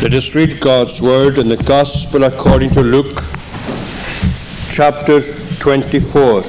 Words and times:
Let 0.00 0.14
us 0.14 0.32
read 0.36 0.60
God's 0.60 1.02
word 1.02 1.38
in 1.38 1.48
the 1.48 1.56
Gospel 1.56 2.22
according 2.22 2.70
to 2.70 2.82
Luke, 2.82 3.20
chapter 4.70 5.20
24. 5.58 6.42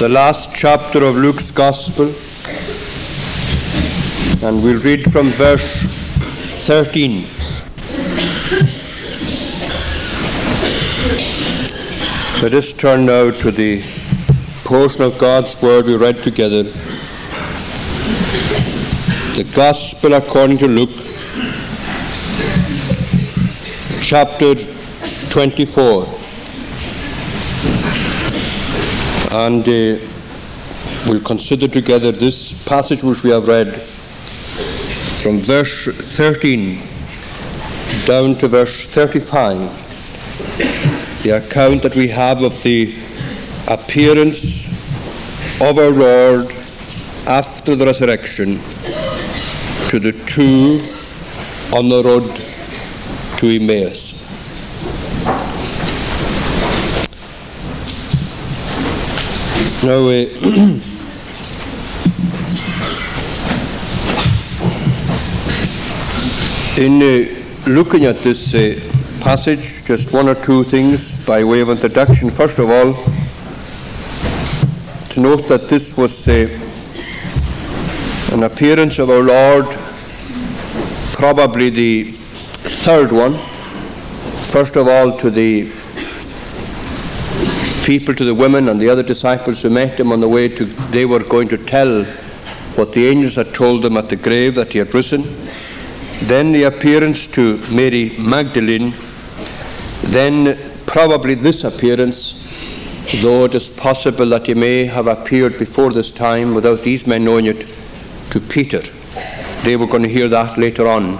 The 0.00 0.08
last 0.10 0.52
chapter 0.52 1.04
of 1.04 1.14
Luke's 1.14 1.52
Gospel, 1.52 2.06
and 4.44 4.64
we'll 4.64 4.82
read 4.82 5.04
from 5.12 5.28
verse 5.28 5.82
13. 6.66 7.24
Let 12.42 12.52
us 12.52 12.72
turn 12.72 13.06
now 13.06 13.30
to 13.30 13.52
the 13.52 13.80
portion 14.64 15.02
of 15.02 15.16
God's 15.18 15.62
Word 15.62 15.86
we 15.86 15.94
read 15.94 16.16
together. 16.24 16.64
The 19.34 19.44
Gospel 19.44 20.12
according 20.12 20.58
to 20.58 20.68
Luke, 20.68 20.90
chapter 24.02 24.54
24. 25.30 26.04
And 29.30 29.62
uh, 29.66 29.98
we'll 31.08 31.22
consider 31.24 31.66
together 31.66 32.12
this 32.12 32.62
passage 32.66 33.02
which 33.02 33.22
we 33.22 33.30
have 33.30 33.48
read 33.48 33.74
from 35.22 35.38
verse 35.38 35.86
13 35.86 36.78
down 38.04 38.34
to 38.34 38.48
verse 38.48 38.84
35. 38.84 39.58
The 41.22 41.30
account 41.42 41.82
that 41.84 41.94
we 41.96 42.08
have 42.08 42.42
of 42.42 42.62
the 42.62 42.94
appearance 43.66 44.66
of 45.58 45.78
our 45.78 45.90
Lord 45.90 46.54
after 47.26 47.74
the 47.74 47.86
resurrection 47.86 48.60
to 49.92 49.98
the 49.98 50.12
two 50.24 50.80
on 51.76 51.90
the 51.90 52.02
road 52.02 52.24
to 53.36 53.46
Emmaus. 53.46 54.14
Now, 59.84 60.08
uh, 60.08 60.24
in 66.80 67.02
uh, 67.02 67.28
looking 67.68 68.06
at 68.06 68.16
this 68.20 68.54
uh, 68.54 68.80
passage, 69.20 69.84
just 69.84 70.10
one 70.14 70.26
or 70.26 70.36
two 70.36 70.64
things 70.64 71.22
by 71.26 71.44
way 71.44 71.60
of 71.60 71.68
introduction. 71.68 72.30
First 72.30 72.58
of 72.58 72.70
all, 72.70 72.94
to 75.10 75.20
note 75.20 75.46
that 75.48 75.68
this 75.68 75.98
was 75.98 76.26
uh, 76.28 76.61
an 78.32 78.44
appearance 78.44 78.98
of 78.98 79.10
our 79.10 79.22
Lord, 79.22 79.66
probably 81.12 81.68
the 81.68 82.04
third 82.80 83.12
one. 83.12 83.36
First 84.44 84.76
of 84.76 84.88
all, 84.88 85.18
to 85.18 85.30
the 85.30 85.70
people, 87.84 88.14
to 88.14 88.24
the 88.24 88.34
women 88.34 88.70
and 88.70 88.80
the 88.80 88.88
other 88.88 89.02
disciples 89.02 89.60
who 89.60 89.68
met 89.68 90.00
him 90.00 90.12
on 90.12 90.20
the 90.20 90.28
way 90.28 90.48
to, 90.48 90.64
they 90.64 91.04
were 91.04 91.22
going 91.22 91.46
to 91.48 91.58
tell 91.58 92.04
what 92.76 92.94
the 92.94 93.06
angels 93.06 93.34
had 93.34 93.54
told 93.54 93.82
them 93.82 93.98
at 93.98 94.08
the 94.08 94.16
grave 94.16 94.54
that 94.54 94.72
he 94.72 94.78
had 94.78 94.94
risen. 94.94 95.24
Then 96.22 96.52
the 96.52 96.62
appearance 96.62 97.26
to 97.32 97.58
Mary 97.70 98.16
Magdalene. 98.18 98.94
Then 100.04 100.58
probably 100.86 101.34
this 101.34 101.64
appearance, 101.64 102.32
though 103.20 103.44
it 103.44 103.54
is 103.54 103.68
possible 103.68 104.26
that 104.30 104.46
he 104.46 104.54
may 104.54 104.86
have 104.86 105.06
appeared 105.06 105.58
before 105.58 105.92
this 105.92 106.10
time 106.10 106.54
without 106.54 106.82
these 106.82 107.06
men 107.06 107.26
knowing 107.26 107.44
it, 107.44 107.66
to 108.32 108.40
Peter. 108.40 108.80
They 109.62 109.76
were 109.76 109.86
going 109.86 110.02
to 110.02 110.08
hear 110.08 110.26
that 110.28 110.56
later 110.56 110.88
on 110.88 111.18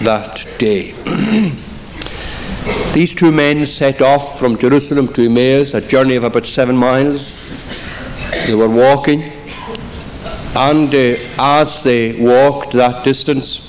that 0.00 0.46
day. 0.58 0.92
These 2.92 3.14
two 3.14 3.32
men 3.32 3.64
set 3.64 4.02
off 4.02 4.38
from 4.38 4.58
Jerusalem 4.58 5.08
to 5.14 5.24
Emmaus, 5.24 5.72
a 5.72 5.80
journey 5.80 6.16
of 6.16 6.24
about 6.24 6.46
seven 6.46 6.76
miles. 6.76 7.34
They 8.46 8.54
were 8.54 8.68
walking, 8.68 9.22
and 10.54 10.94
uh, 10.94 11.16
as 11.38 11.82
they 11.82 12.20
walked 12.20 12.72
that 12.72 13.04
distance, 13.04 13.62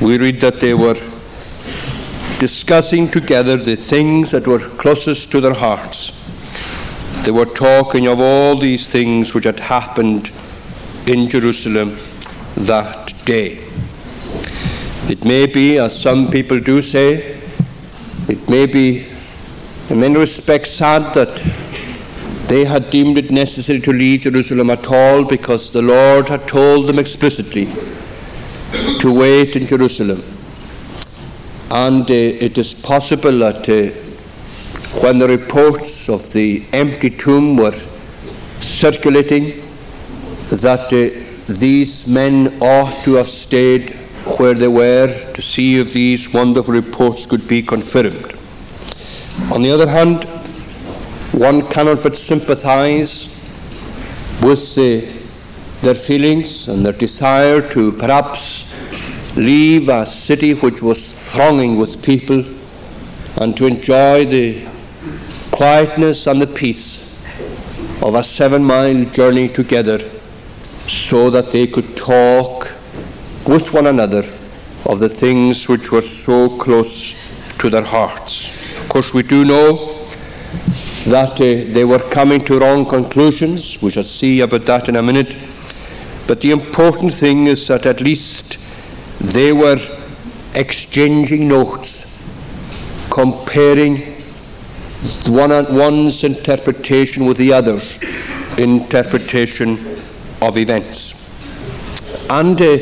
we 0.00 0.16
read 0.16 0.40
that 0.40 0.58
they 0.58 0.72
were 0.72 0.96
discussing 2.38 3.10
together 3.10 3.58
the 3.58 3.76
things 3.76 4.30
that 4.30 4.46
were 4.46 4.58
closest 4.58 5.30
to 5.32 5.42
their 5.42 5.52
hearts. 5.52 6.12
They 7.24 7.30
were 7.30 7.44
talking 7.44 8.06
of 8.06 8.20
all 8.20 8.58
these 8.58 8.88
things 8.88 9.34
which 9.34 9.44
had 9.44 9.60
happened 9.60 10.30
in 11.06 11.28
Jerusalem 11.28 11.98
that 12.56 13.14
day. 13.24 13.64
It 15.08 15.24
may 15.24 15.46
be, 15.46 15.78
as 15.78 16.00
some 16.00 16.30
people 16.30 16.60
do 16.60 16.80
say, 16.82 17.40
it 18.28 18.48
may 18.48 18.66
be 18.66 19.06
in 19.88 20.00
many 20.00 20.16
respects 20.16 20.70
sad 20.70 21.14
that 21.14 21.42
they 22.46 22.64
had 22.64 22.90
deemed 22.90 23.16
it 23.18 23.30
necessary 23.30 23.80
to 23.80 23.92
leave 23.92 24.20
Jerusalem 24.22 24.70
at 24.70 24.86
all 24.88 25.24
because 25.24 25.72
the 25.72 25.82
Lord 25.82 26.28
had 26.28 26.46
told 26.46 26.86
them 26.86 26.98
explicitly 26.98 27.66
to 29.00 29.12
wait 29.12 29.56
in 29.56 29.66
Jerusalem. 29.66 30.22
And 31.70 32.10
uh, 32.10 32.14
it 32.14 32.58
is 32.58 32.74
possible 32.74 33.38
that 33.38 33.68
uh, 33.68 33.90
when 35.00 35.18
the 35.18 35.28
reports 35.28 36.08
of 36.08 36.32
the 36.32 36.64
empty 36.72 37.10
tomb 37.10 37.56
were 37.56 37.74
circulating, 38.60 39.62
that 40.50 40.92
uh, 40.92 41.52
these 41.52 42.06
men 42.06 42.58
ought 42.60 42.92
to 43.04 43.14
have 43.14 43.28
stayed 43.28 43.94
where 44.38 44.54
they 44.54 44.68
were 44.68 45.08
to 45.32 45.42
see 45.42 45.78
if 45.78 45.92
these 45.92 46.32
wonderful 46.32 46.74
reports 46.74 47.24
could 47.24 47.46
be 47.48 47.62
confirmed. 47.62 48.34
On 49.52 49.62
the 49.62 49.70
other 49.70 49.88
hand, 49.88 50.24
one 51.32 51.62
cannot 51.68 52.02
but 52.02 52.16
sympathize 52.16 53.26
with 54.42 54.74
the, 54.74 55.08
their 55.82 55.94
feelings 55.94 56.68
and 56.68 56.84
their 56.84 56.92
desire 56.92 57.66
to 57.70 57.92
perhaps 57.92 58.66
leave 59.36 59.88
a 59.88 60.04
city 60.04 60.54
which 60.54 60.82
was 60.82 61.06
thronging 61.32 61.76
with 61.76 62.02
people 62.02 62.44
and 63.40 63.56
to 63.56 63.66
enjoy 63.66 64.24
the 64.24 64.66
quietness 65.52 66.26
and 66.26 66.42
the 66.42 66.46
peace 66.46 67.04
of 68.02 68.14
a 68.14 68.22
seven 68.22 68.64
mile 68.64 69.04
journey 69.06 69.46
together 69.46 70.09
so 70.90 71.30
that 71.30 71.52
they 71.52 71.68
could 71.68 71.96
talk 71.96 72.64
with 73.46 73.72
one 73.72 73.86
another 73.86 74.24
of 74.86 74.98
the 74.98 75.08
things 75.08 75.68
which 75.68 75.92
were 75.92 76.02
so 76.02 76.58
close 76.58 77.14
to 77.60 77.70
their 77.70 77.84
hearts. 77.84 78.48
Of 78.82 78.88
course, 78.88 79.14
we 79.14 79.22
do 79.22 79.44
know 79.44 80.04
that 81.06 81.34
uh, 81.34 81.72
they 81.72 81.84
were 81.84 82.00
coming 82.10 82.40
to 82.40 82.58
wrong 82.58 82.84
conclusions. 82.84 83.80
We 83.80 83.90
shall 83.92 84.02
see 84.02 84.40
about 84.40 84.66
that 84.66 84.88
in 84.88 84.96
a 84.96 85.02
minute. 85.02 85.36
But 86.26 86.40
the 86.40 86.50
important 86.50 87.14
thing 87.14 87.46
is 87.46 87.68
that 87.68 87.86
at 87.86 88.00
least 88.00 88.58
they 89.20 89.52
were 89.52 89.78
exchanging 90.54 91.46
notes, 91.46 92.04
comparing 93.10 94.16
one 95.28 95.50
one's 95.72 96.24
interpretation 96.24 97.26
with 97.26 97.36
the 97.36 97.52
other's 97.52 97.96
interpretation 98.58 99.89
of 100.40 100.56
events. 100.56 101.14
And 102.30 102.60
uh, 102.60 102.78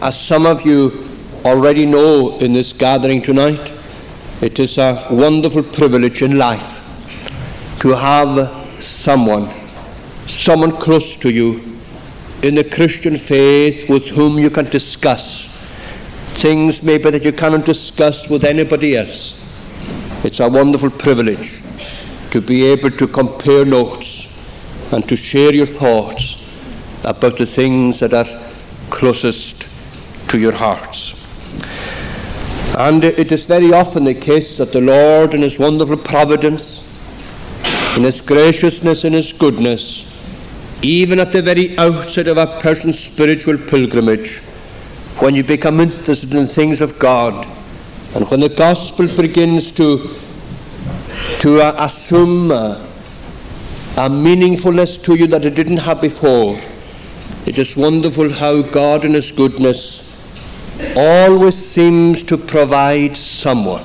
as 0.00 0.20
some 0.20 0.46
of 0.46 0.64
you 0.64 1.08
already 1.44 1.86
know 1.86 2.38
in 2.38 2.52
this 2.52 2.72
gathering 2.72 3.22
tonight, 3.22 3.72
it 4.40 4.58
is 4.58 4.78
a 4.78 5.06
wonderful 5.10 5.62
privilege 5.62 6.22
in 6.22 6.38
life 6.38 6.78
to 7.80 7.90
have 7.90 8.82
someone, 8.82 9.48
someone 10.26 10.72
close 10.72 11.16
to 11.16 11.30
you 11.30 11.60
in 12.42 12.54
the 12.54 12.64
Christian 12.64 13.16
faith 13.16 13.88
with 13.88 14.08
whom 14.08 14.38
you 14.38 14.50
can 14.50 14.64
discuss 14.66 15.46
things 16.34 16.82
maybe 16.82 17.10
that 17.10 17.22
you 17.22 17.32
cannot 17.32 17.64
discuss 17.64 18.28
with 18.28 18.44
anybody 18.44 18.96
else. 18.96 19.38
It's 20.24 20.40
a 20.40 20.48
wonderful 20.48 20.90
privilege 20.90 21.62
to 22.30 22.40
be 22.40 22.64
able 22.64 22.90
to 22.90 23.06
compare 23.06 23.64
notes 23.64 24.28
and 24.92 25.08
to 25.08 25.16
share 25.16 25.54
your 25.54 25.66
thoughts 25.66 26.41
about 27.04 27.38
the 27.38 27.46
things 27.46 28.00
that 28.00 28.14
are 28.14 28.26
closest 28.90 29.68
to 30.28 30.38
your 30.38 30.52
hearts. 30.52 31.18
And 32.78 33.04
it 33.04 33.32
is 33.32 33.46
very 33.46 33.72
often 33.72 34.04
the 34.04 34.14
case 34.14 34.56
that 34.56 34.72
the 34.72 34.80
Lord, 34.80 35.34
in 35.34 35.42
His 35.42 35.58
wonderful 35.58 35.98
providence, 35.98 36.84
in 37.96 38.04
His 38.04 38.20
graciousness 38.20 39.04
and 39.04 39.14
His 39.14 39.32
goodness, 39.32 40.08
even 40.82 41.20
at 41.20 41.32
the 41.32 41.42
very 41.42 41.76
outset 41.78 42.28
of 42.28 42.38
a 42.38 42.58
person's 42.60 42.98
spiritual 42.98 43.58
pilgrimage, 43.58 44.38
when 45.18 45.34
you 45.34 45.44
become 45.44 45.80
interested 45.80 46.32
in 46.34 46.46
things 46.46 46.80
of 46.80 46.98
God, 46.98 47.46
and 48.14 48.28
when 48.30 48.40
the 48.40 48.48
gospel 48.48 49.06
begins 49.06 49.70
to, 49.72 50.16
to 51.40 51.60
uh, 51.60 51.74
assume 51.78 52.50
uh, 52.50 52.86
a 53.96 54.08
meaningfulness 54.08 55.02
to 55.04 55.14
you 55.14 55.26
that 55.26 55.44
it 55.44 55.54
didn't 55.54 55.76
have 55.76 56.00
before, 56.00 56.58
It 57.44 57.58
is 57.58 57.76
wonderful 57.76 58.32
how 58.32 58.62
God, 58.62 59.04
in 59.04 59.14
His 59.14 59.32
goodness, 59.32 60.08
always 60.96 61.56
seems 61.56 62.22
to 62.24 62.36
provide 62.36 63.16
someone 63.16 63.84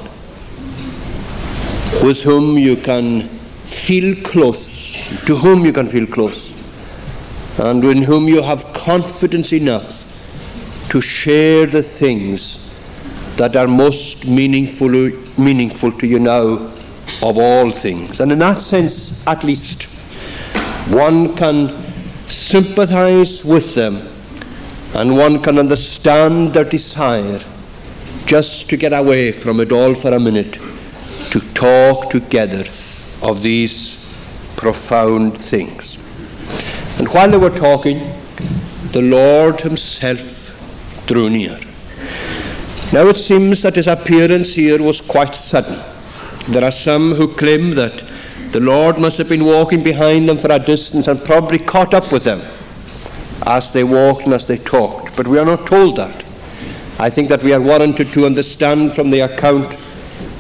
with 2.04 2.22
whom 2.24 2.58
you 2.58 2.76
can 2.76 3.28
feel 3.66 4.16
close, 4.24 4.94
to 5.26 5.36
whom 5.36 5.66
you 5.66 5.74
can 5.74 5.88
feel 5.88 6.06
close, 6.06 6.54
and 7.60 7.84
in 7.84 8.04
whom 8.04 8.28
you 8.28 8.44
have 8.44 8.72
confidence 8.74 9.54
enough 9.54 10.04
to 10.90 11.02
share 11.02 11.66
the 11.66 11.82
things 11.82 12.64
that 13.38 13.56
are 13.56 13.68
most 13.68 14.28
meaningful, 14.28 14.90
meaningful 15.38 15.92
to 15.94 16.06
you 16.06 16.20
now 16.20 16.72
of 17.24 17.38
all 17.38 17.72
things. 17.72 18.20
And 18.20 18.32
in 18.32 18.40
that 18.40 18.62
sense, 18.62 19.26
at 19.26 19.44
least, 19.44 19.84
one 20.90 21.36
can 21.36 21.87
sympathize 22.28 23.44
with 23.46 23.76
them 23.76 24.08
and 24.96 25.18
one 25.18 25.42
can 25.42 25.60
understand 25.60 26.54
their 26.54 26.64
desire 26.64 27.40
just 28.26 28.70
to 28.70 28.78
get 28.78 28.94
away 28.94 29.32
from 29.32 29.60
it 29.60 29.72
all 29.72 29.94
for 29.94 30.14
a 30.14 30.20
minute 30.20 30.60
to 31.32 31.40
talk 31.54 32.10
together 32.10 32.66
of 33.22 33.42
these 33.42 34.04
profound 34.56 35.38
things. 35.38 35.98
And 36.98 37.08
while 37.10 37.30
they 37.30 37.38
were 37.38 37.56
talking, 37.56 38.00
the 38.92 39.02
Lord 39.02 39.62
Himself 39.62 40.54
drew 41.08 41.30
near. 41.30 41.60
Now 42.92 43.08
it 43.08 43.18
seems 43.18 43.62
that 43.62 43.76
His 43.76 43.88
appearance 43.88 44.54
here 44.54 44.82
was 44.82 45.02
quite 45.02 45.36
sudden. 45.36 45.80
There 46.50 46.64
are 46.64 46.72
some 46.72 47.14
who 47.14 47.34
claim 47.34 47.72
that 47.76 48.04
the 48.52 48.60
Lord 48.60 48.98
must 48.98 49.18
have 49.18 49.30
been 49.30 49.46
walking 49.46 49.84
behind 49.84 50.28
them 50.28 50.38
for 50.38 50.52
a 50.52 50.60
distance 50.60 51.08
and 51.08 51.24
probably 51.24 51.60
caught 51.60 51.94
up 51.94 52.12
with 52.12 52.24
them 52.24 52.42
as 53.46 53.72
they 53.72 53.84
walked 53.84 54.24
and 54.24 54.34
as 54.34 54.46
they 54.46 54.58
talked. 54.58 55.16
But 55.16 55.28
we 55.28 55.40
are 55.40 55.46
not 55.46 55.68
told 55.68 55.98
that. 55.98 56.24
I 57.00 57.10
think 57.10 57.30
that 57.30 57.44
we 57.44 57.54
are 57.54 57.62
warranted 57.62 58.12
to 58.14 58.26
understand 58.26 58.96
from 58.96 59.10
the 59.10 59.20
account 59.22 59.78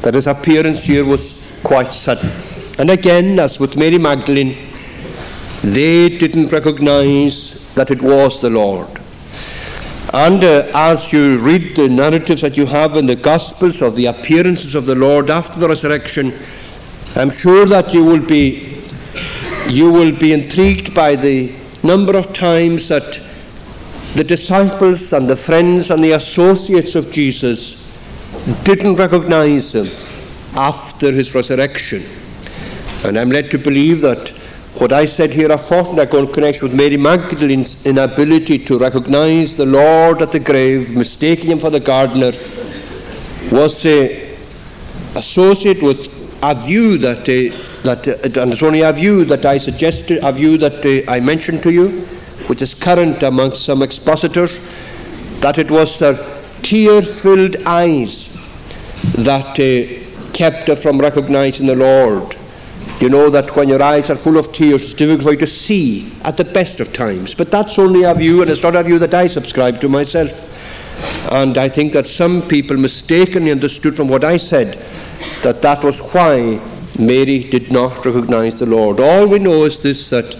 that 0.01 0.13
his 0.13 0.27
appearance 0.27 0.83
here 0.83 1.05
was 1.05 1.43
quite 1.63 1.93
sudden. 1.93 2.31
And 2.79 2.89
again, 2.89 3.39
as 3.39 3.59
with 3.59 3.77
Mary 3.77 3.97
Magdalene, 3.97 4.57
they 5.63 6.09
didn't 6.09 6.51
recognize 6.51 7.65
that 7.75 7.91
it 7.91 8.01
was 8.01 8.41
the 8.41 8.49
Lord. 8.49 8.87
And 10.13 10.43
uh, 10.43 10.71
as 10.73 11.11
you 11.11 11.37
read 11.39 11.75
the 11.75 11.89
narratives 11.89 12.41
that 12.41 12.55
you 12.55 12.65
have 12.65 12.95
in 12.95 13.05
the 13.05 13.15
Gospels 13.15 13.81
of 13.81 13.95
the 13.95 14.05
appearances 14.05 14.73
of 14.73 14.85
the 14.85 14.95
Lord 14.95 15.29
after 15.29 15.59
the 15.59 15.67
resurrection, 15.67 16.33
I'm 17.15 17.29
sure 17.29 17.65
that 17.65 17.93
you 17.93 18.03
will 18.03 18.25
be 18.25 18.81
you 19.67 19.91
will 19.91 20.17
be 20.17 20.33
intrigued 20.33 20.93
by 20.93 21.15
the 21.15 21.53
number 21.83 22.17
of 22.17 22.31
times 22.33 22.87
that 22.87 23.21
the 24.15 24.23
disciples 24.23 25.13
and 25.13 25.29
the 25.29 25.35
friends 25.35 25.91
and 25.91 26.03
the 26.03 26.13
associates 26.13 26.95
of 26.95 27.11
Jesus 27.11 27.83
didn't 28.63 28.95
recognize 28.95 29.75
him 29.75 29.87
after 30.55 31.11
his 31.11 31.35
resurrection. 31.35 32.03
And 33.03 33.19
I'm 33.19 33.29
led 33.29 33.51
to 33.51 33.57
believe 33.57 34.01
that 34.01 34.29
what 34.79 34.93
I 34.93 35.05
said 35.05 35.33
here 35.33 35.51
a 35.51 35.57
fortnight 35.57 36.09
ago 36.09 36.19
in 36.19 36.33
connection 36.33 36.67
with 36.67 36.75
Mary 36.75 36.97
Magdalene's 36.97 37.85
inability 37.85 38.59
to 38.65 38.77
recognize 38.77 39.57
the 39.57 39.65
Lord 39.65 40.21
at 40.21 40.31
the 40.31 40.39
grave, 40.39 40.91
mistaking 40.95 41.51
him 41.51 41.59
for 41.59 41.69
the 41.69 41.79
gardener, 41.79 42.31
was 43.51 43.85
uh, 43.85 44.35
associated 45.15 45.83
with 45.83 46.16
a 46.43 46.55
view 46.55 46.97
that, 46.99 47.19
uh, 47.19 47.83
that 47.83 48.07
uh, 48.07 48.41
and 48.41 48.53
it's 48.53 48.63
only 48.63 48.81
a 48.81 48.93
view 48.93 49.25
that 49.25 49.45
I 49.45 49.57
suggested, 49.57 50.23
a 50.23 50.31
view 50.31 50.57
that 50.57 50.85
uh, 50.85 51.11
I 51.11 51.19
mentioned 51.19 51.63
to 51.63 51.71
you, 51.71 52.01
which 52.47 52.61
is 52.61 52.73
current 52.73 53.23
amongst 53.23 53.65
some 53.65 53.81
expositors, 53.81 54.59
that 55.39 55.57
it 55.57 55.71
was 55.71 55.99
their 55.99 56.15
tear-filled 56.61 57.57
eyes 57.65 58.33
that 59.15 59.59
uh, 59.59 60.31
kept 60.33 60.67
her 60.67 60.75
from 60.75 60.99
recognizing 60.99 61.67
the 61.67 61.75
Lord. 61.75 62.35
You 62.99 63.09
know 63.09 63.29
that 63.29 63.55
when 63.55 63.69
your 63.69 63.81
eyes 63.81 64.09
are 64.09 64.15
full 64.15 64.37
of 64.37 64.51
tears, 64.51 64.83
it's 64.83 64.93
difficult 64.93 65.23
for 65.23 65.31
you 65.33 65.39
to 65.39 65.47
see 65.47 66.11
at 66.23 66.37
the 66.37 66.45
best 66.45 66.79
of 66.79 66.93
times. 66.93 67.35
But 67.35 67.51
that's 67.51 67.77
only 67.77 68.03
a 68.03 68.13
view, 68.13 68.41
and 68.41 68.49
it's 68.49 68.63
not 68.63 68.75
a 68.75 68.83
view 68.83 68.97
that 68.99 69.13
I 69.13 69.27
subscribe 69.27 69.79
to 69.81 69.89
myself. 69.89 70.43
And 71.31 71.57
I 71.57 71.69
think 71.69 71.93
that 71.93 72.07
some 72.07 72.41
people 72.41 72.75
mistakenly 72.75 73.51
understood 73.51 73.95
from 73.95 74.07
what 74.07 74.23
I 74.23 74.37
said 74.37 74.83
that 75.41 75.61
that 75.61 75.83
was 75.83 75.99
why 75.99 76.59
Mary 76.99 77.39
did 77.39 77.71
not 77.71 78.05
recognize 78.05 78.59
the 78.59 78.65
Lord. 78.65 78.99
All 78.99 79.27
we 79.27 79.39
know 79.39 79.65
is 79.65 79.81
this 79.81 80.09
that 80.09 80.35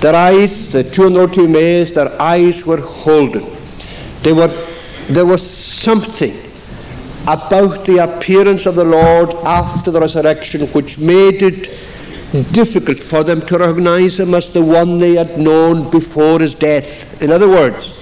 their 0.00 0.14
eyes, 0.14 0.68
the 0.72 0.82
two 0.82 1.06
and 1.06 1.32
two 1.32 1.48
maids, 1.48 1.92
their 1.92 2.20
eyes 2.20 2.66
were 2.66 2.80
holden. 2.80 3.46
They 4.22 4.32
were, 4.32 4.48
there 5.08 5.26
was 5.26 5.48
something 5.48 6.36
about 7.28 7.84
the 7.86 7.98
appearance 7.98 8.66
of 8.66 8.74
the 8.74 8.84
Lord 8.84 9.32
after 9.44 9.92
the 9.92 10.00
resurrection 10.00 10.66
which 10.68 10.98
made 10.98 11.42
it 11.42 11.68
difficult 12.52 12.98
for 12.98 13.22
them 13.22 13.40
to 13.42 13.58
recognize 13.58 14.18
him 14.18 14.34
as 14.34 14.50
the 14.50 14.62
one 14.62 14.98
they 14.98 15.14
had 15.14 15.38
known 15.38 15.88
before 15.90 16.40
his 16.40 16.54
death. 16.54 17.22
In 17.22 17.30
other 17.30 17.48
words, 17.48 17.94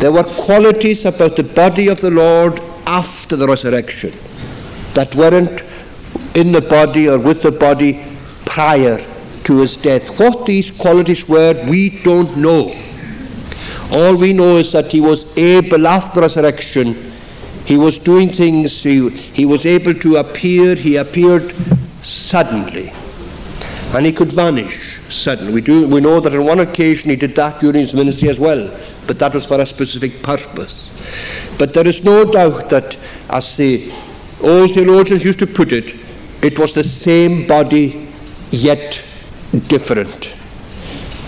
there 0.00 0.12
were 0.12 0.24
qualities 0.24 1.06
about 1.06 1.36
the 1.36 1.44
body 1.44 1.88
of 1.88 2.00
the 2.02 2.10
Lord 2.10 2.60
after 2.86 3.36
the 3.36 3.46
resurrection 3.46 4.12
that 4.94 5.14
weren't 5.14 5.62
in 6.34 6.52
the 6.52 6.60
body 6.60 7.08
or 7.08 7.18
with 7.18 7.42
the 7.42 7.52
body 7.52 8.04
prior 8.44 8.98
to 9.44 9.58
his 9.58 9.76
death. 9.76 10.18
What 10.18 10.46
these 10.46 10.70
qualities 10.70 11.28
were, 11.28 11.54
we 11.68 12.02
don't 12.02 12.36
know. 12.36 12.74
All 13.92 14.16
we 14.16 14.32
know 14.32 14.58
is 14.58 14.72
that 14.72 14.92
he 14.92 15.00
was 15.00 15.36
able 15.38 15.86
after 15.86 16.20
resurrection, 16.20 17.12
he 17.64 17.76
was 17.78 17.98
doing 17.98 18.28
things, 18.28 18.82
he, 18.82 19.08
he 19.10 19.46
was 19.46 19.64
able 19.66 19.94
to 19.94 20.16
appear, 20.16 20.74
he 20.74 20.96
appeared 20.96 21.54
suddenly. 22.02 22.92
And 23.94 24.04
he 24.04 24.12
could 24.12 24.32
vanish 24.32 25.00
suddenly. 25.10 25.52
We, 25.52 25.60
do, 25.62 25.88
we 25.88 26.00
know 26.00 26.20
that 26.20 26.34
on 26.34 26.44
one 26.44 26.60
occasion 26.60 27.08
he 27.08 27.16
did 27.16 27.34
that 27.36 27.60
during 27.60 27.76
his 27.80 27.94
ministry 27.94 28.28
as 28.28 28.38
well, 28.38 28.70
but 29.06 29.18
that 29.18 29.32
was 29.32 29.46
for 29.46 29.60
a 29.60 29.66
specific 29.66 30.22
purpose. 30.22 30.90
But 31.58 31.72
there 31.72 31.86
is 31.88 32.04
no 32.04 32.30
doubt 32.30 32.68
that, 32.68 32.96
as 33.30 33.56
the 33.56 33.90
old 34.42 34.72
theologians 34.72 35.24
used 35.24 35.38
to 35.40 35.46
put 35.46 35.72
it, 35.72 35.94
it 36.42 36.58
was 36.58 36.72
the 36.74 36.84
same 36.84 37.46
body 37.46 38.08
yet 38.50 39.02
different. 39.66 40.36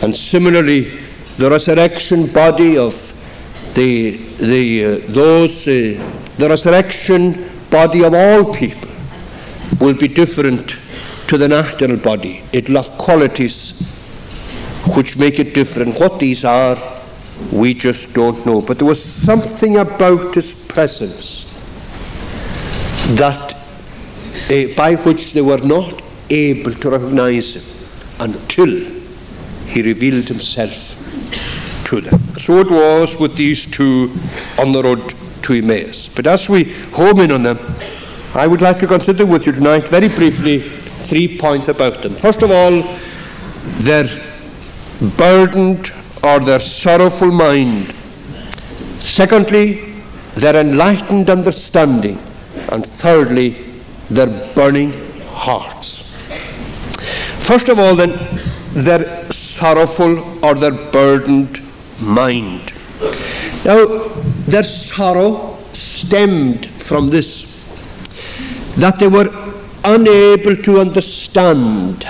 And 0.03 0.15
similarly, 0.15 1.01
the 1.37 1.51
resurrection 1.51 2.27
body 2.27 2.79
of 2.79 2.95
the, 3.75 4.17
the, 4.39 4.85
uh, 4.85 5.13
those, 5.13 5.67
uh, 5.67 5.73
the 6.39 6.49
resurrection 6.49 7.51
body 7.71 8.05
of 8.05 8.15
all 8.15 8.55
people 8.55 8.91
will 9.81 9.95
be 9.95 10.09
different 10.09 10.79
to 11.29 11.39
the 11.39 11.49
natural 11.49 11.97
body. 11.97 12.43
It'll 12.53 12.77
have 12.77 12.91
qualities 12.99 13.81
which 14.97 15.17
make 15.17 15.39
it 15.39 15.55
different. 15.55 15.99
What 15.99 16.19
these 16.19 16.45
are, 16.45 16.77
we 17.53 17.75
just 17.75 18.13
don't 18.15 18.45
know. 18.45 18.61
But 18.61 18.79
there 18.79 18.89
was 18.89 19.03
something 19.03 19.77
about 19.77 20.35
his 20.35 20.55
presence 20.55 21.50
that 23.17 23.55
uh, 24.51 24.75
by 24.77 24.95
which 24.97 25.33
they 25.33 25.43
were 25.43 25.59
not 25.59 26.03
able 26.31 26.73
to 26.73 26.91
recognize 26.91 27.55
him 27.55 27.65
until 28.21 28.69
he 29.67 29.83
revealed 29.83 30.29
himself 30.29 30.97
to 31.87 32.01
them. 32.01 32.21
So 32.39 32.59
it 32.59 32.71
was 32.71 33.19
with 33.19 33.37
these 33.37 33.67
two 33.67 34.13
on 34.59 34.73
the 34.73 34.83
road 34.83 35.15
to 35.43 35.55
Emmaus. 35.55 36.09
But 36.09 36.27
as 36.27 36.49
we 36.49 36.65
home 36.93 37.21
in 37.21 37.33
on 37.33 37.43
them, 37.43 37.59
I 38.35 38.47
would 38.47 38.63
like 38.63 38.79
to 38.81 38.87
consider 38.87 39.27
with 39.27 39.47
you 39.47 39.53
tonight, 39.53 39.89
very 39.89 40.09
briefly, 40.09 40.61
three 40.61 41.39
points 41.39 41.69
about 41.69 42.03
them. 42.03 42.15
First 42.15 42.43
of 42.43 42.51
all, 42.51 42.83
their 43.79 44.05
burdened 45.17 45.93
or 46.23 46.39
their 46.39 46.61
sorrowful 46.61 47.31
mind. 47.31 47.93
Secondly, 49.01 49.95
their 50.35 50.57
enlightened 50.57 51.31
understanding. 51.31 52.19
And 52.69 52.87
thirdly, 52.87 53.51
their 54.11 54.27
burning 54.55 54.93
hearts. 55.27 56.03
First 57.41 57.69
of 57.69 57.79
all, 57.79 57.97
then, 57.97 58.13
their 58.73 59.31
sorrowful 59.33 60.45
or 60.45 60.55
their 60.55 60.73
burdened 60.73 61.61
mind. 62.01 62.73
Now, 63.65 64.09
their 64.47 64.63
sorrow 64.63 65.59
stemmed 65.73 66.67
from 66.67 67.09
this 67.09 67.47
that 68.77 68.99
they 68.99 69.09
were 69.09 69.29
unable 69.85 70.57
to 70.57 70.79
understand 70.79 72.05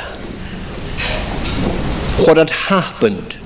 what 2.26 2.37
had 2.37 2.50
happened 2.50 3.38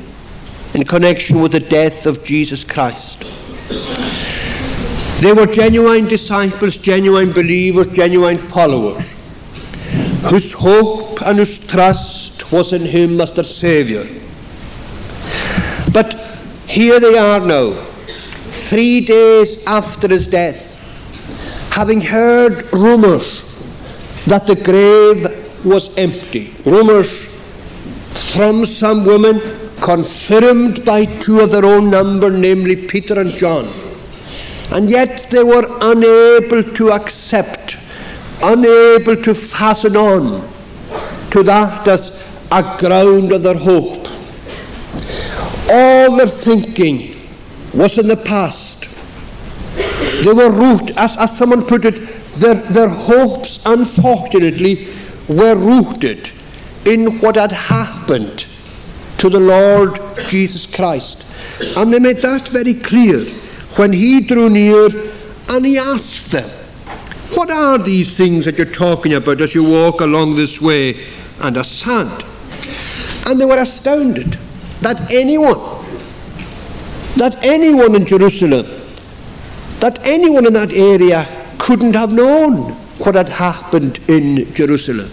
in 0.74 0.84
connection 0.84 1.40
with 1.40 1.52
the 1.52 1.60
death 1.60 2.06
of 2.06 2.24
Jesus 2.24 2.64
Christ. 2.64 3.22
They 5.24 5.32
were 5.32 5.46
genuine 5.46 6.06
disciples, 6.06 6.76
genuine 6.76 7.32
believers, 7.32 7.86
genuine 7.86 8.36
followers, 8.36 9.10
whose 10.24 10.52
hope 10.52 11.22
and 11.22 11.38
whose 11.38 11.66
trust 11.66 12.52
was 12.52 12.74
in 12.74 12.82
Him 12.82 13.18
as 13.22 13.32
their 13.32 13.44
Saviour. 13.44 14.04
But 15.94 16.12
here 16.66 17.00
they 17.00 17.16
are 17.16 17.40
now, 17.40 17.72
three 18.50 19.00
days 19.00 19.64
after 19.64 20.08
his 20.08 20.26
death, 20.26 20.74
having 21.72 22.02
heard 22.02 22.70
rumours 22.74 23.44
that 24.26 24.46
the 24.46 24.56
grave 24.56 25.64
was 25.64 25.96
empty. 25.96 26.54
Rumours 26.66 27.24
from 28.34 28.66
some 28.66 29.06
women 29.06 29.40
confirmed 29.80 30.84
by 30.84 31.06
two 31.06 31.40
of 31.40 31.50
their 31.50 31.64
own 31.64 31.88
number, 31.88 32.30
namely 32.30 32.76
Peter 32.76 33.18
and 33.18 33.30
John. 33.30 33.83
And 34.72 34.90
yet 34.90 35.28
they 35.30 35.44
were 35.44 35.66
unable 35.80 36.62
to 36.62 36.90
accept, 36.92 37.76
unable 38.42 39.16
to 39.22 39.34
fasten 39.34 39.96
on 39.96 40.48
to 41.30 41.42
that 41.42 41.86
as 41.88 42.22
a 42.50 42.76
ground 42.78 43.32
of 43.32 43.42
their 43.42 43.56
hope. 43.56 44.08
All 45.70 46.16
their 46.16 46.26
thinking 46.26 47.16
was 47.72 47.98
in 47.98 48.08
the 48.08 48.16
past. 48.16 48.88
They 50.24 50.32
were 50.32 50.50
rooted, 50.50 50.96
as, 50.96 51.16
as 51.16 51.36
someone 51.36 51.64
put 51.64 51.84
it, 51.84 51.96
their, 52.36 52.54
their 52.54 52.88
hopes, 52.88 53.60
unfortunately, 53.66 54.88
were 55.28 55.56
rooted 55.56 56.30
in 56.84 57.18
what 57.20 57.36
had 57.36 57.52
happened 57.52 58.46
to 59.18 59.28
the 59.28 59.40
Lord 59.40 60.00
Jesus 60.28 60.66
Christ. 60.66 61.26
And 61.76 61.92
they 61.92 61.98
made 61.98 62.18
that 62.18 62.48
very 62.48 62.74
clear 62.74 63.24
when 63.76 63.92
he 63.92 64.20
drew 64.20 64.48
near 64.50 64.88
and 65.48 65.66
he 65.66 65.78
asked 65.78 66.30
them, 66.30 66.48
What 67.34 67.50
are 67.50 67.78
these 67.78 68.16
things 68.16 68.44
that 68.44 68.56
you're 68.56 68.66
talking 68.66 69.14
about 69.14 69.40
as 69.40 69.54
you 69.54 69.64
walk 69.64 70.00
along 70.00 70.36
this 70.36 70.60
way 70.60 71.06
and 71.40 71.64
sad? 71.66 72.24
And 73.26 73.40
they 73.40 73.44
were 73.44 73.58
astounded 73.58 74.38
that 74.80 75.10
anyone, 75.12 75.58
that 77.16 77.36
anyone 77.42 77.94
in 77.94 78.06
Jerusalem, 78.06 78.66
that 79.80 79.98
anyone 80.04 80.46
in 80.46 80.52
that 80.52 80.72
area 80.72 81.26
couldn't 81.58 81.94
have 81.94 82.12
known 82.12 82.72
what 82.98 83.14
had 83.14 83.28
happened 83.28 83.98
in 84.08 84.52
Jerusalem. 84.54 85.10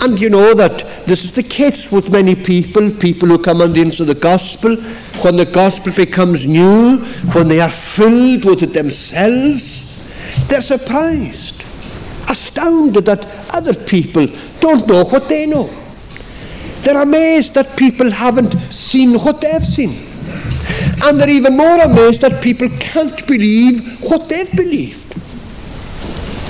And 0.00 0.20
you 0.20 0.30
know 0.30 0.54
that 0.54 0.84
this 1.06 1.24
is 1.24 1.32
the 1.32 1.42
case 1.42 1.90
with 1.90 2.10
many 2.10 2.34
people, 2.34 2.90
people 2.90 3.28
who 3.28 3.38
come 3.38 3.60
on 3.60 3.72
the 3.72 3.80
into 3.82 4.04
the 4.04 4.14
gospel, 4.14 4.76
when 5.22 5.36
the 5.36 5.44
gospel 5.44 5.92
becomes 5.92 6.46
new, 6.46 6.98
when 7.32 7.48
they 7.48 7.60
are 7.60 7.70
filled 7.70 8.44
with 8.44 8.62
it 8.62 8.72
themselves, 8.72 9.88
they're 10.48 10.62
surprised, 10.62 11.62
astounded 12.28 13.04
that 13.06 13.26
other 13.52 13.74
people 13.74 14.26
don't 14.60 14.86
know 14.86 15.04
what 15.04 15.28
they 15.28 15.46
know. 15.46 15.68
They're 16.82 17.02
amazed 17.02 17.54
that 17.54 17.76
people 17.76 18.10
haven't 18.10 18.52
seen 18.72 19.14
what 19.18 19.40
they've 19.40 19.62
seen. 19.62 20.08
And 21.04 21.20
they're 21.20 21.30
even 21.30 21.56
more 21.56 21.80
amazed 21.80 22.20
that 22.22 22.42
people 22.42 22.68
can't 22.80 23.26
believe 23.26 24.00
what 24.00 24.28
they've 24.28 24.50
believed. 24.52 25.14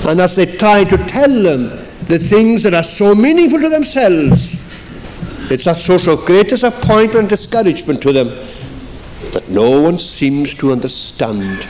And 0.07 0.19
as 0.19 0.35
they 0.35 0.45
try 0.57 0.83
to 0.83 0.97
tell 1.07 1.29
them 1.29 1.82
the 2.07 2.19
things 2.19 2.63
that 2.63 2.73
are 2.73 2.83
so 2.83 3.15
meaningful 3.15 3.59
to 3.59 3.69
themselves, 3.69 4.57
it's 5.51 5.67
a 5.67 5.73
source 5.73 6.07
of 6.07 6.25
great 6.25 6.49
disappointment 6.49 7.15
and 7.15 7.29
discouragement 7.29 8.01
to 8.01 8.11
them 8.11 8.27
that 9.31 9.47
no 9.49 9.81
one 9.81 9.99
seems 9.99 10.53
to 10.55 10.71
understand 10.71 11.63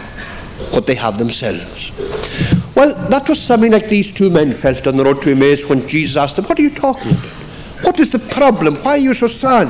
what 0.72 0.88
they 0.88 0.96
have 0.96 1.18
themselves. 1.18 1.92
Well, 2.76 2.94
that 3.10 3.30
was 3.30 3.42
something 3.42 3.72
like 3.72 3.90
these 3.90 4.12
two 4.12 4.30
men 4.30 4.52
felt 4.52 4.88
on 4.88 4.98
the 4.98 5.04
road 5.04 5.22
to 5.24 5.32
Emmaus 5.32 5.68
when 5.70 5.88
Jesus 5.88 6.18
asked 6.18 6.36
them, 6.36 6.46
What 6.46 6.60
are 6.60 6.64
you 6.64 6.72
talking 6.72 7.12
about? 7.12 7.26
What 7.84 8.00
is 8.00 8.10
the 8.10 8.20
problem? 8.20 8.76
Why 8.78 8.92
are 8.92 8.98
you 8.98 9.14
so 9.14 9.28
sad? 9.28 9.68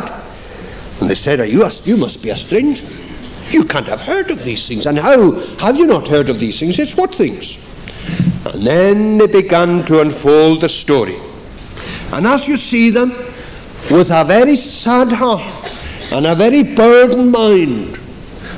And 1.01 1.09
they 1.09 1.15
said, 1.15 1.39
you, 1.49 1.67
you 1.83 1.97
must 1.97 2.23
be 2.23 2.29
a 2.29 2.37
stranger. 2.37 2.85
You 3.49 3.65
can't 3.65 3.87
have 3.87 4.01
heard 4.01 4.31
of 4.31 4.43
these 4.45 4.67
things. 4.67 4.85
And 4.85 4.97
how 4.97 5.31
have 5.57 5.75
you 5.75 5.87
not 5.87 6.07
heard 6.07 6.29
of 6.29 6.39
these 6.39 6.59
things? 6.59 6.79
It's 6.79 6.95
what 6.95 7.13
things? 7.13 7.57
And 8.45 8.67
then 8.67 9.17
they 9.17 9.27
began 9.27 9.83
to 9.85 10.01
unfold 10.01 10.61
the 10.61 10.69
story. 10.69 11.17
And 12.11 12.27
as 12.27 12.47
you 12.47 12.57
see 12.57 12.89
them, 12.89 13.11
with 13.89 14.11
a 14.11 14.23
very 14.23 14.55
sad 14.55 15.11
heart 15.11 15.71
and 16.11 16.25
a 16.25 16.35
very 16.35 16.63
burdened 16.63 17.31
mind, 17.31 17.99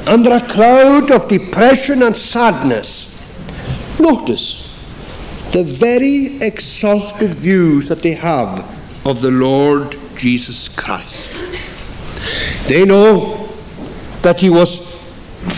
under 0.08 0.34
a 0.34 0.42
cloud 0.42 1.12
of 1.12 1.28
depression 1.28 2.04
and 2.04 2.16
sadness, 2.16 3.12
notice 4.00 4.62
the 5.52 5.64
very 5.64 6.38
exalted 6.42 7.36
views 7.36 7.88
that 7.88 8.02
they 8.02 8.14
have 8.14 8.60
of 9.06 9.22
the 9.22 9.32
Lord 9.32 9.98
Jesus 10.18 10.68
Christ. 10.68 11.32
They 12.68 12.86
know 12.86 13.48
that 14.22 14.40
he 14.40 14.50
was 14.50 14.80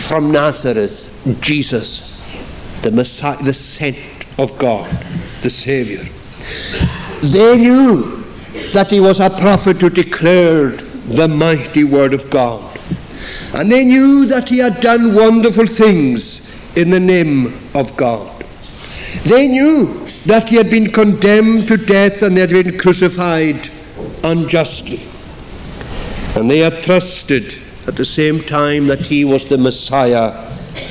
from 0.06 0.30
Nazareth, 0.30 1.04
Jesus, 1.40 2.14
the 2.82 2.90
Messiah, 2.90 3.42
the 3.42 3.54
sent 3.54 3.96
of 4.38 4.56
God, 4.58 4.90
the 5.42 5.50
Savior. 5.50 6.04
They 7.22 7.58
knew 7.58 8.24
that 8.72 8.90
he 8.90 9.00
was 9.00 9.20
a 9.20 9.28
prophet 9.28 9.80
who 9.80 9.90
declared 9.90 10.80
the 11.08 11.28
mighty 11.28 11.84
word 11.84 12.14
of 12.14 12.30
God. 12.30 12.78
And 13.54 13.70
they 13.70 13.84
knew 13.84 14.26
that 14.26 14.48
he 14.48 14.58
had 14.58 14.80
done 14.80 15.14
wonderful 15.14 15.66
things 15.66 16.46
in 16.76 16.90
the 16.90 17.00
name 17.00 17.58
of 17.74 17.96
God. 17.96 18.44
They 19.24 19.48
knew 19.48 20.06
that 20.26 20.48
he 20.48 20.56
had 20.56 20.70
been 20.70 20.90
condemned 20.92 21.66
to 21.68 21.76
death 21.76 22.22
and 22.22 22.36
they 22.36 22.42
had 22.42 22.50
been 22.50 22.78
crucified 22.78 23.70
unjustly. 24.22 25.00
And 26.36 26.50
they 26.50 26.58
had 26.58 26.82
trusted 26.82 27.56
at 27.86 27.96
the 27.96 28.04
same 28.04 28.40
time 28.40 28.86
that 28.88 29.00
he 29.00 29.24
was 29.24 29.46
the 29.46 29.58
Messiah, 29.58 30.30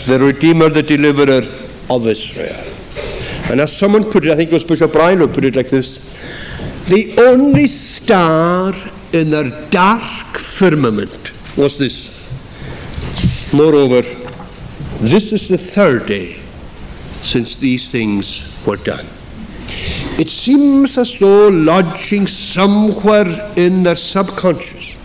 the 0.07 0.19
Redeemer, 0.19 0.69
the 0.69 0.83
Deliverer 0.83 1.47
of 1.89 2.07
Israel. 2.07 2.66
And 3.49 3.61
as 3.61 3.75
someone 3.75 4.09
put 4.11 4.25
it, 4.25 4.31
I 4.31 4.35
think 4.35 4.51
it 4.51 4.53
was 4.53 4.63
Bishop 4.63 4.93
Ryle 4.93 5.27
put 5.27 5.45
it 5.45 5.55
like 5.55 5.69
this 5.69 5.99
the 6.87 7.15
only 7.17 7.67
star 7.67 8.73
in 9.11 9.29
their 9.29 9.49
dark 9.69 10.37
firmament 10.37 11.33
was 11.57 11.77
this. 11.77 12.13
Moreover, 13.53 14.03
this 14.99 15.33
is 15.33 15.49
the 15.49 15.57
third 15.57 16.05
day 16.05 16.39
since 17.19 17.57
these 17.57 17.89
things 17.89 18.49
were 18.65 18.77
done. 18.77 19.05
It 20.17 20.29
seems 20.29 20.97
as 20.97 21.17
though 21.17 21.49
lodging 21.49 22.25
somewhere 22.25 23.51
in 23.57 23.83
their 23.83 23.97
subconscious 23.97 24.95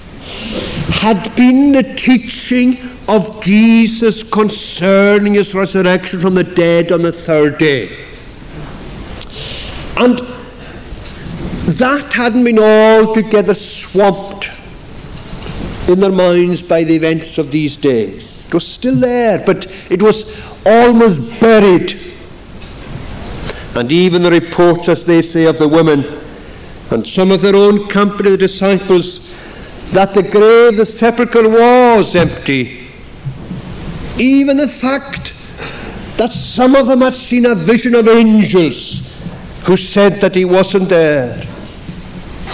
had 1.01 1.35
been 1.35 1.73
the 1.73 1.83
teaching 1.97 2.79
of 3.09 3.43
Jesus 3.43 4.23
concerning 4.23 5.35
his 5.35 5.53
resurrection 5.53 6.21
from 6.21 6.37
the 6.37 6.45
dead 6.45 6.93
on 6.93 7.03
the 7.03 7.11
third 7.11 7.59
day. 7.59 8.02
And 9.99 10.19
that 11.79 12.13
hadn't 12.13 12.45
been 12.45 12.59
altogether 12.59 13.55
swamped 13.55 14.51
in 15.89 16.01
their 16.01 16.13
minds 16.13 16.63
by 16.63 16.85
the 16.85 16.95
events 16.95 17.39
of 17.39 17.51
these 17.51 17.77
days. 17.77 18.47
It 18.47 18.55
was 18.55 18.67
still 18.67 18.99
there, 18.99 19.43
but 19.45 19.67
it 19.91 20.03
was 20.03 20.43
almost 20.67 21.41
buried. 21.41 21.99
And 23.75 23.91
even 23.91 24.23
the 24.23 24.31
reports, 24.31 24.89
as 24.89 25.05
they 25.05 25.23
say, 25.23 25.47
of 25.47 25.59
the 25.59 25.69
women 25.69 26.05
and 26.91 27.09
some 27.09 27.31
of 27.31 27.41
their 27.41 27.57
own 27.57 27.89
company, 27.89 28.31
the 28.31 28.37
disciples, 28.37 29.21
that 29.93 30.15
the 30.15 30.23
grave, 30.23 30.77
the 30.77 30.87
sepulchre 30.87 31.49
was 31.49 32.15
empty. 32.17 32.87
Even 34.19 34.57
the 34.57 34.69
fact 34.69 35.35
that 36.19 36.33
some 36.33 36.75
of 36.75 36.87
them 36.87 37.01
had 37.01 37.17
seen 37.17 37.47
a 37.47 37.55
vision 37.55 37.95
of 37.95 38.09
angels 38.09 39.12
who 39.65 39.77
said 39.77 40.21
that 40.21 40.35
he 40.35 40.45
wasn't 40.45 40.89
there 40.89 41.43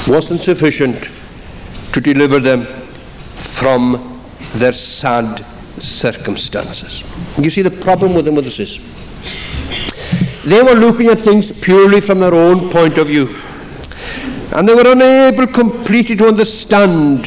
wasn't 0.07 0.41
sufficient 0.41 1.11
to 1.93 2.01
deliver 2.01 2.39
them 2.39 2.65
from 3.37 4.21
their 4.55 4.73
sad 4.73 5.45
circumstances. 5.79 7.05
You 7.39 7.51
see, 7.51 7.63
the 7.63 7.71
problem 7.71 8.15
with 8.15 8.25
them 8.25 8.35
was 8.35 8.57
this 8.57 8.79
they 10.45 10.63
were 10.63 10.75
looking 10.75 11.09
at 11.09 11.21
things 11.21 11.53
purely 11.53 12.01
from 12.01 12.21
their 12.21 12.35
own 12.35 12.71
point 12.71 12.97
of 12.97 13.09
view. 13.09 13.37
And 14.55 14.67
they 14.67 14.75
were 14.75 14.91
unable 14.91 15.47
completely 15.47 16.17
to 16.17 16.27
understand 16.27 17.27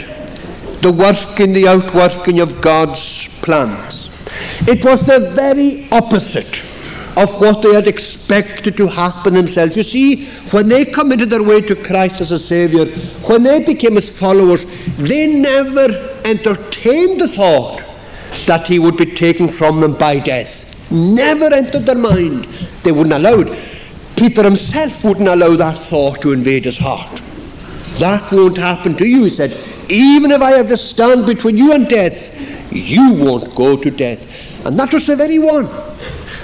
the 0.82 0.92
working, 0.92 1.54
the 1.54 1.68
outworking 1.68 2.40
of 2.40 2.62
God's 2.62 3.28
plans. 3.44 4.10
It 4.68 4.84
was 4.84 5.02
the 5.02 5.32
very 5.36 5.88
opposite 5.92 6.64
of 7.18 7.40
what 7.42 7.62
they 7.62 7.74
had 7.74 7.88
expected 7.88 8.78
to 8.78 8.88
happen 8.88 9.34
themselves. 9.34 9.76
You 9.76 9.84
see, 9.84 10.26
when 10.52 10.70
they 10.70 10.86
committed 10.86 11.30
their 11.30 11.44
way 11.44 11.62
to 11.62 11.76
Christ 11.76 12.22
as 12.22 12.32
a 12.32 12.40
Saviour, 12.40 12.86
when 13.28 13.44
they 13.44 13.64
became 13.64 13.96
His 13.96 14.18
followers, 14.18 14.66
they 14.98 15.28
never 15.28 15.88
entertained 16.26 17.22
the 17.22 17.28
thought 17.28 17.84
that 18.46 18.68
He 18.68 18.80
would 18.80 18.98
be 18.98 19.06
taken 19.06 19.48
from 19.48 19.82
them 19.82 19.94
by 19.98 20.20
death. 20.20 20.68
Never 20.92 21.54
entered 21.54 21.86
their 21.86 21.96
mind. 21.96 22.46
They 22.84 22.92
wouldn't 22.92 23.14
allow 23.14 23.40
it. 23.40 23.78
Peter 24.16 24.44
himself 24.44 25.04
wouldn't 25.04 25.28
allow 25.28 25.56
that 25.56 25.80
thought 25.80 26.22
to 26.22 26.32
invade 26.32 26.66
his 26.66 26.78
heart. 26.78 27.22
That 27.96 28.32
won't 28.32 28.58
happen 28.58 28.96
to 28.98 29.08
you, 29.08 29.24
he 29.24 29.30
said. 29.30 29.52
Even 29.90 30.32
if 30.32 30.42
I 30.42 30.52
have 30.52 30.68
to 30.68 30.78
stand 30.78 31.26
between 31.26 31.58
you 31.58 31.74
and 31.74 31.90
death, 31.90 32.32
you 32.72 33.14
won't 33.14 33.54
go 33.56 33.76
to 33.76 33.90
death. 33.90 34.66
And 34.66 34.78
that 34.80 34.94
was 34.94 35.08
the 35.08 35.16
very 35.16 35.40
one 35.40 35.68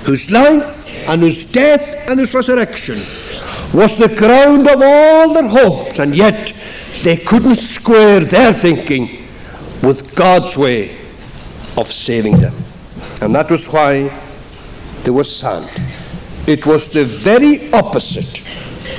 whose 0.08 0.32
life 0.32 0.88
and 1.10 1.22
whose 1.22 1.44
death 1.44 2.10
and 2.10 2.18
whose 2.18 2.34
resurrection 2.34 2.96
was 3.74 3.98
the 3.98 4.08
ground 4.08 4.66
of 4.66 4.82
all 4.82 5.34
their 5.34 5.50
hopes, 5.50 6.00
and 6.00 6.16
yet 6.16 6.54
they 7.04 7.18
couldn't 7.18 7.58
square 7.58 8.22
their 8.22 8.54
thinking 8.54 9.28
with 9.84 10.16
God's 10.16 10.58
way 10.58 10.98
of 11.76 11.92
saving 11.92 12.38
them. 12.38 12.56
And 13.22 13.36
that 13.36 13.52
was 13.52 13.68
why 13.68 14.10
they 15.04 15.12
were 15.12 15.26
sad. 15.26 15.70
It 16.48 16.66
was 16.66 16.90
the 16.90 17.04
very 17.04 17.70
opposite 17.74 18.42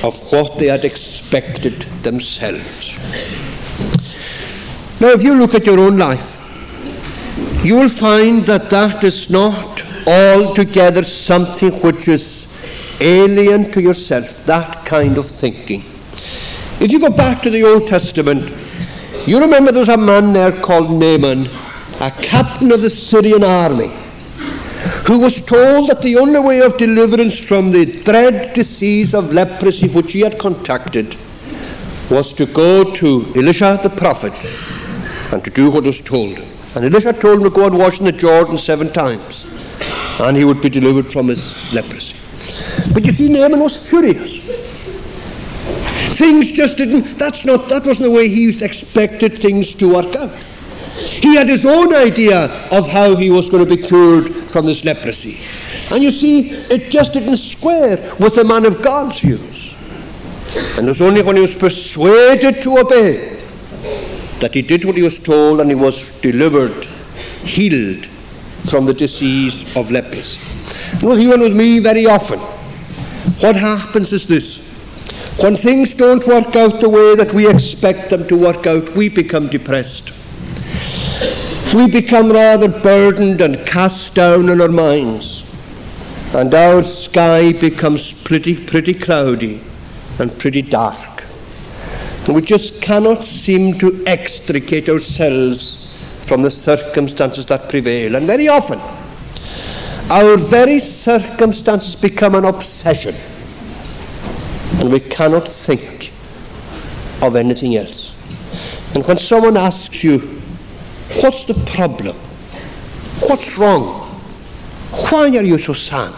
of 0.03 0.15
what 0.31 0.59
they 0.59 0.67
had 0.67 0.85
expected 0.85 1.73
themselves. 2.03 2.93
Now, 5.01 5.07
if 5.07 5.23
you 5.23 5.33
look 5.33 5.55
at 5.55 5.65
your 5.65 5.79
own 5.79 5.97
life, 5.97 6.35
you 7.65 7.75
will 7.77 7.89
find 7.89 8.45
that 8.45 8.69
that 8.69 9.03
is 9.03 9.31
not 9.31 9.83
altogether 10.09 11.03
something 11.03 11.71
which 11.81 12.07
is 12.07 12.47
alien 12.99 13.71
to 13.71 13.81
yourself, 13.81 14.43
that 14.45 14.85
kind 14.85 15.17
of 15.17 15.25
thinking. 15.25 15.81
If 16.81 16.91
you 16.91 16.99
go 16.99 17.09
back 17.09 17.41
to 17.43 17.49
the 17.49 17.63
Old 17.63 17.87
Testament, 17.87 18.51
you 19.27 19.39
remember 19.39 19.71
there 19.71 19.81
was 19.81 19.89
a 19.89 19.97
man 19.97 20.33
there 20.33 20.51
called 20.51 20.89
Naaman, 20.89 21.47
a 21.99 22.11
captain 22.21 22.71
of 22.71 22.81
the 22.81 22.89
Syrian 22.89 23.43
army, 23.43 23.91
who 25.05 25.19
was 25.19 25.41
told 25.41 25.89
that 25.89 26.01
the 26.01 26.17
only 26.17 26.39
way 26.39 26.61
of 26.61 26.77
deliverance 26.77 27.37
from 27.37 27.71
the 27.71 27.85
dread 28.03 28.53
disease 28.53 29.13
of 29.13 29.33
leprosy 29.33 29.89
which 29.89 30.13
he 30.13 30.21
had 30.21 30.39
contracted 30.39 31.15
was 32.09 32.33
to 32.33 32.45
go 32.45 32.93
to 32.95 33.31
Elisha 33.35 33.79
the 33.83 33.89
prophet 33.89 34.33
and 35.31 35.43
to 35.43 35.51
do 35.51 35.69
what 35.69 35.83
was 35.83 36.01
told 36.01 36.37
him. 36.37 36.47
And 36.75 36.85
Elisha 36.85 37.13
told 37.13 37.39
him 37.39 37.43
to 37.43 37.49
go 37.49 37.65
and 37.67 37.77
wash 37.77 37.99
in 37.99 38.05
the 38.05 38.11
Jordan 38.11 38.57
seven 38.57 38.91
times, 38.91 39.45
and 40.19 40.35
he 40.35 40.43
would 40.43 40.61
be 40.61 40.69
delivered 40.69 41.11
from 41.11 41.27
his 41.27 41.73
leprosy. 41.73 42.15
But 42.93 43.05
you 43.05 43.11
see, 43.11 43.29
Naaman 43.29 43.59
was 43.59 43.89
furious. 43.89 44.39
Things 46.17 46.51
just 46.51 46.77
didn't, 46.77 47.17
that's 47.17 47.45
not, 47.45 47.69
that 47.69 47.85
wasn't 47.85 48.09
the 48.09 48.15
way 48.15 48.27
he 48.27 48.49
expected 48.63 49.39
things 49.39 49.73
to 49.75 49.93
work 49.93 50.13
out. 50.15 50.31
He 50.99 51.35
had 51.35 51.47
his 51.47 51.65
own 51.65 51.93
idea 51.93 52.45
of 52.71 52.87
how 52.89 53.15
he 53.15 53.29
was 53.29 53.49
going 53.49 53.65
to 53.65 53.75
be 53.75 53.81
cured 53.81 54.33
from 54.51 54.65
this 54.65 54.83
leprosy. 54.83 55.39
And 55.91 56.03
you 56.03 56.11
see, 56.11 56.49
it 56.49 56.91
just 56.91 57.13
didn't 57.13 57.37
square 57.37 57.97
with 58.19 58.35
the 58.35 58.43
man 58.43 58.65
of 58.65 58.81
God's 58.81 59.21
views. 59.21 59.73
And 60.77 60.85
it 60.85 60.89
was 60.89 61.01
only 61.01 61.21
when 61.21 61.37
he 61.37 61.41
was 61.41 61.55
persuaded 61.55 62.61
to 62.63 62.79
obey 62.79 63.39
that 64.39 64.53
he 64.53 64.61
did 64.61 64.83
what 64.83 64.95
he 64.95 65.01
was 65.01 65.19
told 65.19 65.61
and 65.61 65.69
he 65.69 65.75
was 65.75 66.09
delivered, 66.21 66.85
healed 67.43 68.07
from 68.69 68.85
the 68.85 68.93
disease 68.93 69.75
of 69.75 69.91
leprosy. 69.91 70.41
And 71.01 71.21
you 71.21 71.33
and 71.33 71.41
with 71.41 71.55
me, 71.55 71.79
very 71.79 72.05
often, 72.05 72.39
what 73.39 73.55
happens 73.55 74.13
is 74.13 74.27
this. 74.27 74.67
When 75.41 75.55
things 75.55 75.93
don't 75.93 76.25
work 76.27 76.55
out 76.55 76.81
the 76.81 76.89
way 76.89 77.15
that 77.15 77.33
we 77.33 77.49
expect 77.49 78.09
them 78.09 78.27
to 78.27 78.37
work 78.37 78.67
out, 78.67 78.89
we 78.89 79.09
become 79.09 79.47
depressed. 79.47 80.11
We 81.73 81.87
become 81.87 82.31
rather 82.31 82.67
burdened 82.67 83.41
and 83.41 83.65
cast 83.65 84.15
down 84.15 84.49
in 84.49 84.59
our 84.59 84.69
minds. 84.69 85.45
And 86.33 86.53
our 86.53 86.83
sky 86.83 87.53
becomes 87.53 88.11
pretty, 88.11 88.55
pretty 88.65 88.93
cloudy 88.93 89.61
and 90.19 90.37
pretty 90.37 90.61
dark. 90.61 91.23
And 92.25 92.35
we 92.35 92.41
just 92.41 92.81
cannot 92.81 93.23
seem 93.23 93.79
to 93.79 94.03
extricate 94.05 94.89
ourselves 94.89 95.88
from 96.29 96.43
the 96.43 96.51
circumstances 96.51 97.47
that 97.47 97.67
prevail. 97.69 98.15
And 98.15 98.27
very 98.27 98.47
often, 98.47 98.79
our 100.11 100.37
very 100.37 100.77
circumstances 100.77 101.95
become 101.95 102.35
an 102.35 102.45
obsession, 102.45 103.15
and 104.79 104.91
we 104.91 104.99
cannot 104.99 105.49
think 105.49 106.13
of 107.23 107.35
anything 107.35 107.75
else. 107.77 108.13
And 108.93 109.03
when 109.07 109.17
someone 109.17 109.57
asks 109.57 110.03
you, 110.03 110.19
What's 111.21 111.45
the 111.45 111.55
problem? 111.65 112.15
What's 113.21 113.57
wrong? 113.57 114.07
Why 115.09 115.35
are 115.35 115.43
you 115.43 115.57
so 115.57 115.73
sad? 115.73 116.13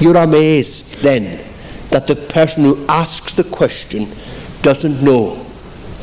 You're 0.00 0.16
amazed 0.16 1.00
then 1.02 1.46
that 1.90 2.08
the 2.08 2.16
person 2.16 2.64
who 2.64 2.84
asks 2.88 3.34
the 3.34 3.44
question 3.44 4.08
doesn't 4.62 5.00
know 5.00 5.36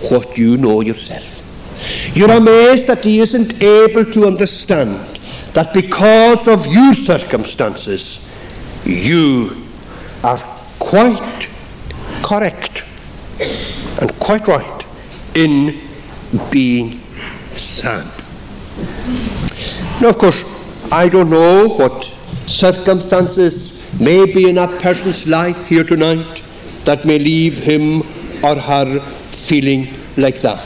what 0.09 0.37
you 0.37 0.55
know 0.55 0.79
yourself. 0.79 1.36
You're 2.13 2.31
amazed 2.31 2.87
that 2.87 3.03
he 3.03 3.19
isn't 3.19 3.61
able 3.61 4.05
to 4.05 4.25
understand 4.25 4.95
that 5.53 5.73
because 5.73 6.47
of 6.47 6.65
your 6.67 6.93
circumstances, 6.93 8.25
you 8.85 9.55
are 10.23 10.39
quite 10.79 11.49
correct 12.23 12.83
and 14.01 14.17
quite 14.19 14.47
right 14.47 14.85
in 15.35 15.79
being 16.51 16.99
sad. 17.55 18.05
Now, 20.01 20.09
of 20.09 20.17
course, 20.17 20.43
I 20.91 21.09
don't 21.09 21.29
know 21.29 21.67
what 21.69 22.05
circumstances 22.45 23.73
may 23.99 24.31
be 24.31 24.49
in 24.49 24.55
that 24.55 24.81
person's 24.81 25.27
life 25.27 25.67
here 25.67 25.83
tonight 25.83 26.43
that 26.85 27.05
may 27.05 27.19
leave 27.19 27.59
him 27.59 28.01
or 28.43 28.55
her 28.55 28.99
feeling 29.31 29.93
like 30.17 30.39
that. 30.41 30.65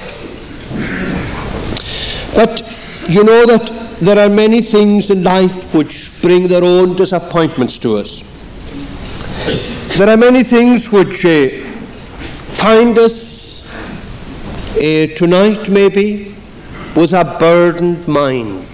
But 2.35 2.61
you 3.09 3.23
know 3.23 3.45
that 3.45 3.97
there 3.99 4.17
are 4.17 4.29
many 4.29 4.61
things 4.61 5.09
in 5.09 5.23
life 5.23 5.73
which 5.73 6.11
bring 6.21 6.47
their 6.47 6.63
own 6.63 6.95
disappointments 6.95 7.77
to 7.79 7.97
us. 7.97 8.23
There 9.97 10.09
are 10.09 10.17
many 10.17 10.43
things 10.43 10.91
which 10.91 11.25
uh, 11.25 11.49
find 12.47 12.97
us 12.97 13.67
uh, 14.75 15.07
tonight, 15.15 15.69
maybe, 15.69 16.35
with 16.95 17.13
a 17.13 17.35
burdened 17.39 18.07
mind. 18.07 18.65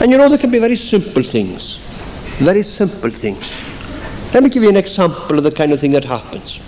And 0.00 0.10
you 0.10 0.18
know, 0.18 0.28
there 0.28 0.38
can 0.38 0.50
be 0.50 0.58
very 0.58 0.76
simple 0.76 1.22
things. 1.22 1.78
Very 2.38 2.62
simple 2.62 3.10
things. 3.10 3.50
Let 4.32 4.42
me 4.42 4.50
give 4.50 4.62
you 4.62 4.68
an 4.68 4.76
example 4.76 5.38
of 5.38 5.44
the 5.44 5.50
kind 5.50 5.72
of 5.72 5.80
thing 5.80 5.92
that 5.92 6.04
happens. 6.04 6.58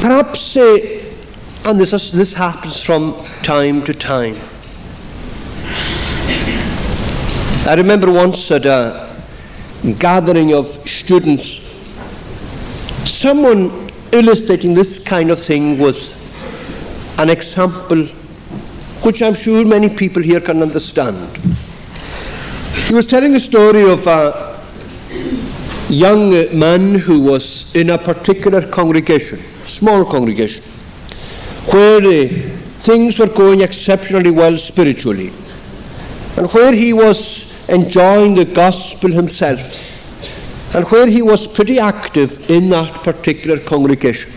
Perhaps 0.00 0.56
uh, 0.56 1.01
and 1.64 1.78
this, 1.78 1.92
is, 1.92 2.10
this 2.10 2.32
happens 2.32 2.82
from 2.82 3.14
time 3.42 3.84
to 3.84 3.94
time. 3.94 4.34
I 7.64 7.74
remember 7.76 8.10
once 8.10 8.50
at 8.50 8.66
a 8.66 9.08
gathering 9.98 10.52
of 10.54 10.66
students, 10.88 11.60
someone 13.04 13.90
illustrating 14.12 14.74
this 14.74 14.98
kind 14.98 15.30
of 15.30 15.40
thing 15.40 15.78
with 15.78 16.18
an 17.20 17.30
example 17.30 18.06
which 19.04 19.22
I'm 19.22 19.34
sure 19.34 19.64
many 19.64 19.88
people 19.88 20.22
here 20.22 20.40
can 20.40 20.62
understand. 20.62 21.36
He 22.86 22.94
was 22.94 23.06
telling 23.06 23.36
a 23.36 23.40
story 23.40 23.88
of 23.88 24.04
a 24.08 24.60
young 25.88 26.30
man 26.58 26.98
who 26.98 27.20
was 27.20 27.72
in 27.76 27.90
a 27.90 27.98
particular 27.98 28.66
congregation, 28.68 29.38
small 29.64 30.04
congregation 30.04 30.64
where 31.70 32.02
uh, 32.02 32.28
things 32.76 33.18
were 33.18 33.28
going 33.28 33.60
exceptionally 33.60 34.30
well 34.30 34.56
spiritually, 34.58 35.28
and 36.36 36.50
where 36.52 36.72
he 36.72 36.92
was 36.92 37.52
enjoying 37.68 38.34
the 38.34 38.44
gospel 38.44 39.10
himself, 39.10 39.78
and 40.74 40.84
where 40.86 41.06
he 41.06 41.22
was 41.22 41.46
pretty 41.46 41.78
active 41.78 42.50
in 42.50 42.68
that 42.70 43.04
particular 43.04 43.60
congregation. 43.60 44.32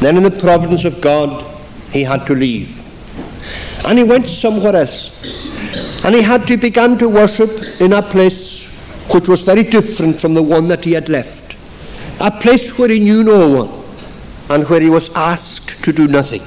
Then, 0.00 0.18
in 0.18 0.22
the 0.22 0.30
providence 0.30 0.84
of 0.84 1.00
God, 1.00 1.44
he 1.92 2.02
had 2.02 2.26
to 2.26 2.34
leave. 2.34 2.68
And 3.86 3.96
he 3.96 4.04
went 4.04 4.26
somewhere 4.26 4.76
else. 4.76 6.04
And 6.04 6.14
he 6.14 6.20
had 6.20 6.46
to 6.48 6.56
begin 6.58 6.98
to 6.98 7.08
worship 7.08 7.80
in 7.80 7.94
a 7.94 8.02
place 8.02 8.68
which 9.12 9.28
was 9.28 9.42
very 9.42 9.62
different 9.62 10.20
from 10.20 10.34
the 10.34 10.42
one 10.42 10.68
that 10.68 10.84
he 10.84 10.92
had 10.92 11.08
left. 11.08 11.56
A 12.20 12.30
place 12.30 12.78
where 12.78 12.88
he 12.88 12.98
knew 12.98 13.22
no 13.22 13.64
one 13.64 13.83
and 14.50 14.68
where 14.68 14.80
he 14.80 14.90
was 14.90 15.14
asked 15.14 15.82
to 15.84 15.92
do 15.92 16.06
nothing, 16.06 16.42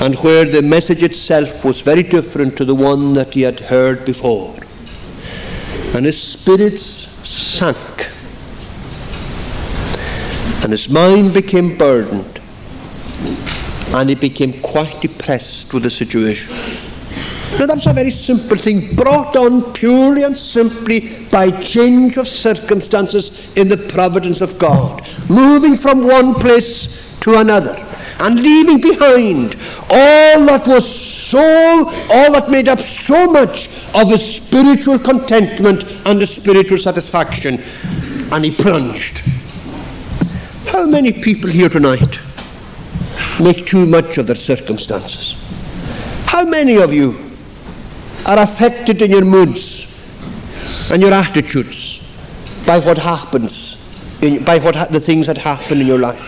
and 0.00 0.14
where 0.16 0.44
the 0.44 0.62
message 0.62 1.02
itself 1.02 1.64
was 1.64 1.80
very 1.80 2.02
different 2.02 2.56
to 2.56 2.64
the 2.64 2.74
one 2.74 3.12
that 3.12 3.34
he 3.34 3.42
had 3.42 3.60
heard 3.60 4.04
before. 4.04 4.54
And 5.94 6.06
his 6.06 6.20
spirits 6.20 7.08
sank, 7.28 8.10
and 10.62 10.72
his 10.72 10.88
mind 10.88 11.34
became 11.34 11.76
burdened, 11.76 12.40
and 13.94 14.08
he 14.08 14.14
became 14.14 14.60
quite 14.60 15.00
depressed 15.00 15.72
with 15.72 15.84
the 15.84 15.90
situation. 15.90 16.56
Now 17.58 17.66
that's 17.66 17.86
a 17.86 17.92
very 17.92 18.10
simple 18.10 18.56
thing, 18.56 18.96
brought 18.96 19.36
on 19.36 19.72
purely 19.74 20.24
and 20.24 20.36
simply 20.36 21.24
by 21.30 21.50
change 21.60 22.16
of 22.16 22.26
circumstances 22.26 23.48
in 23.56 23.68
the 23.68 23.76
providence 23.76 24.40
of 24.40 24.58
God. 24.58 25.06
Moving 25.30 25.76
from 25.76 26.04
one 26.04 26.34
place 26.34 27.16
to 27.20 27.36
another 27.36 27.76
and 28.18 28.40
leaving 28.40 28.80
behind 28.80 29.54
all 29.88 30.46
that 30.46 30.64
was 30.66 30.84
so, 30.84 31.38
all 32.10 32.32
that 32.32 32.50
made 32.50 32.68
up 32.68 32.80
so 32.80 33.30
much 33.30 33.68
of 33.94 34.12
a 34.12 34.18
spiritual 34.18 34.98
contentment 34.98 35.84
and 36.06 36.20
a 36.22 36.26
spiritual 36.26 36.78
satisfaction. 36.78 37.62
And 38.32 38.44
he 38.44 38.50
plunged. 38.50 39.20
How 40.66 40.86
many 40.86 41.12
people 41.12 41.50
here 41.50 41.68
tonight 41.68 42.18
make 43.40 43.66
too 43.66 43.86
much 43.86 44.18
of 44.18 44.26
their 44.26 44.36
circumstances? 44.36 45.36
How 46.26 46.44
many 46.44 46.78
of 46.78 46.92
you 46.92 47.24
are 48.26 48.38
affected 48.38 49.02
in 49.02 49.10
your 49.10 49.24
moods 49.24 49.90
and 50.90 51.02
your 51.02 51.12
attitudes 51.12 52.02
by 52.66 52.78
what 52.78 52.98
happens, 52.98 53.76
in, 54.22 54.42
by 54.44 54.58
what 54.58 54.74
ha- 54.74 54.86
the 54.90 55.00
things 55.00 55.26
that 55.26 55.38
happen 55.38 55.80
in 55.80 55.86
your 55.86 55.98
life. 55.98 56.20